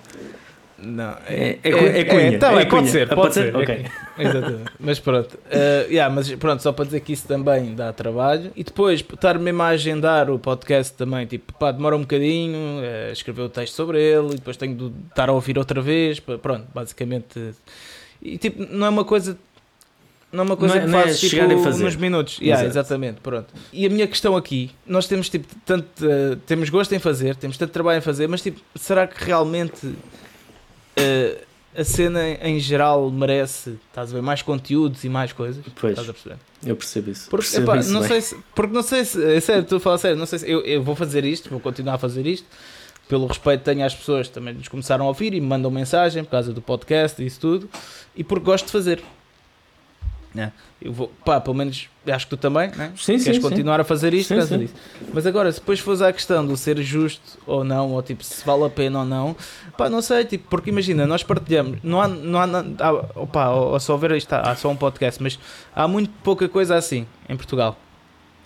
Não, 0.85 1.17
É- 1.29 1.59
é 1.63 1.71
cu- 1.71 1.79
é 1.79 2.05
cunha, 2.05 2.39
tá 2.39 2.53
é 2.53 2.57
bem, 2.57 2.69
pode 2.69 2.89
ser, 2.91 3.09
pode, 3.09 3.35
ser. 3.35 3.55
Ok. 3.55 3.75
é. 3.75 3.91
Exatamente. 4.23 4.71
Mas 4.81 4.99
pronto. 4.99 5.35
Uh, 5.47 5.89
yeah, 5.91 6.13
mas 6.13 6.31
pronto, 6.35 6.63
só 6.63 6.73
para 6.73 6.87
dizer 6.87 7.01
que 7.01 7.13
isso 7.13 7.27
também 7.27 7.75
dá 7.75 7.93
trabalho. 7.93 8.51
E 8.57 8.65
depois, 8.65 9.01
estar 9.01 9.39
mesmo 9.39 9.63
a 9.63 9.69
agendar 9.69 10.29
o 10.31 10.39
podcast 10.39 10.93
também, 10.95 11.25
tipo, 11.27 11.53
pá, 11.55 11.71
demora 11.73 11.97
um 11.97 12.01
bocadinho, 12.01 12.57
uh, 12.81 13.13
escrever 13.13 13.43
o 13.43 13.49
texto 13.49 13.75
sobre 13.75 14.01
ele, 14.03 14.33
e 14.33 14.35
depois 14.35 14.57
tenho 14.57 14.75
de 14.75 14.93
estar 15.09 15.29
a 15.29 15.33
ouvir 15.33 15.57
outra 15.57 15.81
vez. 15.81 16.19
Pronto, 16.21 16.67
basicamente. 16.75 17.53
E 18.21 18.37
tipo, 18.39 18.67
não 18.75 18.87
é 18.87 18.91
uma 18.91 19.05
coisa. 19.05 19.39
Não 20.33 20.41
é 20.45 20.47
uma 20.47 20.57
coisa 20.57 20.75
Não 20.77 20.81
é- 20.83 20.85
que 20.87 20.91
não 20.91 20.99
é 20.99 21.03
fazes 21.03 21.21
tipo, 21.21 21.37
chegar 21.37 21.59
fazer. 21.59 21.85
nos 21.85 21.95
minutos. 21.95 22.39
Yeah, 22.41 22.63
Exato. 22.65 22.79
exatamente, 22.79 23.21
pronto. 23.21 23.49
E 23.71 23.85
a 23.85 23.91
minha 23.91 24.07
questão 24.07 24.35
aqui, 24.35 24.71
nós 24.87 25.07
temos 25.07 25.29
tipo 25.29 25.47
tanto, 25.67 25.87
uh, 26.07 26.37
temos 26.47 26.71
gosto 26.71 26.95
em 26.95 26.99
fazer, 26.99 27.37
temos 27.37 27.59
tanto 27.59 27.71
trabalho 27.71 27.99
em 27.99 28.01
fazer, 28.01 28.27
mas 28.29 28.41
tipo, 28.41 28.59
será 28.75 29.07
que 29.07 29.23
realmente 29.23 29.93
uh, 30.99 31.45
a 31.75 31.85
cena 31.85 32.21
em 32.43 32.59
geral 32.61 33.11
merece, 33.11 33.79
estás 33.89 34.11
a 34.11 34.15
ver, 34.15 34.23
mais 34.23 34.43
conteúdos 34.43 35.03
e 35.05 35.09
mais 35.09 35.33
coisas? 35.33 35.65
Pois, 35.81 35.93
Estás 35.93 36.09
a 36.09 36.13
perceber? 36.13 36.37
eu 36.67 36.77
percebo 36.77 37.11
isso. 37.11 37.31
Porque, 37.31 37.47
percebo 37.47 37.71
epá, 37.73 37.81
isso 37.81 37.93
não 37.93 38.01
bem. 38.01 38.09
sei 38.09 38.21
se, 38.21 38.37
porque 38.55 38.75
não 38.75 38.83
sei 38.83 39.05
se, 39.05 39.25
é 39.25 39.41
sério, 39.41 39.63
estou 39.63 39.79
a 39.79 39.81
falar 39.81 39.99
sério, 39.99 40.17
não 40.19 40.27
sei 40.27 40.39
se 40.41 40.51
eu, 40.51 40.61
eu 40.61 40.83
vou 40.83 40.95
fazer 40.95 41.25
isto, 41.25 41.49
vou 41.49 41.61
continuar 41.61 41.95
a 41.95 41.99
fazer 41.99 42.27
isto, 42.27 42.47
pelo 43.09 43.27
respeito 43.27 43.61
que 43.61 43.65
tenho 43.65 43.85
às 43.85 43.95
pessoas 43.95 44.29
que 44.29 44.35
também 44.35 44.55
nos 44.55 44.69
começaram 44.69 45.05
a 45.07 45.09
ouvir 45.09 45.35
e 45.35 45.41
me 45.41 45.47
mandam 45.47 45.71
mensagem 45.71 46.23
por 46.25 46.31
causa 46.31 46.53
do 46.53 46.61
podcast 46.63 47.23
e 47.23 47.27
isso 47.27 47.41
tudo, 47.41 47.69
e 48.15 48.23
porque 48.23 48.45
gosto 48.45 48.67
de 48.67 48.73
fazer. 48.73 49.03
Eu 50.81 50.93
vou, 50.93 51.13
pá, 51.25 51.41
pelo 51.41 51.55
menos 51.55 51.89
acho 52.07 52.27
que 52.27 52.31
tu 52.31 52.37
também, 52.37 52.71
né? 52.71 52.93
Sim, 52.97 53.19
Queres 53.19 53.37
sim, 53.37 53.41
continuar 53.41 53.81
a 53.81 53.85
fazer 53.85 54.13
isto 54.15 54.35
Sim, 54.41 54.67
sim. 54.67 54.69
Mas 55.13 55.27
agora, 55.27 55.53
se 55.53 55.61
depois 55.61 55.79
fores 55.79 56.03
à 56.03 56.13
questão 56.13 56.45
do 56.45 56.57
ser 56.57 56.81
justo 56.83 57.39
ou 57.47 57.63
não, 57.63 57.93
ou 57.93 58.03
tipo, 58.03 58.25
se 58.25 58.45
vale 58.45 58.65
a 58.65 58.71
pena 58.71 59.01
ou 59.01 59.05
não, 59.05 59.37
pá, 59.77 59.89
não 59.89 60.03
sei, 60.03 60.25
tipo, 60.25 60.49
porque 60.49 60.71
imagina, 60.71 61.07
nós 61.07 61.23
partilhamos, 61.23 61.79
não 61.83 62.01
há, 62.01 62.09
não 62.09 62.39
há, 62.41 62.47
há 62.81 63.21
opá, 63.21 63.51
ou 63.51 63.79
só 63.79 63.97
ver 63.97 64.13
isto, 64.13 64.33
há 64.33 64.55
só 64.57 64.69
um 64.71 64.77
podcast, 64.77 65.23
mas 65.23 65.39
há 65.75 65.87
muito 65.87 66.11
pouca 66.23 66.49
coisa 66.49 66.75
assim 66.77 67.07
em 67.29 67.37
Portugal. 67.37 67.77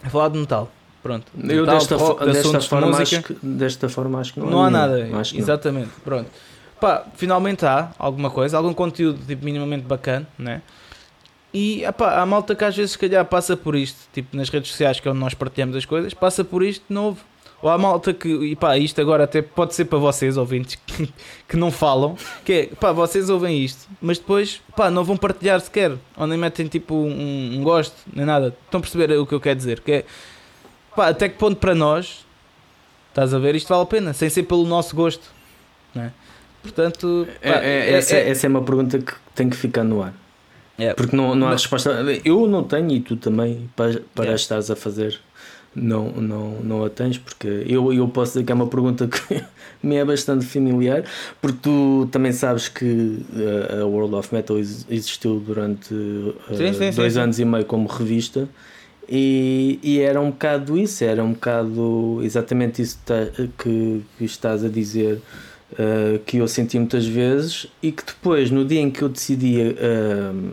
A 0.03 0.11
falar 0.11 0.29
de 0.29 0.39
metal, 0.39 0.71
pronto. 1.03 1.27
Eu 1.35 1.63
Metal, 1.63 1.79
desta, 1.79 1.97
de 1.97 2.03
rock, 2.03 2.25
de 2.25 2.33
desta, 2.33 2.59
de 2.59 2.69
forma 2.69 2.87
música. 2.89 3.03
acho 3.03 3.23
que, 3.23 3.47
desta 3.47 3.89
forma 3.89 4.21
acho 4.21 4.35
que 4.35 4.41
não, 4.41 4.51
Não 4.51 4.63
há 4.63 4.71
nada, 4.71 5.07
não. 5.07 5.21
exatamente, 5.21 5.91
pronto. 6.05 6.31
Pá, 6.81 7.07
finalmente 7.15 7.65
há 7.65 7.91
alguma 7.99 8.29
coisa, 8.29 8.57
algum 8.59 8.75
conteúdo 8.75 9.19
tipo, 9.27 9.45
minimamente 9.45 9.85
bacana, 9.85 10.27
né? 10.39 10.61
E 11.59 11.85
epá, 11.85 12.21
há 12.21 12.27
malta 12.27 12.55
que 12.55 12.63
às 12.65 12.77
vezes 12.77 12.91
se 12.93 12.99
calhar 12.99 13.25
passa 13.25 13.57
por 13.57 13.75
isto, 13.75 13.97
tipo 14.13 14.37
nas 14.37 14.51
redes 14.51 14.71
sociais 14.71 15.01
que 15.01 15.09
é 15.09 15.11
onde 15.11 15.21
nós 15.21 15.33
partilhamos 15.33 15.75
as 15.75 15.87
coisas, 15.87 16.13
passa 16.13 16.45
por 16.45 16.63
isto 16.63 16.85
de 16.87 16.95
novo. 16.95 17.19
Ou 17.63 17.71
há 17.71 17.79
malta 17.79 18.13
que, 18.13 18.29
e 18.29 18.55
pá, 18.55 18.77
isto 18.77 19.01
agora 19.01 19.25
até 19.25 19.41
pode 19.41 19.75
ser 19.75 19.87
para 19.87 19.99
vocês, 19.99 20.37
ouvintes, 20.37 20.75
que, 20.87 21.09
que 21.49 21.57
não 21.57 21.71
falam, 21.71 22.15
que 22.45 22.53
é, 22.53 22.67
pá, 22.67 22.93
vocês 22.93 23.31
ouvem 23.31 23.65
isto, 23.65 23.89
mas 24.03 24.19
depois, 24.19 24.61
pá, 24.77 24.91
não 24.91 25.03
vão 25.03 25.17
partilhar 25.17 25.59
sequer, 25.63 25.93
ou 26.15 26.27
nem 26.27 26.37
metem 26.37 26.67
tipo 26.69 26.95
um, 26.95 27.57
um 27.57 27.63
gosto, 27.63 27.97
nem 28.13 28.27
nada. 28.27 28.55
Estão 28.67 28.77
a 28.79 28.83
perceber 28.83 29.11
o 29.19 29.25
que 29.27 29.35
eu 29.35 29.41
quero 29.41 29.57
dizer? 29.57 29.81
Que 29.81 29.93
é, 29.93 30.05
pá, 30.95 31.09
até 31.09 31.27
que 31.31 31.39
ponto 31.39 31.57
para 31.57 31.75
nós, 31.75 32.27
estás 33.09 33.33
a 33.33 33.39
ver, 33.39 33.55
isto 33.55 33.69
vale 33.69 33.83
a 33.83 33.87
pena, 33.87 34.13
sem 34.13 34.29
ser 34.29 34.43
pelo 34.43 34.67
nosso 34.67 34.95
gosto, 34.95 35.25
não 35.95 36.03
é? 36.03 36.13
Portanto, 36.61 37.27
É- 37.41 37.53
pá, 37.53 37.59
é- 37.61 37.93
essa, 37.95 38.17
essa 38.17 38.47
é 38.47 38.49
uma 38.51 38.61
pergunta 38.63 38.99
que 38.99 39.15
tem 39.35 39.49
que 39.49 39.57
ficar 39.57 39.83
no 39.85 40.03
ar. 40.03 40.13
É. 40.79 40.93
Porque 40.95 41.17
não, 41.17 41.35
não 41.35 41.47
há 41.47 41.51
Mas- 41.51 41.63
resposta. 41.63 41.91
Eu 42.25 42.47
não 42.47 42.63
tenho 42.65 42.91
e 42.93 43.01
tu 43.01 43.17
também, 43.17 43.69
para, 43.75 44.01
para 44.15 44.31
É. 44.33 44.35
estares 44.35 44.71
a 44.71 44.77
fazer, 44.77 45.19
não, 45.75 46.11
não, 46.11 46.61
não 46.63 46.85
a 46.85 46.91
tens. 46.91 47.17
Porque 47.19 47.65
eu, 47.67 47.93
eu 47.93 48.07
posso 48.09 48.33
dizer 48.33 48.45
que 48.45 48.53
é 48.53 48.55
uma 48.55 48.67
pergunta 48.67 49.07
que 49.09 49.43
me 49.83 49.97
é 49.97 50.05
bastante 50.05 50.45
familiar. 50.45 51.05
Porque 51.41 51.59
tu 51.63 52.09
também 52.13 52.33
sabes 52.33 52.69
que 52.69 52.85
uh, 52.85 53.83
a 53.83 53.87
World 53.87 54.15
of 54.17 54.35
Metal 54.35 54.59
ex- 54.59 54.87
existiu 54.91 55.39
durante 55.41 55.95
uh, 55.95 56.35
Sim, 56.55 56.73
sim, 56.73 56.91
dois 56.91 57.15
sim. 57.15 57.21
anos 57.21 57.39
e 57.39 57.45
meio 57.45 57.65
como 57.65 57.87
revista. 57.89 58.49
E, 59.09 59.79
e 59.83 60.01
era 60.01 60.21
um 60.21 60.31
bocado 60.33 60.77
isso, 60.77 61.05
era 61.05 61.23
um 61.23 61.33
bocado 61.33 62.19
exatamente 62.25 62.83
isso 62.83 62.99
que, 62.99 63.05
tá- 63.05 63.31
que, 63.57 64.03
que 64.19 64.25
estás 64.25 64.65
a 64.65 64.69
dizer, 64.69 65.21
uh, 65.75 66.19
que 66.27 66.39
eu 66.39 66.49
senti 66.49 66.77
muitas 66.77 67.07
vezes 67.07 67.69
e 67.81 67.93
que 67.93 68.05
depois, 68.05 68.51
no 68.51 68.65
dia 68.65 68.81
em 68.81 68.91
que 68.91 69.03
eu 69.03 69.09
decidi 69.09 69.59
uh, 69.61 70.51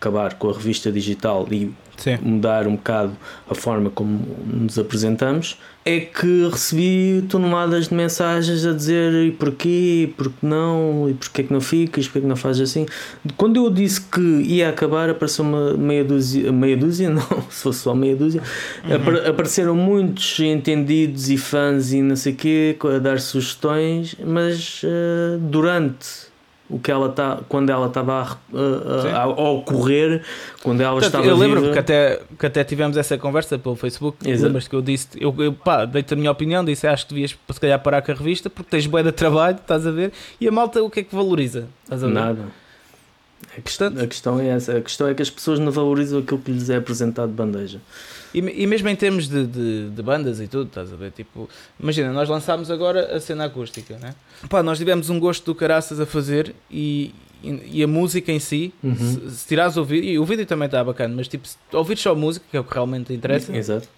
acabar 0.00 0.34
com 0.34 0.48
a 0.48 0.52
revista 0.54 0.90
digital 0.90 1.46
e 1.52 1.70
sim. 1.98 2.16
mudar 2.22 2.66
um 2.66 2.74
bocado 2.74 3.12
a 3.48 3.54
forma 3.54 3.90
como 3.90 4.18
nos 4.46 4.78
apresentamos, 4.78 5.58
é 5.84 6.00
que 6.00 6.48
recebi 6.50 7.22
toneladas 7.28 7.88
de 7.88 7.94
mensagens 7.94 8.64
a 8.64 8.72
dizer 8.72 9.12
e 9.26 9.30
porquê, 9.30 10.04
e 10.04 10.14
porquê 10.16 10.34
não, 10.40 11.08
e 11.08 11.14
porquê 11.14 11.42
que 11.42 11.52
não 11.52 11.60
ficas, 11.60 12.06
porquê 12.06 12.20
que 12.22 12.26
não 12.26 12.36
fazes 12.36 12.70
assim. 12.70 12.86
Quando 13.36 13.56
eu 13.56 13.70
disse 13.70 14.00
que 14.00 14.20
ia 14.20 14.70
acabar, 14.70 15.10
apareceu 15.10 15.44
uma 15.44 15.74
meia 15.74 16.04
dúzia, 16.04 16.50
meia 16.50 16.76
dúzia, 16.76 17.08
não, 17.10 17.22
se 17.50 17.62
fosse 17.62 17.80
só 17.80 17.94
meia 17.94 18.16
dúzia, 18.16 18.42
apar- 18.84 19.26
apareceram 19.28 19.74
muitos 19.74 20.40
entendidos 20.40 21.28
e 21.28 21.36
fãs 21.36 21.92
e 21.92 22.00
não 22.00 22.16
sei 22.16 22.32
o 22.32 22.36
quê 22.36 22.76
a 22.94 22.98
dar 22.98 23.20
sugestões, 23.20 24.16
mas 24.24 24.80
eh, 24.84 25.38
durante 25.40 26.30
o 26.70 26.78
que 26.78 26.90
ela 26.90 27.08
tá, 27.08 27.40
quando 27.48 27.68
ela 27.70 27.88
estava 27.88 28.22
a, 28.22 29.18
a, 29.18 29.22
a, 29.22 29.26
ocorrer, 29.26 30.22
quando 30.62 30.80
ela 30.80 30.92
Portanto, 30.92 31.06
estava 31.06 31.26
eu 31.26 31.36
lembro 31.36 31.72
que 31.72 31.78
até, 31.78 32.20
que 32.38 32.46
até 32.46 32.62
tivemos 32.62 32.96
essa 32.96 33.18
conversa 33.18 33.58
pelo 33.58 33.74
Facebook. 33.74 34.18
Lembras 34.24 34.68
que 34.68 34.74
eu 34.74 34.80
disse, 34.80 35.08
eu, 35.16 35.34
eu 35.38 35.52
pá, 35.52 35.84
dei-te 35.84 36.14
a 36.14 36.16
minha 36.16 36.30
opinião, 36.30 36.64
disse 36.64 36.86
acho 36.86 37.06
que 37.06 37.14
devias 37.14 37.36
se 37.50 37.60
calhar 37.60 37.78
parar 37.82 38.00
com 38.02 38.12
a 38.12 38.14
revista 38.14 38.48
porque 38.48 38.70
tens 38.70 38.86
bué 38.86 39.02
de 39.02 39.12
trabalho, 39.12 39.56
estás 39.56 39.86
a 39.86 39.90
ver? 39.90 40.12
E 40.40 40.46
a 40.46 40.52
malta 40.52 40.82
o 40.82 40.88
que 40.88 41.00
é 41.00 41.02
que 41.02 41.14
valoriza? 41.14 41.66
Nada. 42.08 42.60
A 43.56 43.60
questão, 43.60 43.88
a 43.88 44.06
questão 44.06 44.40
é 44.40 44.48
essa. 44.48 44.76
A 44.76 44.80
questão 44.80 45.08
é 45.08 45.14
que 45.14 45.22
as 45.22 45.30
pessoas 45.30 45.58
não 45.58 45.72
valorizam 45.72 46.20
aquilo 46.20 46.38
que 46.38 46.52
lhes 46.52 46.70
é 46.70 46.76
apresentado 46.76 47.28
de 47.30 47.34
bandeja. 47.34 47.80
E, 48.32 48.38
e 48.38 48.66
mesmo 48.66 48.88
em 48.88 48.94
termos 48.94 49.28
de, 49.28 49.44
de, 49.46 49.90
de 49.90 50.02
bandas 50.02 50.40
e 50.40 50.46
tudo, 50.46 50.68
estás 50.68 50.92
a 50.92 50.96
ver? 50.96 51.10
Tipo, 51.10 51.48
imagina, 51.78 52.12
nós 52.12 52.28
lançámos 52.28 52.70
agora 52.70 53.16
a 53.16 53.20
cena 53.20 53.46
acústica, 53.46 53.98
né? 53.98 54.14
Pá, 54.48 54.62
nós 54.62 54.78
tivemos 54.78 55.10
um 55.10 55.18
gosto 55.18 55.44
do 55.44 55.54
caraças 55.54 55.98
a 55.98 56.06
fazer 56.06 56.54
e, 56.70 57.12
e, 57.42 57.78
e 57.78 57.82
a 57.82 57.88
música 57.88 58.30
em 58.30 58.38
si, 58.38 58.72
Uhum. 58.84 58.94
se, 58.94 59.30
se 59.32 59.48
tirares 59.48 59.76
o 59.76 59.84
vídeo, 59.84 60.08
e 60.10 60.18
o 60.18 60.24
vídeo 60.24 60.46
também 60.46 60.66
está 60.66 60.82
bacana, 60.84 61.12
mas 61.16 61.26
tipo, 61.26 61.48
se 61.48 61.56
ouvir 61.72 61.98
só 61.98 62.12
a 62.12 62.14
música, 62.14 62.46
que 62.48 62.56
é 62.56 62.60
o 62.60 62.64
que 62.64 62.72
realmente 62.72 63.12
interessa, 63.12 63.54
Exato. 63.56 63.88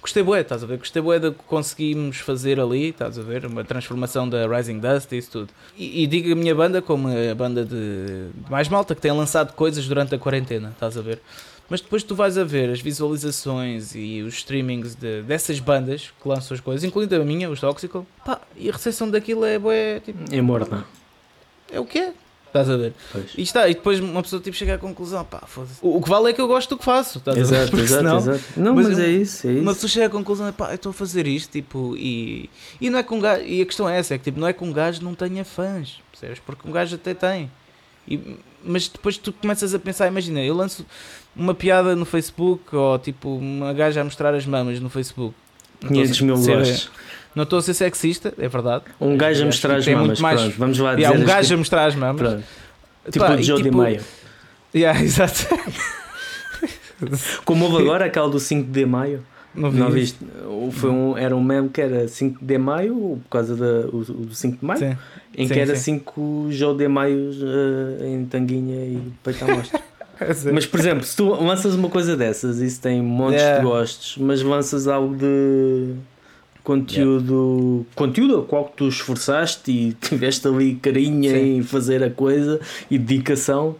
Gostei 0.00 0.22
bué, 0.22 0.40
estás 0.40 0.62
a 0.62 0.66
ver? 0.66 0.78
Gostei 0.78 1.02
bué 1.02 1.18
do 1.18 1.32
que 1.32 1.42
conseguimos 1.44 2.18
fazer 2.18 2.60
ali, 2.60 2.90
estás 2.90 3.18
a 3.18 3.22
ver? 3.22 3.44
Uma 3.44 3.64
transformação 3.64 4.28
da 4.28 4.46
Rising 4.46 4.78
Dust 4.78 5.12
e 5.12 5.16
isso 5.18 5.30
tudo. 5.30 5.48
E, 5.76 6.04
e 6.04 6.06
digo 6.06 6.32
a 6.32 6.36
minha 6.36 6.54
banda 6.54 6.80
como 6.80 7.08
a 7.08 7.34
banda 7.34 7.64
de, 7.64 8.28
de 8.32 8.50
mais 8.50 8.68
malta 8.68 8.94
que 8.94 9.00
tem 9.00 9.12
lançado 9.12 9.52
coisas 9.54 9.86
durante 9.88 10.14
a 10.14 10.18
quarentena, 10.18 10.70
estás 10.70 10.96
a 10.96 11.02
ver? 11.02 11.20
Mas 11.68 11.80
depois 11.82 12.02
tu 12.02 12.14
vais 12.14 12.38
a 12.38 12.44
ver 12.44 12.70
as 12.70 12.80
visualizações 12.80 13.94
e 13.94 14.22
os 14.22 14.34
streamings 14.36 14.94
de, 14.94 15.20
dessas 15.22 15.60
bandas 15.60 16.10
que 16.22 16.26
lançam 16.28 16.54
as 16.54 16.60
coisas, 16.60 16.82
incluindo 16.84 17.14
a 17.14 17.18
minha, 17.24 17.50
os 17.50 17.60
Toxical, 17.60 18.06
pá, 18.24 18.40
e 18.56 18.70
a 18.70 18.72
recepção 18.72 19.10
daquilo 19.10 19.44
é 19.44 19.58
bué, 19.58 20.00
tipo, 20.00 20.18
É 20.34 20.40
morna. 20.40 20.86
é 21.70 21.78
o 21.78 21.84
que 21.84 21.98
é. 21.98 22.12
Estás 22.48 22.68
a 22.70 22.76
ver? 22.76 22.92
Pois. 23.12 23.26
E 23.36 23.42
está, 23.42 23.68
e 23.68 23.74
depois 23.74 24.00
uma 24.00 24.22
pessoa 24.22 24.40
tipo 24.42 24.56
chega 24.56 24.74
à 24.74 24.78
conclusão, 24.78 25.24
pá, 25.24 25.42
foda-se. 25.46 25.74
O, 25.82 25.96
o 25.98 26.02
que 26.02 26.08
vale 26.08 26.30
é 26.30 26.32
que 26.32 26.40
eu 26.40 26.48
gosto 26.48 26.70
do 26.70 26.78
que 26.78 26.84
faço, 26.84 27.18
estás 27.18 27.36
a 27.36 27.40
ver? 27.40 27.46
Exato, 27.46 27.70
Porque 27.70 27.84
exato, 27.84 28.02
senão- 28.02 28.16
exato. 28.18 28.44
Não, 28.56 28.74
mas 28.74 28.88
mas, 28.88 28.98
é 28.98 29.08
isso, 29.08 29.46
é 29.46 29.50
uma 29.50 29.58
isso. 29.58 29.74
pessoa 29.74 29.88
chega 29.90 30.06
à 30.06 30.10
conclusão, 30.10 30.52
pá, 30.52 30.70
eu 30.70 30.74
estou 30.76 30.90
a 30.90 30.92
fazer 30.94 31.26
isto, 31.26 31.52
tipo, 31.52 31.94
e, 31.96 32.48
e 32.80 32.88
não 32.90 32.98
é 32.98 33.02
que 33.02 33.12
um 33.14 33.20
gajo, 33.20 33.44
e 33.44 33.60
a 33.62 33.66
questão 33.66 33.88
é 33.88 33.98
essa, 33.98 34.14
é 34.14 34.18
que 34.18 34.24
tipo, 34.24 34.40
não 34.40 34.48
é 34.48 34.52
que 34.52 34.64
um 34.64 34.72
gajo 34.72 35.02
não 35.04 35.14
tenha 35.14 35.44
fãs, 35.44 36.00
percebes? 36.10 36.38
Porque 36.44 36.66
um 36.68 36.72
gajo 36.72 36.94
até 36.96 37.12
tem. 37.14 37.50
E, 38.08 38.18
mas 38.64 38.88
depois 38.88 39.16
tu 39.18 39.32
começas 39.32 39.74
a 39.74 39.78
pensar, 39.78 40.08
imagina, 40.08 40.40
eu 40.40 40.54
lanço 40.54 40.84
uma 41.36 41.54
piada 41.54 41.94
no 41.94 42.04
Facebook, 42.04 42.74
ou 42.74 42.98
tipo, 42.98 43.36
uma 43.36 43.72
gaja 43.74 44.00
a 44.00 44.04
mostrar 44.04 44.34
as 44.34 44.44
mamas 44.46 44.80
no 44.80 44.88
Facebook. 44.90 45.34
Não 45.82 45.90
estou 45.90 46.00
a 46.02 46.04
500 46.06 46.20
mil 46.22 46.34
gostos. 46.56 46.90
Não 47.38 47.44
estou 47.44 47.60
a 47.60 47.62
ser 47.62 47.72
sexista, 47.74 48.34
é 48.36 48.48
verdade. 48.48 48.82
Um 49.00 49.16
gajo 49.16 49.44
a 49.44 49.46
mostrar 49.46 49.76
as 49.76 49.84
tem 49.84 49.94
muito 49.94 50.06
mamas. 50.06 50.20
mais- 50.20 50.40
Pronto, 50.40 50.58
vamos 50.58 50.78
lá 50.80 50.90
dizer. 50.96 51.02
Yeah, 51.02 51.18
um 51.18 51.22
as 51.22 51.28
gajo 51.28 51.48
que- 51.48 51.54
a 51.54 51.56
mostrar 51.56 51.86
as 51.86 51.94
mamas. 51.94 52.20
Pronto. 52.20 52.44
Tipo 53.12 53.24
Pá, 53.24 53.34
o 53.34 53.42
Joe 53.42 53.56
tipo- 53.58 53.70
Di 53.70 53.76
Maio. 53.76 54.00
Yeah, 54.74 55.00
exato. 55.04 55.46
Como 57.44 57.64
houve 57.66 57.82
agora 57.82 58.06
aquela 58.06 58.28
do 58.28 58.40
5 58.40 58.70
de 58.70 58.84
maio. 58.84 59.22
Não 59.54 59.70
vi 59.70 59.78
Não 59.78 59.90
viste? 59.90 60.18
Foi 60.72 60.90
um, 60.90 61.16
era 61.16 61.34
um 61.34 61.42
meme 61.42 61.68
que 61.68 61.80
era 61.80 62.06
5 62.06 62.44
de 62.44 62.58
maio, 62.58 63.18
por 63.24 63.30
causa 63.30 63.56
da, 63.56 63.88
o, 63.88 63.98
o 64.00 64.26
do 64.26 64.34
5 64.34 64.58
de 64.58 64.64
maio, 64.64 64.78
Sim. 64.80 64.96
em 65.36 65.46
sim, 65.48 65.54
que 65.54 65.60
era 65.60 65.74
sim. 65.76 65.94
5 65.98 66.48
Joe 66.50 66.76
de 66.76 66.86
Maios 66.88 67.36
eh, 67.40 68.08
em 68.08 68.24
tanguinha 68.26 68.84
e 68.84 69.00
peito 69.22 69.44
à 69.44 69.48
mostra. 69.54 69.80
Sim. 70.34 70.50
Mas, 70.52 70.66
por 70.66 70.80
exemplo, 70.80 71.04
se 71.04 71.16
tu 71.16 71.28
lanças 71.32 71.76
uma 71.76 71.88
coisa 71.88 72.16
dessas, 72.16 72.58
isso 72.58 72.80
tem 72.80 73.00
montes 73.00 73.40
Yeah. 73.40 73.60
de 73.60 73.64
gostos, 73.64 74.16
mas 74.18 74.42
lanças 74.42 74.88
algo 74.88 75.14
de 75.16 75.94
conteúdo, 76.68 77.86
conteúdo 77.94 78.36
ao 78.36 78.42
qual 78.44 78.64
tu 78.76 78.88
esforçaste 78.88 79.70
e 79.70 79.92
tiveste 80.00 80.46
ali 80.46 80.74
carinha 80.76 81.30
Sim. 81.30 81.56
em 81.58 81.62
fazer 81.62 82.02
a 82.02 82.10
coisa 82.10 82.60
e 82.90 82.98
dedicação, 82.98 83.76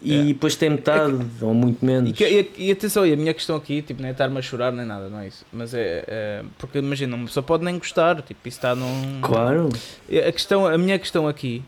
e 0.00 0.10
Yeah. 0.10 0.28
depois 0.32 0.56
tem 0.56 0.68
metade 0.68 1.14
ou 1.40 1.54
muito 1.54 1.84
menos. 1.86 2.18
E, 2.18 2.24
e- 2.24 2.50
e 2.66 2.72
atenção, 2.72 3.06
e 3.06 3.12
a 3.12 3.16
minha 3.16 3.32
questão 3.32 3.54
aqui, 3.54 3.82
tipo, 3.82 4.00
nem 4.02 4.08
é 4.08 4.12
estar-me 4.12 4.36
a 4.36 4.42
chorar 4.42 4.72
nem 4.72 4.84
nada, 4.84 5.08
não 5.08 5.20
é 5.20 5.28
isso. 5.28 5.44
Mas 5.52 5.72
é, 5.74 6.02
é- 6.08 6.42
porque 6.58 6.78
imagina, 6.78 7.14
uma 7.14 7.26
pessoa 7.26 7.44
pode 7.44 7.64
nem 7.64 7.78
gostar, 7.78 8.20
tipo, 8.22 8.40
isso 8.48 8.58
está 8.58 8.74
num. 8.74 9.20
Claro, 9.20 9.68
A, 10.08 10.32
questão, 10.32 10.66
a 10.66 10.76
minha 10.76 10.98
questão 10.98 11.28
aqui, 11.28 11.62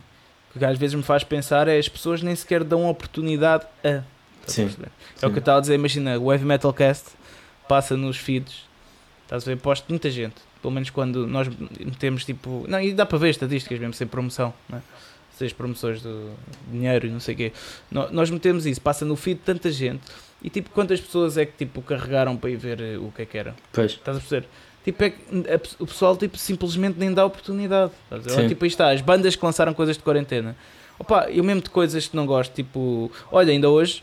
que 0.58 0.64
às 0.64 0.76
vezes 0.76 0.96
me 0.96 1.02
faz 1.04 1.22
pensar, 1.22 1.68
é 1.68 1.78
as 1.78 1.88
pessoas 1.88 2.22
nem 2.22 2.34
sequer 2.34 2.64
dão 2.64 2.88
oportunidade 2.88 3.66
a. 3.84 4.02
Sim. 4.48 4.64
perceber? 4.64 4.88
É 5.22 5.26
o 5.26 5.30
que 5.30 5.36
eu 5.36 5.40
estava 5.40 5.58
a 5.58 5.60
dizer, 5.60 5.74
imagina, 5.76 6.18
o 6.18 6.32
Heavy 6.32 6.44
Metal 6.44 6.72
Cast 6.72 7.10
passa 7.68 7.96
nos 7.96 8.16
feeds, 8.16 8.64
estás 9.22 9.44
a 9.44 9.46
ver? 9.46 9.56
Posto 9.58 9.86
muita 9.88 10.10
gente, 10.10 10.34
pelo 10.64 10.72
menos 10.72 10.88
quando 10.88 11.26
nós 11.26 11.46
metemos 11.78 12.24
tipo. 12.24 12.64
Não, 12.66 12.80
e 12.80 12.94
dá 12.94 13.04
para 13.04 13.18
ver 13.18 13.28
estatísticas 13.28 13.78
mesmo 13.78 13.92
sem 13.92 14.06
promoção, 14.06 14.54
não 14.66 14.78
é? 14.78 14.82
Seis 15.36 15.52
promoções 15.52 16.00
do 16.00 16.30
dinheiro 16.72 17.06
e 17.06 17.10
não 17.10 17.20
sei 17.20 17.34
o 17.34 17.36
quê. 17.36 17.52
Nós 17.90 18.30
metemos 18.30 18.64
isso, 18.64 18.80
passa 18.80 19.04
no 19.04 19.14
feed 19.14 19.40
de 19.40 19.44
tanta 19.44 19.70
gente 19.70 20.00
e 20.42 20.48
tipo, 20.48 20.70
quantas 20.70 21.00
pessoas 21.02 21.36
é 21.36 21.44
que 21.44 21.52
tipo 21.52 21.82
carregaram 21.82 22.34
para 22.34 22.48
ir 22.48 22.56
ver 22.56 22.80
eh, 22.80 22.96
o 22.96 23.12
que 23.14 23.20
é 23.22 23.26
que 23.26 23.36
era? 23.36 23.54
pois. 23.72 23.92
Estás 23.92 24.16
a 24.16 24.20
perceber? 24.20 24.48
Tipo, 24.84 25.04
é 25.04 25.10
que 25.10 25.18
o 25.78 25.86
pessoal 25.86 26.16
tipo, 26.16 26.38
simplesmente 26.38 26.98
nem 26.98 27.12
dá 27.12 27.26
oportunidade. 27.26 27.92
Sim. 28.28 28.48
Tipo, 28.48 28.64
aí 28.64 28.68
está, 28.70 28.90
as 28.90 29.00
bandas 29.02 29.36
que 29.36 29.44
lançaram 29.44 29.74
coisas 29.74 29.96
de 29.98 30.02
quarentena. 30.02 30.56
Opa, 30.98 31.26
eu 31.30 31.44
mesmo 31.44 31.60
de 31.60 31.68
coisas 31.70 32.06
que 32.08 32.16
não 32.16 32.24
gosto, 32.26 32.52
tipo, 32.54 33.10
olha, 33.30 33.50
ainda 33.52 33.68
hoje 33.68 34.02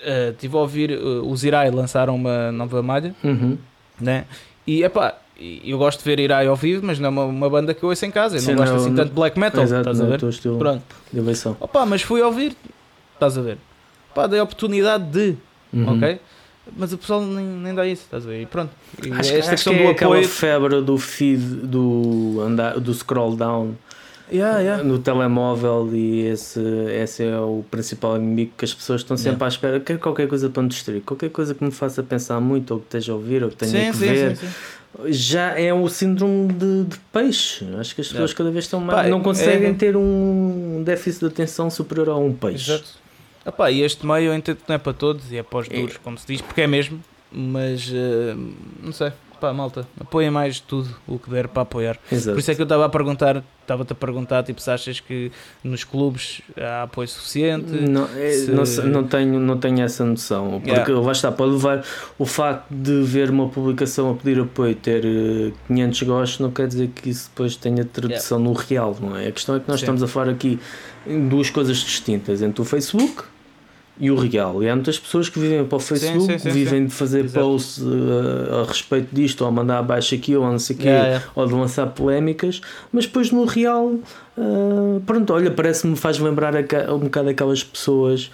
eh, 0.00 0.30
estive 0.30 0.54
a 0.56 0.60
ouvir 0.60 0.90
eh, 0.92 0.96
os 0.98 1.42
Irai 1.42 1.70
lançaram 1.70 2.14
uma 2.14 2.52
nova 2.52 2.82
malha, 2.82 3.14
Uhum. 3.24 3.56
né? 4.00 4.26
E 4.66 4.82
epá, 4.84 5.16
e 5.16 5.25
eu 5.38 5.78
gosto 5.78 5.98
de 5.98 6.04
ver 6.04 6.18
Irai 6.20 6.46
ao 6.46 6.56
vivo, 6.56 6.84
mas 6.86 6.98
não 6.98 7.06
é 7.06 7.10
uma, 7.10 7.24
uma 7.24 7.50
banda 7.50 7.74
que 7.74 7.82
eu 7.82 7.88
ouço 7.88 8.04
em 8.06 8.10
casa. 8.10 8.36
Eu 8.36 8.40
Sim, 8.40 8.50
não 8.52 8.56
gosto 8.58 8.72
não- 8.72 8.80
assim 8.80 8.88
não- 8.90 8.96
tanto 8.96 9.08
de 9.10 9.14
black 9.14 9.38
metal, 9.38 9.62
Exato, 9.62 9.80
estás 9.80 10.00
a 10.00 10.04
não 10.04 10.12
é 10.12 10.16
o 10.16 10.18
ver? 10.20 10.28
estilo 10.28 10.58
Pronto. 10.58 10.82
de 11.12 11.18
eleição. 11.18 11.56
Opa, 11.60 11.84
mas 11.86 12.02
fui 12.02 12.22
ouvir, 12.22 12.56
estás 13.14 13.36
a 13.36 13.42
ver? 13.42 13.58
Pá, 14.14 14.26
dei 14.26 14.38
a 14.40 14.42
oportunidade 14.42 15.04
de, 15.04 15.36
Uhum. 15.72 15.94
ok? 15.96 16.18
Mas 16.76 16.92
o 16.92 16.98
pessoal 16.98 17.20
nem, 17.22 17.44
nem 17.44 17.74
dá 17.74 17.86
isso, 17.86 18.02
estás 18.02 18.24
a 18.26 18.28
ver? 18.28 18.42
E 18.42 18.46
pronto. 18.46 18.70
E 19.00 19.12
Acho, 19.12 19.20
esta 19.20 19.38
acho 19.38 19.50
questão 19.50 19.72
que 19.74 19.78
do 19.82 19.84
é 19.84 19.90
aquela 19.92 20.14
apoio. 20.16 20.28
febre 20.28 20.80
do 20.82 20.98
feed, 20.98 21.40
do, 21.66 22.40
andar, 22.44 22.80
do 22.80 22.92
scroll 22.92 23.36
down 23.36 23.74
Yeah, 24.32 24.58
yeah. 24.58 24.82
no 24.82 24.98
telemóvel 24.98 25.88
e 25.94 26.22
esse, 26.26 26.58
esse 26.90 27.22
é 27.22 27.38
o 27.38 27.64
principal 27.70 28.16
inimigo 28.16 28.50
que 28.58 28.64
as 28.64 28.74
pessoas 28.74 29.02
estão 29.02 29.16
sempre 29.16 29.44
à 29.44 29.46
espera. 29.48 29.78
Quero 29.78 30.00
qualquer 30.00 30.26
coisa 30.26 30.50
para 30.50 30.64
me 30.64 30.68
distrair, 30.68 31.00
qualquer 31.02 31.30
coisa 31.30 31.54
que 31.54 31.62
me 31.62 31.70
faça 31.70 32.02
pensar 32.02 32.40
muito, 32.40 32.72
ou 32.72 32.80
que 32.80 32.86
esteja 32.86 33.12
a 33.12 33.14
ouvir, 33.14 33.44
ou 33.44 33.50
que 33.50 33.54
tenha 33.56 33.70
Sim, 33.84 33.90
que 33.92 33.96
sim, 33.98 34.06
ver. 34.06 34.36
sim. 34.36 34.48
Já 35.06 35.58
é 35.58 35.72
o 35.74 35.88
síndrome 35.88 36.52
de, 36.52 36.84
de 36.84 36.96
peixe. 37.12 37.64
Acho 37.78 37.94
que 37.94 38.00
as 38.00 38.08
pessoas 38.08 38.30
Yeah. 38.30 38.34
cada 38.34 38.50
vez 38.50 38.64
estão 38.64 38.80
mais. 38.80 39.02
Pá, 39.02 39.08
não 39.08 39.20
conseguem 39.22 39.70
é- 39.70 39.74
ter 39.74 39.96
um 39.96 40.82
déficit 40.84 41.20
de 41.20 41.26
atenção 41.26 41.68
superior 41.70 42.08
a 42.08 42.16
um 42.16 42.32
peixe. 42.32 42.72
Exato. 42.72 42.88
Epá, 43.44 43.70
e 43.70 43.82
este 43.82 44.04
meio 44.06 44.32
eu 44.32 44.34
entendo 44.34 44.56
que 44.56 44.64
não 44.68 44.74
é 44.74 44.78
para 44.78 44.92
todos 44.92 45.30
e 45.30 45.36
é 45.36 45.42
para 45.42 45.58
os 45.60 45.68
É. 45.70 45.76
duros, 45.80 45.96
como 45.98 46.18
se 46.18 46.26
diz, 46.26 46.40
porque 46.40 46.62
é 46.62 46.66
mesmo, 46.66 47.00
mas 47.30 47.90
eh, 47.94 48.34
não 48.82 48.90
sei, 48.92 49.12
pá, 49.40 49.52
malta, 49.52 49.86
apoiem 50.00 50.30
mais 50.30 50.60
tudo 50.60 50.88
o 51.06 51.18
que 51.18 51.30
der 51.30 51.48
para 51.48 51.62
apoiar. 51.62 51.98
Exato. 52.10 52.34
Por 52.34 52.40
isso 52.40 52.50
é 52.50 52.54
que 52.54 52.60
eu 52.62 52.64
estava 52.64 52.84
a 52.84 52.88
perguntar, 52.88 53.42
estava-te 53.62 53.92
a 53.92 53.94
perguntar, 53.96 54.42
tipo, 54.42 54.60
se 54.60 54.70
achas 54.70 55.00
que 55.00 55.30
nos 55.62 55.84
clubes 55.84 56.40
há 56.56 56.82
apoio 56.84 57.06
suficiente? 57.08 57.70
Não, 57.72 58.08
é, 58.16 58.30
se- 58.32 58.50
não, 58.82 58.90
não 58.92 59.04
tenho, 59.04 59.38
não 59.40 59.58
tenho 59.58 59.80
essa 59.82 60.04
noção. 60.04 60.60
Porque 60.60 60.70
Yeah. 60.70 61.00
lá 61.06 61.12
está, 61.12 61.30
pode 61.32 61.52
levar 61.52 61.84
o 62.18 62.24
facto 62.24 62.66
de 62.70 63.02
ver 63.02 63.30
uma 63.30 63.48
publicação 63.48 64.10
a 64.10 64.14
pedir 64.14 64.40
apoio 64.40 64.74
ter 64.74 65.04
eh, 65.04 65.52
500 65.68 66.02
gostos, 66.02 66.40
não 66.40 66.50
quer 66.50 66.66
dizer 66.68 66.88
que 66.88 67.10
isso 67.10 67.28
depois 67.28 67.56
tenha 67.56 67.84
tradução 67.84 68.38
no 68.38 68.52
real, 68.52 68.96
não 69.00 69.16
é? 69.16 69.28
A 69.28 69.32
questão 69.32 69.54
é 69.56 69.60
que 69.60 69.68
nós 69.68 69.80
Sim. 69.80 69.84
estamos 69.84 70.02
a 70.02 70.08
falar 70.08 70.30
aqui 70.30 70.58
em 71.06 71.28
duas 71.28 71.50
coisas 71.50 71.76
distintas 71.78 72.42
entre 72.42 72.60
o 72.60 72.64
Facebook 72.64 73.22
e 73.98 74.10
o 74.10 74.16
real. 74.16 74.62
E 74.62 74.68
há 74.68 74.74
muitas 74.74 74.98
pessoas 74.98 75.28
que 75.28 75.38
vivem 75.38 75.64
para 75.64 75.76
o 75.76 75.80
Facebook, 75.80 76.32
sim, 76.32 76.38
sim, 76.38 76.50
vivem 76.50 76.86
de 76.86 76.92
fazer 76.92 77.24
Exato. 77.24 77.46
posts 77.46 77.82
eh, 77.82 78.62
a 78.62 78.66
respeito 78.66 79.08
disto, 79.14 79.40
ou 79.42 79.48
a 79.48 79.50
mandar 79.50 79.78
abaixo 79.78 80.14
aqui, 80.14 80.36
ou 80.36 80.44
não 80.44 80.58
sei 80.58 80.76
o 80.76 80.78
quê, 80.78 80.86
Yeah, 80.86 81.06
yeah. 81.08 81.26
ou 81.34 81.46
de 81.46 81.54
lançar 81.54 81.86
polémicas, 81.86 82.60
mas 82.92 83.06
depois 83.06 83.30
no 83.30 83.44
real, 83.44 83.94
ah, 84.38 85.00
pronto, 85.04 85.32
olha, 85.32 85.50
parece-me 85.50 85.96
faz 85.96 86.18
lembrar 86.18 86.54
um 86.92 86.98
bocado 86.98 87.28
aquelas 87.30 87.64
pessoas 87.64 88.30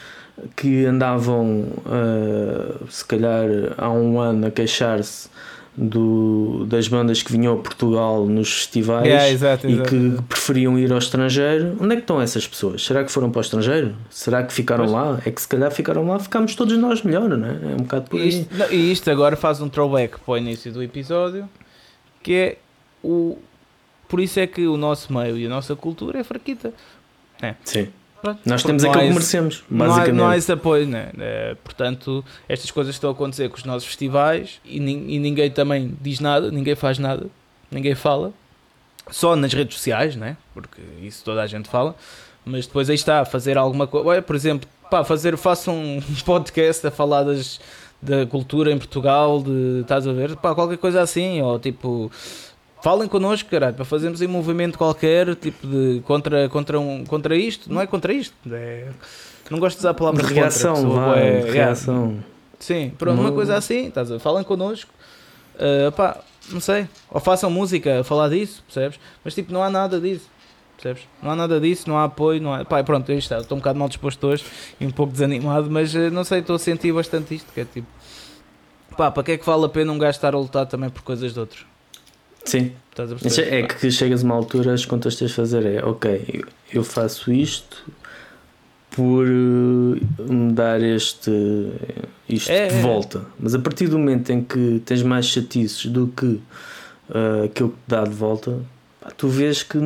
que 0.56 0.84
andavam, 0.84 1.66
ah, 1.86 2.74
se 2.88 3.04
calhar 3.04 3.48
há 3.78 3.90
um 3.90 4.18
ano, 4.18 4.46
a 4.46 4.50
queixar-se 4.50 5.28
do, 5.76 6.66
das 6.66 6.86
bandas 6.86 7.22
que 7.22 7.32
vinham 7.32 7.54
a 7.54 7.56
Portugal 7.56 8.26
nos 8.26 8.52
festivais 8.52 9.06
Yeah, 9.06 9.30
exato, 9.30 9.66
e 9.66 9.72
exato, 9.72 9.88
que 9.88 10.22
preferiam 10.28 10.78
ir 10.78 10.92
ao 10.92 10.98
estrangeiro. 10.98 11.76
Onde 11.80 11.94
é 11.94 11.96
que 11.96 12.02
estão 12.02 12.20
essas 12.20 12.46
pessoas? 12.46 12.84
Será 12.84 13.02
que 13.04 13.10
foram 13.10 13.30
para 13.30 13.38
o 13.38 13.42
estrangeiro? 13.42 13.94
Será 14.10 14.42
que 14.42 14.52
ficaram 14.52 14.84
Pois. 14.84 14.92
lá? 14.92 15.20
É 15.24 15.30
que 15.30 15.40
se 15.40 15.48
calhar 15.48 15.70
ficaram 15.70 16.06
lá, 16.06 16.18
ficámos 16.18 16.54
todos 16.54 16.76
nós 16.76 17.02
melhor, 17.02 17.28
não 17.28 17.46
é? 17.46 17.50
É 17.50 17.74
um 17.74 17.84
bocado 17.84 18.10
por 18.10 18.20
E 18.20 18.46
não, 18.50 18.70
e 18.70 18.92
isto 18.92 19.10
agora 19.10 19.34
faz 19.34 19.60
um 19.60 19.68
throwback 19.68 20.20
para 20.20 20.32
o 20.32 20.36
início 20.36 20.70
do 20.70 20.82
episódio, 20.82 21.48
que 22.22 22.34
é 22.34 22.58
o. 23.02 23.38
Por 24.08 24.20
isso 24.20 24.38
é 24.40 24.46
que 24.46 24.66
o 24.66 24.76
nosso 24.76 25.10
meio 25.10 25.38
e 25.38 25.46
a 25.46 25.48
nossa 25.48 25.74
cultura 25.74 26.20
é 26.20 26.24
fraquita. 26.24 26.74
Sim. 27.64 27.88
Pronto. 28.22 28.40
Nós 28.46 28.62
temos 28.62 28.84
aquilo 28.84 29.02
que 29.02 29.08
merecemos, 29.10 29.64
Não 29.68 29.84
há, 29.84 29.88
basicamente. 29.88 30.16
não 30.16 30.28
há 30.28 30.36
esse 30.36 30.52
apoio, 30.52 30.86
né? 30.86 31.10
Eh, 31.18 31.56
portanto, 31.64 32.24
estas 32.48 32.70
coisas 32.70 32.94
estão 32.94 33.10
a 33.10 33.12
acontecer 33.12 33.48
com 33.48 33.56
os 33.56 33.64
nossos 33.64 33.84
festivais 33.84 34.60
e, 34.64 34.76
e 34.76 35.18
ninguém 35.18 35.50
também 35.50 35.92
diz 36.00 36.20
nada, 36.20 36.48
ninguém 36.48 36.76
faz 36.76 37.00
nada, 37.00 37.26
ninguém 37.68 37.96
fala, 37.96 38.32
só 39.10 39.34
nas 39.34 39.52
redes 39.52 39.76
sociais, 39.76 40.14
né? 40.14 40.36
Porque 40.54 40.80
isso 41.02 41.24
toda 41.24 41.42
a 41.42 41.46
gente 41.48 41.68
fala, 41.68 41.96
mas 42.44 42.64
depois 42.66 42.88
aí 42.88 42.94
está, 42.94 43.24
fazer 43.24 43.58
alguma 43.58 43.88
coisa, 43.88 44.08
Olha, 44.08 44.22
por 44.22 44.36
exemplo, 44.36 44.68
pá, 44.88 45.02
fazer, 45.02 45.36
façam 45.36 45.74
um 45.74 46.00
podcast 46.24 46.86
a 46.86 46.92
falar 46.92 47.24
das, 47.24 47.58
da 48.00 48.24
cultura 48.24 48.70
em 48.70 48.78
Portugal, 48.78 49.42
de, 49.42 49.80
estás 49.80 50.06
a 50.06 50.12
ver, 50.12 50.36
pá, 50.36 50.54
qualquer 50.54 50.78
coisa 50.78 51.00
assim, 51.02 51.42
ou 51.42 51.58
tipo. 51.58 52.10
Falem 52.82 53.08
connosco, 53.08 53.48
caralho, 53.48 53.74
para 53.74 53.84
fazermos 53.84 54.20
um 54.20 54.28
movimento 54.28 54.76
qualquer, 54.76 55.34
tipo 55.36 55.66
de 55.66 56.00
contra, 56.04 56.48
contra, 56.48 56.80
um, 56.80 57.04
contra 57.04 57.36
isto, 57.36 57.72
não 57.72 57.80
é 57.80 57.86
contra 57.86 58.12
isto, 58.12 58.34
é, 58.50 58.88
não 59.50 59.60
gosto 59.60 59.76
de 59.76 59.80
usar 59.82 59.90
a 59.90 59.94
palavra 59.94 60.20
de 60.22 60.28
contra, 60.28 60.40
reação, 60.40 60.88
bué- 60.88 61.40
de 61.42 61.46
yeah. 61.48 61.52
reação. 61.52 62.16
Sim, 62.58 62.92
pronto, 62.98 63.20
uma 63.20 63.30
coisa 63.32 63.56
assim, 63.56 63.86
estás 63.86 64.10
a? 64.10 64.18
Falem 64.18 64.42
connosco, 64.44 64.90
Ah, 65.58 65.92
pá, 65.92 66.20
não 66.50 66.60
sei, 66.60 66.88
ou 67.08 67.20
façam 67.20 67.48
música 67.50 68.00
a 68.00 68.04
falar 68.04 68.28
disso, 68.30 68.64
percebes? 68.66 68.98
Mas 69.24 69.32
tipo, 69.34 69.52
não 69.52 69.62
há 69.62 69.70
nada 69.70 70.00
disso, 70.00 70.28
percebes? 70.76 71.04
Não 71.22 71.30
há 71.30 71.36
nada 71.36 71.60
disso, 71.60 71.88
não 71.88 71.96
há 71.98 72.04
apoio, 72.04 72.40
não 72.42 72.52
há. 72.52 72.64
Pá, 72.64 72.82
pronto, 72.82 73.12
aí 73.12 73.18
está, 73.18 73.38
estou 73.38 73.56
um 73.56 73.60
bocado 73.60 73.78
mal 73.78 73.88
disposto 73.88 74.26
hoje 74.26 74.44
e 74.80 74.86
um 74.86 74.90
pouco 74.90 75.12
desanimado, 75.12 75.70
mas 75.70 75.94
ah, 75.94 76.10
não 76.10 76.24
sei, 76.24 76.40
estou 76.40 76.56
a 76.56 76.58
sentir 76.58 76.92
bastante 76.92 77.34
isto, 77.36 77.52
que 77.52 77.60
é 77.60 77.64
tipo, 77.64 77.86
pá, 78.96 79.08
para 79.10 79.22
que 79.22 79.32
é 79.32 79.38
que 79.38 79.46
vale 79.46 79.66
a 79.66 79.68
pena 79.68 79.92
um 79.92 79.98
gajo 79.98 80.16
estar 80.16 80.34
a 80.34 80.38
lutar 80.38 80.66
também 80.66 80.90
por 80.90 81.02
coisas 81.02 81.32
de 81.32 81.38
outros? 81.38 81.64
Sim, 82.44 82.72
é 83.40 83.62
que 83.62 83.90
chegas 83.90 84.22
a 84.22 84.24
uma 84.24 84.34
altura, 84.34 84.74
as 84.74 84.84
contas 84.84 85.14
que 85.14 85.20
tens 85.20 85.28
de 85.30 85.34
fazer 85.36 85.64
é 85.64 85.84
ok, 85.84 86.44
eu- 86.72 86.84
faço 86.84 87.32
isto 87.32 87.84
por 88.90 89.26
eh, 89.26 90.30
me 90.32 90.52
dar 90.52 90.80
este 90.82 91.30
isto 92.28 92.50
É, 92.50 92.68
de 92.68 92.74
é. 92.74 92.80
volta. 92.80 93.24
Mas 93.38 93.54
a 93.54 93.58
partir 93.58 93.88
do 93.88 93.98
momento 93.98 94.30
em 94.30 94.42
que 94.42 94.82
tens 94.84 95.02
mais 95.02 95.26
chatices 95.26 95.86
do 95.86 96.08
que 96.08 96.40
eh, 97.14 97.44
aquilo 97.46 97.70
que 97.70 97.76
te 97.76 97.88
dá 97.88 98.04
de 98.04 98.10
volta, 98.14 98.58
pá, 99.00 99.10
tu 99.16 99.28
vês 99.28 99.62
que 99.62 99.78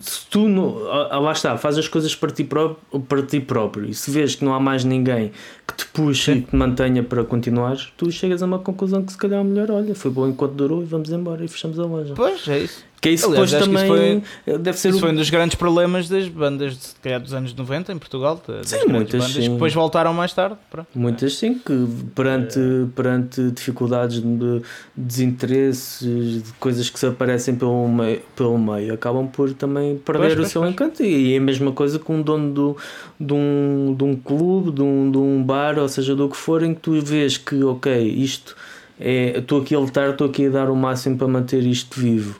se 0.00 0.26
tu 0.30 0.48
não, 0.48 0.86
ah, 0.90 1.08
ah, 1.10 1.18
lá 1.18 1.32
está, 1.32 1.56
faz 1.58 1.76
as 1.76 1.86
coisas 1.86 2.14
para 2.14 2.30
ti, 2.30 2.42
próprio, 2.42 3.00
para 3.02 3.22
ti 3.22 3.38
próprio 3.38 3.84
e 3.84 3.94
se 3.94 4.10
vês 4.10 4.34
que 4.34 4.44
não 4.44 4.54
há 4.54 4.58
mais 4.58 4.82
ninguém 4.82 5.30
que 5.66 5.74
te 5.74 5.86
puxe 5.86 6.32
e 6.32 6.40
que 6.40 6.50
te 6.50 6.56
mantenha 6.56 7.02
para 7.02 7.22
continuares, 7.22 7.92
tu 7.96 8.10
chegas 8.10 8.42
a 8.42 8.46
uma 8.46 8.58
conclusão 8.58 9.04
que 9.04 9.12
se 9.12 9.18
calhar 9.18 9.40
é 9.40 9.44
melhor, 9.44 9.70
olha, 9.70 9.94
foi 9.94 10.10
bom 10.10 10.26
enquanto 10.26 10.54
durou 10.54 10.82
e 10.82 10.86
vamos 10.86 11.10
embora 11.10 11.44
e 11.44 11.48
fechamos 11.48 11.78
a 11.78 11.84
loja. 11.84 12.14
Pois, 12.14 12.48
é 12.48 12.60
isso. 12.60 12.84
Que 13.00 13.08
é 13.08 13.12
isso 13.12 13.30
Aliás, 13.30 13.50
depois 13.50 13.66
também 13.82 14.18
isso 14.46 14.58
deve 14.58 14.78
ser 14.78 14.88
Isso 14.90 14.98
o- 14.98 15.00
foi 15.00 15.10
um 15.12 15.14
dos 15.14 15.30
grandes 15.30 15.54
problemas 15.54 16.06
das 16.06 16.28
bandas 16.28 16.74
de, 16.74 16.88
calhar, 17.02 17.18
dos 17.18 17.32
anos 17.32 17.54
90 17.54 17.92
em 17.94 17.98
Portugal. 17.98 18.42
Sim, 18.62 18.76
muitas, 18.88 19.12
bandas 19.20 19.32
sim. 19.36 19.40
que 19.42 19.48
depois 19.48 19.72
voltaram 19.72 20.12
mais 20.12 20.34
tarde. 20.34 20.56
Pronto. 20.70 20.88
Muitas 20.94 21.34
sim, 21.36 21.54
que 21.54 21.86
perante, 22.14 22.60
perante 22.94 23.50
dificuldades 23.52 24.20
de 24.20 24.62
desinteresses, 24.96 26.42
de 26.44 26.52
coisas 26.58 26.90
que 26.90 26.98
se 26.98 27.06
aparecem 27.06 27.54
pelo 27.54 27.88
meio, 27.88 28.20
pelo 28.36 28.58
meio 28.58 28.92
acabam 28.94 29.26
por 29.26 29.52
também 29.54 29.96
perder 29.98 30.20
Pois, 30.20 30.32
o 30.32 30.36
pois, 30.36 30.48
seu 30.50 30.60
pois. 30.62 30.72
encanto. 30.72 31.02
E 31.02 31.34
é 31.34 31.38
a 31.38 31.40
mesma 31.40 31.72
coisa 31.72 31.98
com 31.98 32.16
um 32.16 32.22
dono 32.22 32.52
do, 32.52 32.76
de, 33.18 33.32
um, 33.32 33.94
de 33.96 34.04
um 34.04 34.16
clube, 34.16 34.72
de 34.72 34.82
um, 34.82 35.10
de 35.10 35.18
um 35.18 35.42
bar, 35.42 35.78
ou 35.78 35.88
seja, 35.88 36.14
do 36.14 36.28
que 36.28 36.36
for, 36.36 36.62
em 36.62 36.74
que 36.74 36.80
tu 36.80 37.00
vês 37.00 37.36
que, 37.38 37.62
ok, 37.62 38.02
isto 38.02 38.56
é. 38.98 39.38
Estou 39.38 39.60
aqui 39.62 39.74
a 39.74 39.78
lutar, 39.78 40.10
estou 40.10 40.26
aqui 40.26 40.46
a 40.46 40.50
dar 40.50 40.70
o 40.70 40.76
máximo 40.76 41.16
para 41.16 41.28
manter 41.28 41.62
isto 41.64 41.98
vivo. 41.98 42.38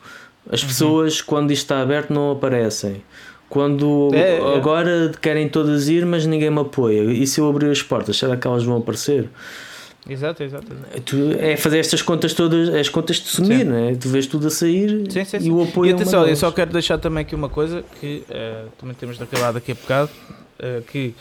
As 0.48 0.62
pessoas, 0.64 1.20
quando 1.20 1.50
isto 1.50 1.62
está 1.64 1.80
aberto, 1.82 2.12
não 2.12 2.30
aparecem. 2.32 3.02
Quando 3.48 4.10
É, 4.14 4.38
é. 4.38 4.56
agora 4.56 5.10
querem 5.20 5.48
todas 5.48 5.88
ir, 5.88 6.06
mas 6.06 6.24
ninguém 6.24 6.50
me 6.50 6.60
apoia. 6.60 7.02
E 7.12 7.26
se 7.26 7.40
eu 7.40 7.48
abrir 7.48 7.70
as 7.70 7.82
portas, 7.82 8.16
será 8.16 8.36
que 8.36 8.46
elas 8.46 8.62
vão 8.62 8.76
aparecer? 8.78 9.28
Exato, 10.08 10.42
exato. 10.42 10.66
Tu- 11.04 11.32
é 11.38 11.56
fazer 11.56 11.78
estas 11.78 12.00
contas 12.00 12.32
todas, 12.32 12.68
as 12.70 12.88
contas 12.88 13.16
de 13.16 13.28
sumir, 13.28 13.58
Sim. 13.58 13.64
não 13.64 13.76
é? 13.76 13.94
Tu 13.94 14.08
vês 14.08 14.26
tudo 14.26 14.46
a 14.46 14.50
sair 14.50 15.04
Sim, 15.10 15.24
sim, 15.24 15.36
e 15.36 15.40
sim. 15.42 15.50
o 15.50 15.62
apoio 15.62 15.90
E 15.90 15.92
é 15.92 15.94
atenção, 15.94 16.20
eu 16.20 16.24
delas. 16.26 16.38
só 16.38 16.50
quero 16.50 16.72
deixar 16.72 16.96
também 16.98 17.22
aqui 17.22 17.34
uma 17.34 17.48
coisa 17.48 17.84
que 18.00 18.22
eh, 18.30 18.64
também 18.78 18.94
temos 18.94 19.18
de 19.18 19.24
acabar 19.24 19.52
daqui 19.52 19.72
a 19.72 19.74
bocado. 19.74 20.10
eh, 20.58 20.80
que 20.90 21.14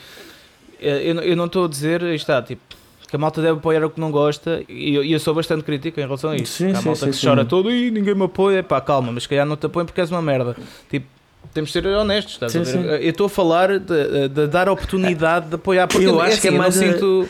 eh, 0.80 1.10
eu, 1.10 1.14
não- 1.14 1.22
eu 1.22 1.36
não 1.36 1.44
estou 1.44 1.66
a 1.66 1.68
dizer, 1.68 2.02
está, 2.04 2.40
tipo, 2.40 2.62
que 3.10 3.16
a 3.16 3.18
malta 3.18 3.42
deve 3.42 3.58
apoiar 3.58 3.84
o 3.84 3.90
que 3.90 4.00
não 4.00 4.10
gosta 4.10 4.62
e 4.68 4.94
eu, 4.94 5.04
eu 5.04 5.18
sou 5.20 5.34
bastante 5.34 5.62
crítico 5.64 5.98
em 6.00 6.04
relação 6.04 6.30
a 6.30 6.36
isso. 6.36 6.58
Sim, 6.58 6.70
há 6.70 6.76
sim, 6.76 6.84
malta 6.86 7.04
sim, 7.06 7.10
que 7.10 7.16
sim. 7.16 7.26
chora 7.26 7.44
todo 7.44 7.70
e 7.70 7.90
ninguém 7.90 8.14
me 8.14 8.24
apoia, 8.24 8.62
pá, 8.62 8.80
calma, 8.80 9.10
mas 9.12 9.24
se 9.24 9.28
calhar 9.28 9.44
não 9.44 9.56
te 9.56 9.66
apoiam 9.66 9.84
porque 9.86 10.00
és 10.00 10.10
uma 10.10 10.22
merda. 10.22 10.56
Tipo, 10.88 11.06
temos 11.52 11.70
de 11.70 11.72
ser 11.72 11.86
honestos, 11.86 12.34
estás 12.34 12.54
a 12.54 12.64
Sim, 12.64 12.72
ver? 12.82 12.98
sim. 13.00 13.04
Eu 13.04 13.10
estou 13.10 13.26
a 13.26 13.28
falar 13.28 13.78
de, 13.80 14.28
de 14.28 14.46
dar 14.46 14.68
a 14.68 14.72
oportunidade 14.72 15.48
de 15.48 15.54
apoiar, 15.56 15.88
porque 15.88 16.06
Eu 16.06 16.10
eu, 16.12 16.20
acho 16.20 16.32
assim, 16.34 16.40
que 16.42 16.48
é 16.48 16.50
eu 16.50 16.58
mais 16.58 16.76
não 16.76 16.82
a- 16.88 16.92
sinto. 16.92 17.28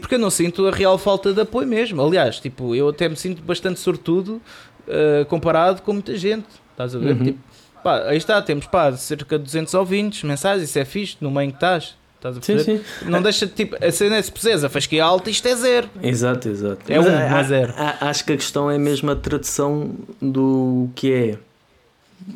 Porque 0.00 0.14
eu 0.14 0.18
não 0.18 0.30
sinto 0.30 0.66
a 0.66 0.70
real 0.72 0.96
falta 0.98 1.32
de 1.32 1.40
apoio 1.42 1.68
mesmo. 1.68 2.02
Aliás, 2.02 2.40
tipo, 2.40 2.74
eu 2.74 2.88
até 2.88 3.08
me 3.08 3.14
sinto 3.16 3.42
bastante 3.42 3.78
sortudo 3.78 4.40
eh, 4.88 5.24
comparado 5.28 5.82
com 5.82 5.92
muita 5.92 6.16
gente. 6.16 6.46
Estás 6.72 6.94
a 6.96 6.98
ver? 6.98 7.12
Uhum. 7.16 7.24
Tipo, 7.24 7.38
pá, 7.84 8.04
aí 8.08 8.16
está, 8.16 8.40
temos 8.42 8.66
pá, 8.66 8.90
cerca 8.96 9.38
de 9.38 9.44
200 9.44 9.74
ouvintes, 9.74 10.22
mensagens, 10.24 10.68
isso 10.68 10.78
é 10.78 10.84
fixe, 10.84 11.16
no 11.20 11.30
meio 11.30 11.50
que 11.50 11.56
estás. 11.56 11.94
Estás 12.20 12.36
a 12.36 12.42
Sim, 12.42 12.54
perceber? 12.56 12.82
sim. 13.00 13.08
Não 13.10 13.22
deixa 13.22 13.46
de 13.46 13.52
tipo, 13.52 13.82
a 13.82 13.90
cena 13.90 14.16
é 14.16 14.22
se 14.22 14.30
puseres 14.30 14.62
a 14.62 14.68
fasquia 14.68 15.02
alta, 15.02 15.30
isto 15.30 15.48
é 15.48 15.56
zero. 15.56 15.88
Exato, 16.02 16.48
exato. 16.50 16.82
É 16.92 16.98
Mas 16.98 17.06
um, 17.06 17.10
não 17.10 17.18
é 17.38 17.44
zero. 17.44 17.74
há- 17.78 18.08
Acho 18.10 18.24
que 18.26 18.32
a 18.34 18.36
questão 18.36 18.70
é 18.70 18.76
mesmo 18.76 19.10
a 19.10 19.16
tradução 19.16 19.94
do 20.20 20.90
que 20.94 21.10
é 21.12 21.38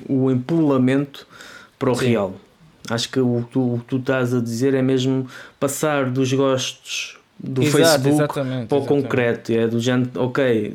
o 0.09 0.31
empolamento 0.31 1.27
para 1.79 1.91
o 1.91 1.95
Sim. 1.95 2.07
real. 2.07 2.35
Acho 2.89 3.11
que 3.11 3.21
o 3.21 3.43
que 3.47 3.53
tu, 3.53 3.81
tu 3.87 3.97
estás 3.99 4.33
a 4.35 4.41
dizer 4.41 4.73
é 4.75 4.81
mesmo 4.81 5.27
passar 5.61 6.11
dos 6.11 6.33
gostos 6.33 7.19
do 7.39 7.63
Exato, 7.63 7.77
Facebook 8.05 8.15
exatamente, 8.39 8.69
para 8.69 8.79
o 8.79 8.81
exatamente. 8.81 9.03
concreto. 9.05 9.53
É 9.53 9.67
do 9.67 9.81
género, 9.81 10.11
ok, 10.17 10.75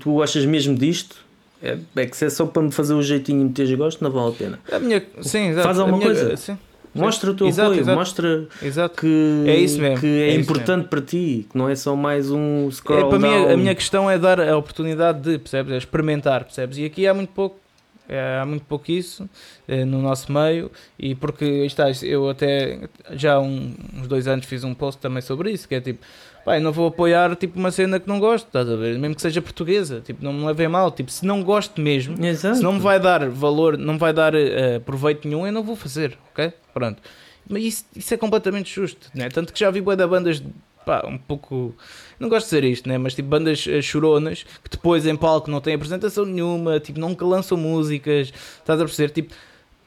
tu 0.00 0.12
gostas 0.14 0.44
mesmo 0.46 0.74
disto? 0.74 1.16
É, 1.62 1.76
é 1.96 2.06
que 2.06 2.16
se 2.16 2.24
é 2.24 2.30
só 2.30 2.46
para 2.46 2.62
me 2.62 2.70
fazer 2.70 2.94
o 2.94 3.02
jeitinho 3.02 3.40
e 3.42 3.44
meteres 3.44 3.74
gosto, 3.76 4.02
não 4.02 4.10
vale 4.10 4.28
a 4.30 4.32
pena. 4.32 4.58
A 4.70 4.78
minha, 4.78 5.02
sim, 5.22 5.48
exato. 5.48 5.66
Faz 5.66 5.78
A 5.78 5.82
alguma 5.82 5.98
minha- 5.98 6.14
coisa? 6.14 6.36
Sim. 6.36 6.58
Mostra 7.04 7.30
o 7.30 7.34
teu 7.34 7.46
Exato, 7.46 7.68
apoio, 7.68 7.80
exato. 7.82 7.98
mostra 7.98 8.48
Exato. 8.62 9.00
que 9.00 9.44
É 9.46 9.56
isso 9.56 9.80
mesmo, 9.80 10.00
que 10.00 10.06
é, 10.06 10.28
é 10.30 10.34
importante 10.34 10.88
para 10.88 11.00
ti, 11.00 11.46
que 11.50 11.56
não 11.58 11.68
é 11.68 11.74
só 11.76 11.94
mais 11.96 12.30
um 12.30 12.68
É, 12.68 12.70
scroll 12.70 13.08
para 13.08 13.18
mim, 13.18 13.28
a- 13.52 13.56
minha 13.56 13.74
questão 13.74 14.10
é 14.10 14.18
dar 14.18 14.40
a 14.40 14.56
oportunidade 14.56 15.20
de, 15.20 15.38
percebes? 15.38 15.72
É 15.72 15.76
experimentar, 15.78 16.44
percebes? 16.44 16.78
E 16.78 16.84
aqui 16.84 17.06
há 17.06 17.14
muito 17.14 17.30
pouco. 17.32 17.58
é, 18.10 18.38
há 18.40 18.46
muito 18.46 18.64
pouco 18.64 18.90
isso 18.90 19.28
é, 19.68 19.84
no 19.84 20.00
nosso 20.00 20.32
meio 20.32 20.70
e 20.98 21.14
porque 21.14 21.44
está, 21.66 21.84
eu 22.02 22.30
até 22.30 22.88
já 23.12 23.34
há 23.34 23.38
um- 23.40 23.74
uns 24.00 24.06
dois 24.08 24.26
anos 24.26 24.46
fiz 24.46 24.64
um 24.64 24.72
post 24.72 24.98
também 24.98 25.20
sobre 25.20 25.50
isso 25.50 25.68
que 25.68 25.74
é 25.74 25.80
tipo, 25.82 26.00
eu 26.46 26.60
não 26.60 26.72
vou 26.72 26.88
apoiar 26.88 27.36
tipo 27.36 27.58
uma 27.58 27.70
cena 27.70 28.00
que 28.00 28.08
não 28.08 28.18
gosto, 28.18 28.46
estás 28.46 28.68
a 28.68 28.76
ver? 28.76 28.98
Mesmo 28.98 29.14
que 29.14 29.22
seja 29.22 29.42
portuguesa, 29.42 30.00
tipo, 30.04 30.24
não 30.24 30.32
me 30.32 30.46
levem 30.46 30.68
mal, 30.68 30.90
tipo, 30.90 31.10
se 31.10 31.26
não 31.26 31.42
gosto 31.42 31.80
mesmo, 31.80 32.24
Exato. 32.24 32.56
se 32.56 32.62
não 32.62 32.72
me 32.74 32.80
vai 32.80 32.98
dar 32.98 33.28
valor, 33.28 33.76
não 33.76 33.94
me 33.94 33.98
vai 33.98 34.12
dar 34.12 34.34
eh, 34.34 34.78
proveito 34.78 35.28
nenhum, 35.28 35.46
eu 35.46 35.52
não 35.52 35.62
vou 35.62 35.76
fazer, 35.76 36.16
ok? 36.32 36.52
Pronto. 36.72 37.02
Mas 37.48 37.62
isso, 37.62 37.84
isso 37.96 38.14
é 38.14 38.16
completamente 38.16 38.72
justo, 38.74 39.10
né? 39.14 39.28
Tanto 39.28 39.52
que 39.52 39.58
já 39.60 39.70
vi 39.70 39.80
bué 39.80 39.96
da 39.96 40.06
bandas, 40.06 40.42
pá, 40.84 41.02
um 41.06 41.16
pouco. 41.18 41.74
Não 42.20 42.28
gosto 42.28 42.46
de 42.46 42.56
dizer 42.56 42.64
isto, 42.64 42.88
né? 42.88 42.98
Mas 42.98 43.14
tipo 43.14 43.28
bandas 43.28 43.66
eh, 43.68 43.80
choronas 43.82 44.44
que 44.62 44.70
depois 44.70 45.06
em 45.06 45.16
palco 45.16 45.50
não 45.50 45.60
têm 45.60 45.74
apresentação 45.74 46.24
nenhuma, 46.24 46.78
tipo, 46.80 46.98
nunca 47.00 47.24
lançam 47.24 47.56
músicas, 47.58 48.32
estás 48.58 48.80
a 48.80 48.84
perceber? 48.84 49.10
Tipo, 49.12 49.34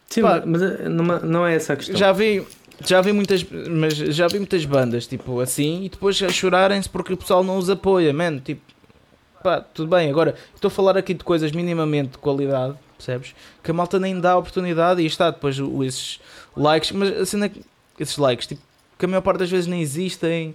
Sim, 0.09 0.23
pá, 0.23 0.43
mas 0.45 0.61
eh, 0.61 0.89
não, 0.89 1.05
não 1.21 1.45
é 1.47 1.55
essa 1.55 1.73
a 1.73 1.75
questão. 1.75 1.95
já 1.95 2.11
vi. 2.11 2.43
Já 2.85 3.01
vi 3.01 3.11
muitas, 3.13 3.43
mas 3.69 3.93
já 3.95 4.27
vi 4.27 4.37
muitas 4.37 4.65
bandas 4.65 5.07
tipo 5.07 5.39
assim 5.39 5.83
e 5.85 5.89
depois 5.89 6.21
a 6.23 6.29
chorarem-se 6.29 6.89
porque 6.89 7.13
o 7.13 7.17
pessoal 7.17 7.43
não 7.43 7.57
os 7.57 7.69
apoia, 7.69 8.13
mano. 8.13 8.39
Tipo, 8.39 8.61
pá, 9.43 9.61
tudo 9.61 9.89
bem. 9.89 10.09
Agora 10.09 10.35
estou 10.55 10.67
a 10.67 10.71
falar 10.71 10.97
aqui 10.97 11.13
de 11.13 11.23
coisas 11.23 11.51
minimamente 11.51 12.11
de 12.11 12.17
qualidade, 12.17 12.75
percebes? 12.97 13.33
Que 13.63 13.71
a 13.71 13.73
malta 13.73 13.99
nem 13.99 14.19
dá 14.19 14.37
oportunidade 14.37 15.01
e 15.01 15.05
está 15.05 15.29
depois 15.31 15.59
o- 15.59 15.83
esses 15.83 16.19
likes, 16.55 16.91
mas 16.91 17.33
a 17.33 17.49
que 17.49 17.61
esses 17.99 18.17
likes, 18.17 18.47
tipo, 18.47 18.61
que 18.97 19.05
a 19.05 19.07
maior 19.07 19.21
parte 19.21 19.39
das 19.39 19.49
vezes 19.49 19.67
nem 19.67 19.81
existem, 19.81 20.53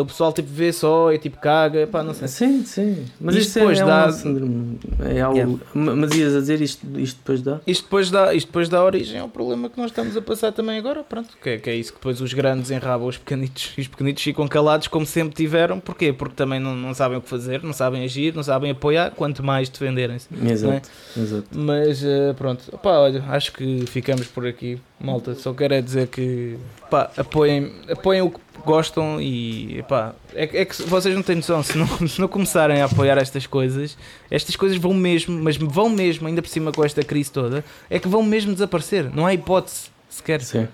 o 0.00 0.04
pessoal 0.06 0.32
tipo 0.32 0.48
vê 0.50 0.72
só 0.72 1.12
e 1.12 1.18
tipo 1.18 1.38
caga, 1.38 1.86
pá, 1.86 2.02
não 2.02 2.12
sei. 2.14 2.28
Sim, 2.28 2.64
sim. 2.64 3.04
Mas 3.20 3.34
Isto 3.36 3.46
isto 3.48 3.58
depois 3.60 3.78
é, 3.78 3.82
é 3.82 3.86
dá-. 3.86 5.10
É 5.10 5.20
algo. 5.20 5.36
Yeah. 5.38 5.58
Ma- 5.74 5.96
Mas 5.96 6.10
ias 6.14 6.34
a 6.36 6.40
dizer 6.40 6.60
isto, 6.60 6.86
isto 6.98 7.16
depois 7.18 7.40
dá? 7.42 7.60
Isto 7.66 7.84
depois, 7.84 8.10
dá, 8.10 8.34
isto 8.34 8.46
depois 8.48 8.68
dá 8.68 8.84
origem 8.84 9.18
ao 9.20 9.28
problema 9.28 9.68
que 9.70 9.78
nós 9.78 9.90
estamos 9.90 10.16
a 10.16 10.22
passar 10.22 10.52
também 10.52 10.78
agora, 10.78 11.02
pronto, 11.02 11.30
que 11.42 11.48
é, 11.50 11.58
que 11.58 11.70
é 11.70 11.74
isso 11.76 11.92
que 11.92 11.98
depois 11.98 12.20
os 12.20 12.32
grandes 12.32 12.70
enrabam 12.70 13.08
os 13.08 13.16
pequenitos 13.16 13.72
e 13.78 13.80
os 13.80 13.88
pequenitos 13.88 14.22
ficam 14.22 14.46
calados 14.46 14.86
como 14.88 15.06
sempre 15.06 15.34
tiveram, 15.34 15.80
porquê? 15.80 16.12
Porque 16.12 16.34
também 16.34 16.60
não, 16.60 16.74
não 16.76 16.92
sabem 16.94 17.18
o 17.18 17.20
que 17.22 17.28
fazer, 17.28 17.62
não 17.62 17.72
sabem 17.72 18.04
agir, 18.04 18.34
não 18.34 18.42
sabem 18.42 18.70
apoiar, 18.72 19.10
quanto 19.12 19.42
mais 19.42 19.68
defenderem-se. 19.68 20.28
Exato. 20.46 20.88
Exato. 21.16 21.44
Mas 21.52 22.04
eh, 22.04 22.32
pronto, 22.34 22.70
pá, 22.78 22.98
olha, 22.98 23.24
acho 23.28 23.52
que 23.52 23.84
ficamos 23.86 24.26
por 24.26 24.46
aqui, 24.46 24.78
malta, 25.00 25.34
só 25.34 25.52
quero 25.54 25.74
é 25.74 25.80
dizer 25.80 26.08
que 26.08 26.56
pá, 26.90 27.10
apoiem, 27.16 27.72
apoiem 27.90 28.22
o 28.22 28.30
que 28.30 28.40
gostam 28.64 29.20
e 29.20 29.82
pá, 29.88 30.14
é, 30.34 30.46
que- 30.46 30.56
é 30.56 30.64
que 30.64 30.82
vocês 30.82 31.14
não 31.14 31.22
têm 31.22 31.36
noção, 31.36 31.62
se 31.62 31.76
não, 31.76 31.86
se 32.08 32.20
não 32.20 32.28
começarem 32.28 32.80
a 32.82 32.86
apoiar 32.86 33.18
estas 33.18 33.46
coisas, 33.46 33.96
estas 34.30 34.56
coisas 34.56 34.78
vão 34.78 34.94
mesmo, 34.94 35.38
mas 35.42 35.56
vão 35.56 35.88
mesmo, 35.88 36.26
ainda 36.28 36.40
por 36.42 36.48
cima 36.48 36.72
com 36.72 36.84
esta 36.84 37.02
crise 37.02 37.30
toda, 37.30 37.64
é 37.88 37.98
que 37.98 38.08
vão 38.08 38.22
mesmo 38.22 38.52
desaparecer, 38.52 39.10
não 39.14 39.26
há 39.26 39.34
hipótese 39.34 39.88
sequer. 40.08 40.40
Sim. 40.42 40.68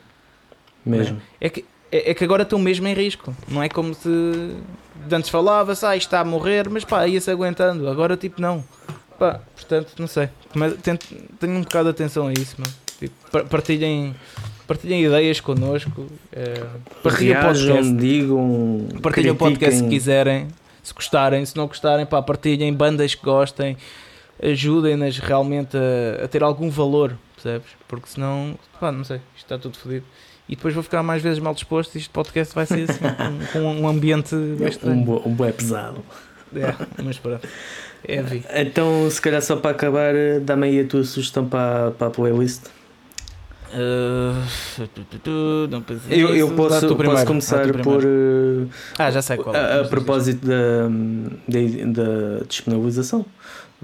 Mesmo. 0.85 1.21
É 1.41 1.49
que, 1.49 1.65
é, 1.91 2.11
é 2.11 2.15
que 2.15 2.23
agora 2.25 2.43
estão 2.43 2.59
mesmo 2.59 2.87
em 2.87 2.95
risco, 2.95 3.35
não 3.49 3.63
é 3.63 3.69
como 3.69 3.93
se 3.95 4.09
de 5.07 5.15
antes 5.15 5.31
falava-se, 5.31 5.85
ah, 5.85 5.97
isto 5.97 6.07
está 6.09 6.21
a 6.21 6.25
morrer, 6.25 6.69
mas 6.71 6.85
pá, 6.85 7.07
ia-se 7.07 7.31
aguentando, 7.31 7.89
agora 7.89 8.17
tipo 8.17 8.41
não. 8.41 8.65
Pá, 9.19 9.41
portanto, 9.55 9.93
não 9.99 10.07
sei, 10.07 10.29
mas 10.55 10.75
tento, 10.83 11.07
tenho 11.41 11.55
um 11.55 11.63
bocado 11.63 11.85
de 11.85 11.91
atenção 11.91 12.27
a 12.29 12.33
isso, 12.33 12.57
meu. 12.59 12.71
Tipo, 12.99 13.15
par- 13.31 13.45
partilhem, 13.45 14.15
partilhem 14.67 15.05
ideias 15.05 15.41
connosco, 15.41 16.07
eh, 16.33 16.63
partilhem 17.03 17.37
o 17.37 17.41
podcast. 17.43 17.93
Digam. 17.95 18.89
Partilhem 19.03 19.31
o 19.31 19.37
podcast 19.37 19.79
se 19.81 19.89
quiserem, 19.89 20.49
se 20.83 20.93
gostarem, 20.95 21.45
se 21.47 21.57
não 21.57 21.67
gostarem, 21.67 22.05
pá, 22.07 22.21
partilhem 22.23 22.73
bandas 22.73 23.15
que 23.15 23.25
gostem, 23.25 23.77
ajudem-nas 24.43 25.19
realmente 25.19 25.77
a, 25.77 26.25
a 26.25 26.29
ter 26.29 26.43
algum 26.43 26.69
valor, 26.71 27.17
percebes? 27.35 27.69
Porque 27.89 28.09
senão, 28.09 28.59
pá, 28.81 28.91
não 28.93 29.05
sei, 29.05 29.17
isto 29.37 29.45
está 29.47 29.59
tudo 29.59 29.77
fodido. 29.79 30.05
E 30.49 30.55
depois 30.55 30.73
vou 30.75 30.83
ficar 30.83 31.03
mais 31.03 31.23
vezes 31.23 31.41
mal 31.41 31.55
disposto 31.55 31.95
e 31.97 31.99
este 31.99 32.11
podcast 32.11 32.55
vai 32.55 32.67
ser 32.67 32.89
assim, 32.89 33.01
com, 33.01 33.47
com 33.61 33.81
um 33.83 33.89
ambiente 33.89 34.37
bem 34.37 34.71
Um, 34.93 35.03
bo- 35.03 35.23
um 35.27 35.33
bué 35.35 35.51
pesado. 35.51 35.99
É, 36.55 36.73
mas 37.03 37.19
pronto. 37.19 37.47
É 38.07 38.23
vi. 38.23 38.45
Então, 38.55 39.11
se 39.11 39.21
calhar 39.21 39.43
só 39.43 39.57
para 39.57 39.73
acabar, 39.73 40.15
eh, 40.15 40.39
dá-me 40.39 40.69
aí 40.69 40.81
a 40.81 40.87
tua 40.87 41.03
sugestão 41.03 41.45
para, 41.49 41.91
para 41.91 42.07
a 42.07 42.11
playlist. 42.11 42.63
Uh, 43.75 45.69
não 45.69 45.83
pensei 45.83 46.23
Eu, 46.23 46.35
eu 46.37 46.51
posso, 46.53 46.95
primeiro, 46.97 47.27
começar 47.27 47.67
por. 47.83 48.03
eh, 48.05 48.67
Ah, 48.99 49.11
já 49.11 49.21
sei 49.23 49.37
qual 49.37 49.55
é. 49.55 49.79
a, 49.79 49.81
a 49.83 49.85
propósito 49.85 50.47
da, 50.47 50.89
da, 51.49 51.59
da 52.39 52.45
disponibilização 52.49 53.25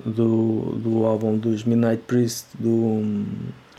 do, 0.05 0.77
do 0.77 1.05
álbum 1.05 1.37
dos 1.37 1.65
Midnight 1.65 2.03
Priest, 2.07 2.47
do. 2.59 3.25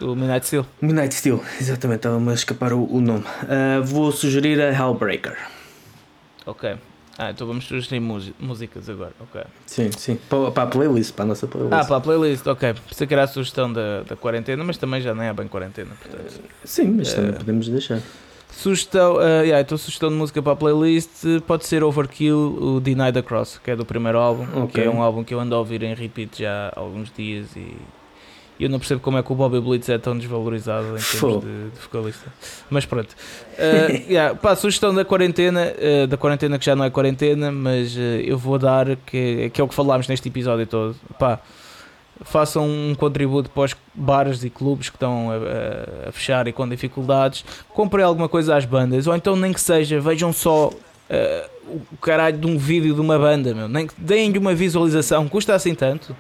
O 0.02 0.16
Midnight 0.16 0.46
Steel. 0.46 0.66
Midnight 0.82 1.14
Steel, 1.16 1.42
exatamente, 1.60 2.00
estava-me 2.00 2.30
a 2.32 2.34
escapar 2.34 2.74
o, 2.74 2.84
o 2.92 3.00
nome. 3.00 3.24
Ah, 3.48 3.80
vou 3.82 4.12
sugerir 4.12 4.60
a 4.62 4.72
Hellbreaker. 4.72 5.38
Ok. 6.46 6.76
Ah, 7.18 7.30
então 7.30 7.46
vamos 7.46 7.66
sugerir 7.66 8.00
músi- 8.00 8.34
músicas 8.40 8.90
agora. 8.90 9.12
Ok. 9.20 9.42
Sim, 9.68 9.92
sim. 9.92 10.16
Para, 10.30 10.50
para 10.52 10.64
a 10.64 10.68
playlist, 10.68 11.14
para 11.14 11.26
a 11.26 11.28
nossa 11.28 11.46
playlist. 11.48 11.74
Ah, 11.74 11.86
para 11.86 11.98
a 11.98 12.02
playlist, 12.02 12.48
ok. 12.48 12.74
Pensei 12.90 13.06
que 13.06 13.14
era 13.14 13.24
a 13.24 13.28
sugestão 13.28 13.72
da, 13.72 14.02
da 14.02 14.16
quarentena, 14.16 14.64
mas 14.64 14.78
também 14.78 15.00
já 15.02 15.14
nem 15.14 15.28
é 15.28 15.34
bem 15.34 15.48
quarentena, 15.48 15.92
portanto. 16.02 16.42
Sim, 16.64 16.88
mas 16.98 17.14
também 17.14 17.30
Eh, 17.32 17.34
podemos 17.34 17.68
deixar. 17.70 18.02
Sugestão, 18.52 19.16
uh, 19.16 19.42
yeah, 19.42 19.62
então 19.62 19.78
sugestão 19.78 20.10
de 20.10 20.16
música 20.16 20.42
para 20.42 20.54
a 20.54 20.56
playlist 20.56 21.10
eh, 21.26 21.40
pode 21.40 21.66
ser 21.66 21.84
Overkill, 21.84 22.38
o 22.38 22.80
Deny 22.80 23.12
the 23.12 23.22
Cross, 23.24 23.60
que 23.64 23.72
é 23.72 23.76
do 23.76 23.84
primeiro 23.84 24.20
álbum, 24.20 24.46
que 24.68 24.80
Ok. 24.80 24.84
é 24.86 24.90
um 24.90 25.02
álbum 25.02 25.24
que 25.24 25.34
eu 25.34 25.40
ando 25.40 25.56
a 25.56 25.58
ouvir 25.60 25.82
em 25.82 25.96
repeat 25.96 26.40
já 26.44 26.70
há 26.76 26.80
alguns 26.80 27.12
dias 27.12 27.48
e 27.56 27.76
eu 28.60 28.70
não 28.70 28.80
percebo 28.80 29.02
como 29.02 29.18
é 29.18 29.24
que 29.24 29.32
o 29.32 29.36
Bobby 29.36 29.60
Blitz 29.60 29.90
é 29.90 29.98
tão 29.98 30.18
desvalorizado 30.18 30.86
em 30.98 31.02
termos 31.02 31.44
de, 31.44 31.70
de 31.72 31.80
vocalista. 31.82 32.32
Mas 32.70 32.86
pronto. 32.86 33.10
Uh, 33.54 34.12
yeah, 34.12 34.36
pá, 34.36 34.56
sugestão 34.56 34.94
da 34.94 35.04
quarentena, 35.04 35.74
uh, 36.04 36.08
da 36.08 36.18
quarentena 36.18 36.58
que 36.60 36.66
já 36.66 36.76
não 36.76 36.86
é 36.86 36.90
quarentena, 36.90 37.52
mas 37.52 37.96
uh, 37.96 38.00
eu 38.24 38.38
vou 38.38 38.58
dar, 38.60 38.96
que, 39.06 39.50
que 39.52 39.60
é 39.60 39.64
o 39.64 39.68
que 39.68 39.74
falámos 39.76 40.08
neste 40.08 40.28
episódio 40.30 40.66
todo. 40.68 40.96
Pá, 41.20 41.40
façam 42.22 42.66
um 42.68 42.96
contributo 42.96 43.50
para 43.50 43.64
os 43.64 43.76
bares 43.94 44.44
e 44.44 44.50
clubes 44.50 44.90
que 44.90 44.96
estão 44.96 45.30
a, 45.32 45.34
a- 45.36 46.10
a 46.10 46.12
fechar 46.12 46.48
e 46.48 46.54
com 46.54 46.68
dificuldades, 46.70 47.44
comprem 47.70 48.06
alguma 48.06 48.30
coisa 48.30 48.56
às 48.56 48.66
bandas, 48.66 49.08
ou 49.08 49.16
então 49.16 49.36
nem 49.36 49.52
que 49.52 49.60
seja, 49.60 50.00
vejam 50.00 50.32
só 50.32 50.70
eh, 51.10 51.50
o 51.68 51.98
caralho 51.98 52.38
de 52.38 52.48
um 52.48 52.58
vídeo 52.58 52.94
de 52.94 53.02
uma 53.02 53.18
banda, 53.20 53.54
meu. 53.54 53.68
Nem 53.68 53.88
que 53.88 53.94
deem-lhe 53.98 54.38
uma 54.38 54.54
visualização, 54.54 55.28
custa 55.28 55.54
assim 55.56 55.74
tanto? 55.76 56.16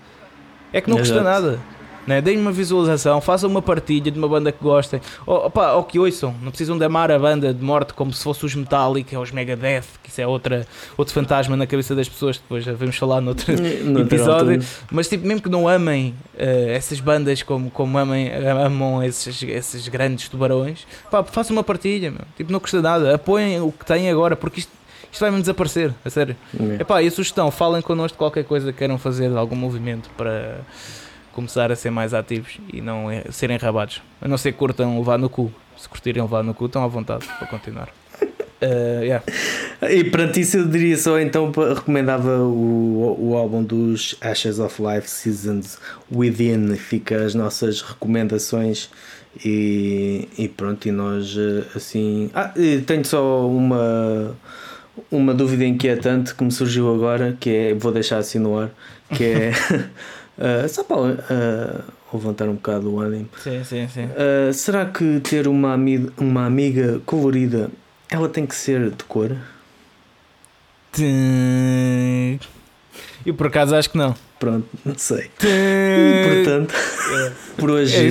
É 0.74 0.82
que 0.82 0.90
não 0.90 0.98
custa 0.98 1.14
Exato. 1.14 1.30
nada. 1.30 1.60
Né? 2.06 2.22
Deem 2.22 2.38
uma 2.38 2.51
visualização, 2.51 3.22
façam 3.22 3.49
uma 3.49 3.62
partilha 3.62 4.12
de 4.12 4.18
uma 4.20 4.28
banda 4.28 4.51
que 4.51 4.62
gostem, 4.62 4.99
ou, 5.26 5.45
opa, 5.45 5.74
ou 5.74 5.84
que 5.84 5.97
ouçam, 5.99 6.36
não 6.41 6.51
precisam 6.51 6.78
de 6.78 6.84
amar 6.84 7.12
a 7.12 7.18
banda 7.18 7.54
de 7.54 7.64
morte 7.64 7.93
como 7.93 8.12
se 8.12 8.24
fosse 8.24 8.45
os 8.45 8.56
Metallica 8.56 9.16
ou 9.18 9.24
os 9.24 9.32
Megadeth, 9.32 9.84
que 10.04 10.10
isso 10.10 10.20
é 10.22 10.28
outra, 10.28 10.68
outro 10.97 11.14
fantasma 11.14 11.56
na 11.56 11.66
cabeça 11.66 11.95
das 11.95 12.10
pessoas, 12.10 12.38
que 12.38 12.43
depois 12.43 12.64
já 12.64 12.74
vamos 12.74 12.95
falar 12.97 13.22
noutro, 13.22 13.54
Noutra 13.86 14.04
episódio. 14.04 14.64
mas 14.91 15.08
tipo, 15.08 15.26
mesmo 15.26 15.41
que 15.41 15.49
não 15.49 15.68
amem 15.68 16.14
eh, 16.38 16.74
essas 16.76 16.99
bandas 16.99 17.41
como, 17.43 17.70
como 17.72 17.97
amem, 17.97 18.32
amam 18.66 19.01
esses, 19.04 19.41
esses 19.43 19.88
grandes 19.88 20.28
tubarões, 20.28 20.86
pá, 21.10 21.24
façam 21.24 21.56
uma 21.56 21.64
partilha, 21.64 22.12
meu. 22.12 22.22
Tipo, 22.36 22.51
não 22.51 22.60
custa 22.60 22.82
nada. 22.82 23.16
Apoiem 23.16 23.62
o 23.62 23.72
que 23.72 23.86
têm 23.86 24.10
agora, 24.10 24.36
porque 24.36 24.60
isto, 24.60 24.72
isto 25.12 25.22
vai-me 25.22 25.39
desaparecer, 25.39 25.93
a 26.04 26.10
sério. 26.10 26.36
É. 26.60 26.82
Epá, 26.82 27.01
e 27.01 27.08
a 27.08 27.12
sugestão, 27.12 27.49
falem 27.51 27.82
connosco 27.82 28.16
de 28.16 28.18
qualquer 28.18 28.43
coisa 28.43 28.72
que 28.72 28.78
queiram 28.80 28.97
fazer, 28.97 29.30
de 29.30 29.38
algum 29.38 29.56
movimento 29.56 30.10
para 30.18 30.62
começar 31.34 31.72
a 31.72 31.76
ser 31.76 31.90
mais 31.90 32.14
ativos 32.14 32.58
e 32.72 32.82
não 32.82 33.12
eh, 33.12 33.26
serem 33.32 33.58
rabados. 33.58 34.02
A 34.22 34.28
não 34.28 34.38
ser 34.38 34.52
que 34.52 34.58
curtam 34.58 34.98
levar 34.98 35.18
no 35.18 35.30
cu. 35.30 35.52
Se 35.78 35.90
curtirem 35.90 36.22
levar 36.22 36.44
no 36.44 36.54
cu, 36.54 36.68
estão 36.68 36.84
à 36.84 36.88
vontade 36.88 37.26
para 37.38 37.48
continuar. 37.48 37.90
Eh, 38.66 39.00
yeah. 39.02 39.26
E 39.94 40.06
perante 40.06 40.40
isso 40.40 40.56
eu 40.56 40.66
diria 40.66 40.96
só 40.96 41.20
então 41.20 41.52
recomendava 41.52 42.38
o, 42.38 43.18
o 43.20 43.36
álbum 43.36 43.62
dos 43.62 44.16
Ashes 44.22 44.58
of 44.58 44.82
Life 44.82 45.10
Seasons 45.10 45.78
Within, 46.10 46.74
fica 46.78 47.26
as 47.26 47.36
nossas 47.36 47.82
recomendações 47.82 48.90
e, 49.44 50.30
e 50.38 50.48
pronto, 50.48 50.88
e 50.88 50.94
nós 50.94 51.36
eh, 51.38 51.66
assim. 51.76 52.32
Ah, 52.34 52.54
tenho 52.86 53.04
só 53.04 53.46
uma 53.46 54.34
uma 55.12 55.34
dúvida 55.34 55.66
inquietante 55.66 56.34
que 56.34 56.44
me 56.44 56.52
surgiu 56.52 56.94
agora, 56.94 57.36
que 57.40 57.50
é, 57.50 57.74
vou 57.74 57.92
deixar 57.92 58.20
assim 58.20 58.40
no 58.40 58.58
ar, 58.58 58.72
que 59.14 59.24
é 59.26 59.52
eh, 60.38 60.68
só 60.68 60.84
para 60.84 61.24
eh, 61.30 61.82
levantar 62.14 62.48
um 62.50 62.56
bocado 62.56 62.94
o 62.94 63.00
ânimo. 63.00 63.30
Sim, 63.42 63.64
sim, 63.64 63.88
sim. 63.88 64.06
Uh, 64.06 64.54
será 64.54 64.86
que 64.86 65.20
ter 65.22 65.48
uma, 65.48 65.74
ami 65.74 66.10
uma 66.18 66.46
amiga 66.46 67.02
colorida 67.06 67.70
ela 68.10 68.30
tem 68.30 68.46
que 68.46 68.56
ser 68.56 68.92
de 68.92 69.04
cor? 69.06 69.36
Eu 73.26 73.34
por 73.34 73.48
acaso 73.48 73.76
acho 73.76 73.90
que 73.90 73.98
não. 73.98 74.16
Pronto, 74.40 74.68
não 74.86 74.98
sei. 74.98 75.32
E, 75.44 76.44
portanto, 76.44 76.74
por 77.58 77.72
hoje 77.72 77.96
É 77.96 78.08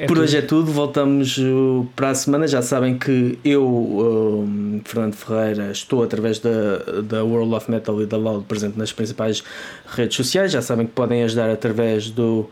É 0.00 0.06
Por 0.06 0.14
tudo. 0.14 0.22
hoje 0.22 0.38
é 0.38 0.40
tudo, 0.40 0.72
voltamos 0.72 1.36
uh, 1.36 1.86
para 1.94 2.08
a 2.08 2.14
semana. 2.14 2.48
Já 2.48 2.62
sabem 2.62 2.98
que 2.98 3.38
eu, 3.44 3.66
um, 3.68 4.80
Fernando 4.82 5.14
Ferreira, 5.14 5.70
estou 5.70 6.02
através 6.02 6.38
da, 6.38 7.02
da 7.04 7.22
World 7.22 7.54
of 7.54 7.70
Metal 7.70 8.00
e 8.00 8.06
da 8.06 8.16
Loud 8.16 8.46
presente 8.46 8.78
nas 8.78 8.94
principais 8.94 9.44
redes 9.86 10.16
sociais. 10.16 10.52
Já 10.52 10.62
sabem 10.62 10.86
que 10.86 10.92
podem 10.92 11.22
ajudar 11.24 11.50
através 11.50 12.08
do 12.08 12.48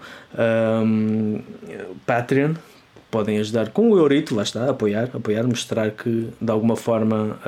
um, 0.85 1.41
Patreon. 2.05 2.53
Podem 3.11 3.39
ajudar 3.39 3.71
com 3.71 3.93
o 3.93 3.97
Eurito, 3.97 4.35
lá 4.35 4.43
está, 4.43 4.69
apoiar, 4.69 5.09
apoiar, 5.15 5.45
mostrar 5.45 5.91
que 5.93 6.29
de 6.39 6.53
alguma 6.53 6.77
forma 6.77 7.39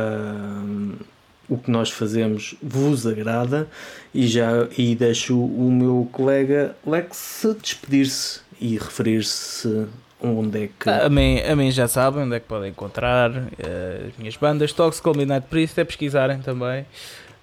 o 1.46 1.58
que 1.58 1.70
nós 1.70 1.90
fazemos 1.90 2.54
vos 2.62 3.06
agrada. 3.06 3.68
E 4.14 4.26
já 4.26 4.66
e 4.78 4.94
deixo 4.94 5.38
o 5.38 5.70
meu 5.70 6.08
colega 6.10 6.74
Lex 6.86 7.46
despedir-se 7.60 8.40
e 8.60 8.76
referir-se 8.76 9.86
onde 10.20 10.64
é 10.64 10.68
que. 10.78 10.88
A 10.88 11.08
mim, 11.08 11.40
a 11.40 11.56
mim 11.56 11.70
já 11.70 11.88
sabem 11.88 12.24
onde 12.24 12.36
é 12.36 12.40
que 12.40 12.46
podem 12.46 12.70
encontrar 12.70 13.30
eh, 13.58 14.06
as 14.08 14.18
minhas 14.18 14.36
bandas. 14.36 14.72
Toxical 14.72 15.14
Midnight 15.14 15.46
Priest, 15.48 15.80
é 15.80 15.84
pesquisarem 15.84 16.40
também. 16.40 16.84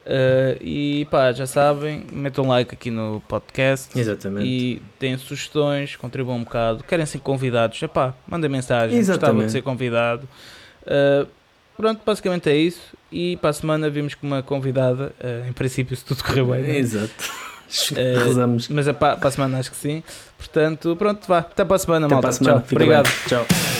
Eh, 0.05 0.57
e 0.61 1.07
pá, 1.11 1.32
já 1.34 1.45
sabem, 1.45 2.05
metam 2.11 2.45
um 2.45 2.47
like 2.47 2.74
aqui 2.74 2.89
no 2.89 3.22
podcast. 3.28 3.97
Exatamente. 3.99 4.47
E 4.47 4.82
têm 4.99 5.18
sugestões, 5.18 5.95
contribuam 5.95 6.38
um 6.38 6.43
bocado. 6.43 6.84
Querem 6.84 7.05
ser 7.05 7.20
convidados? 7.20 7.82
Epá, 7.82 8.13
mandem 8.28 8.49
mensagem. 8.49 8.97
Gostava 8.97 9.18
Exatamente. 9.18 9.45
de 9.47 9.51
ser 9.51 9.61
convidado. 9.63 10.30
Uh, 10.84 11.28
pronto, 11.76 12.01
basicamente 12.05 12.49
é 12.49 12.55
isso. 12.55 12.95
E 13.11 13.38
para 13.38 13.49
a 13.49 13.53
semana 13.53 13.89
vimos 13.89 14.15
com 14.15 14.26
uma 14.28 14.41
convidada. 14.41 15.13
uh, 15.20 15.49
em 15.49 15.53
princípio, 15.53 15.95
se 15.95 16.05
tudo 16.05 16.24
correr 16.24 16.43
bem. 16.43 16.61
né? 16.61 16.78
Exato. 16.78 17.46
Eh, 17.95 18.15
Rezamos. 18.24 18.68
Mas 18.70 18.88
é 18.88 18.93
para, 18.93 19.18
para 19.18 19.28
a 19.28 19.32
semana 19.32 19.59
acho 19.59 19.72
que 19.72 19.78
sim. 19.78 20.03
Portanto, 20.38 20.95
pronto, 20.95 21.28
vá. 21.28 21.39
Até 21.39 21.65
para 21.65 21.76
a 21.76 21.80
semana, 21.80 22.05
Até 22.05 22.15
malta. 22.15 22.32
semana. 22.32 22.59
Tchau. 22.59 22.68
Fica 22.68 22.76
Obrigado. 22.84 23.05
bem. 23.05 23.13
Tchau. 23.28 23.76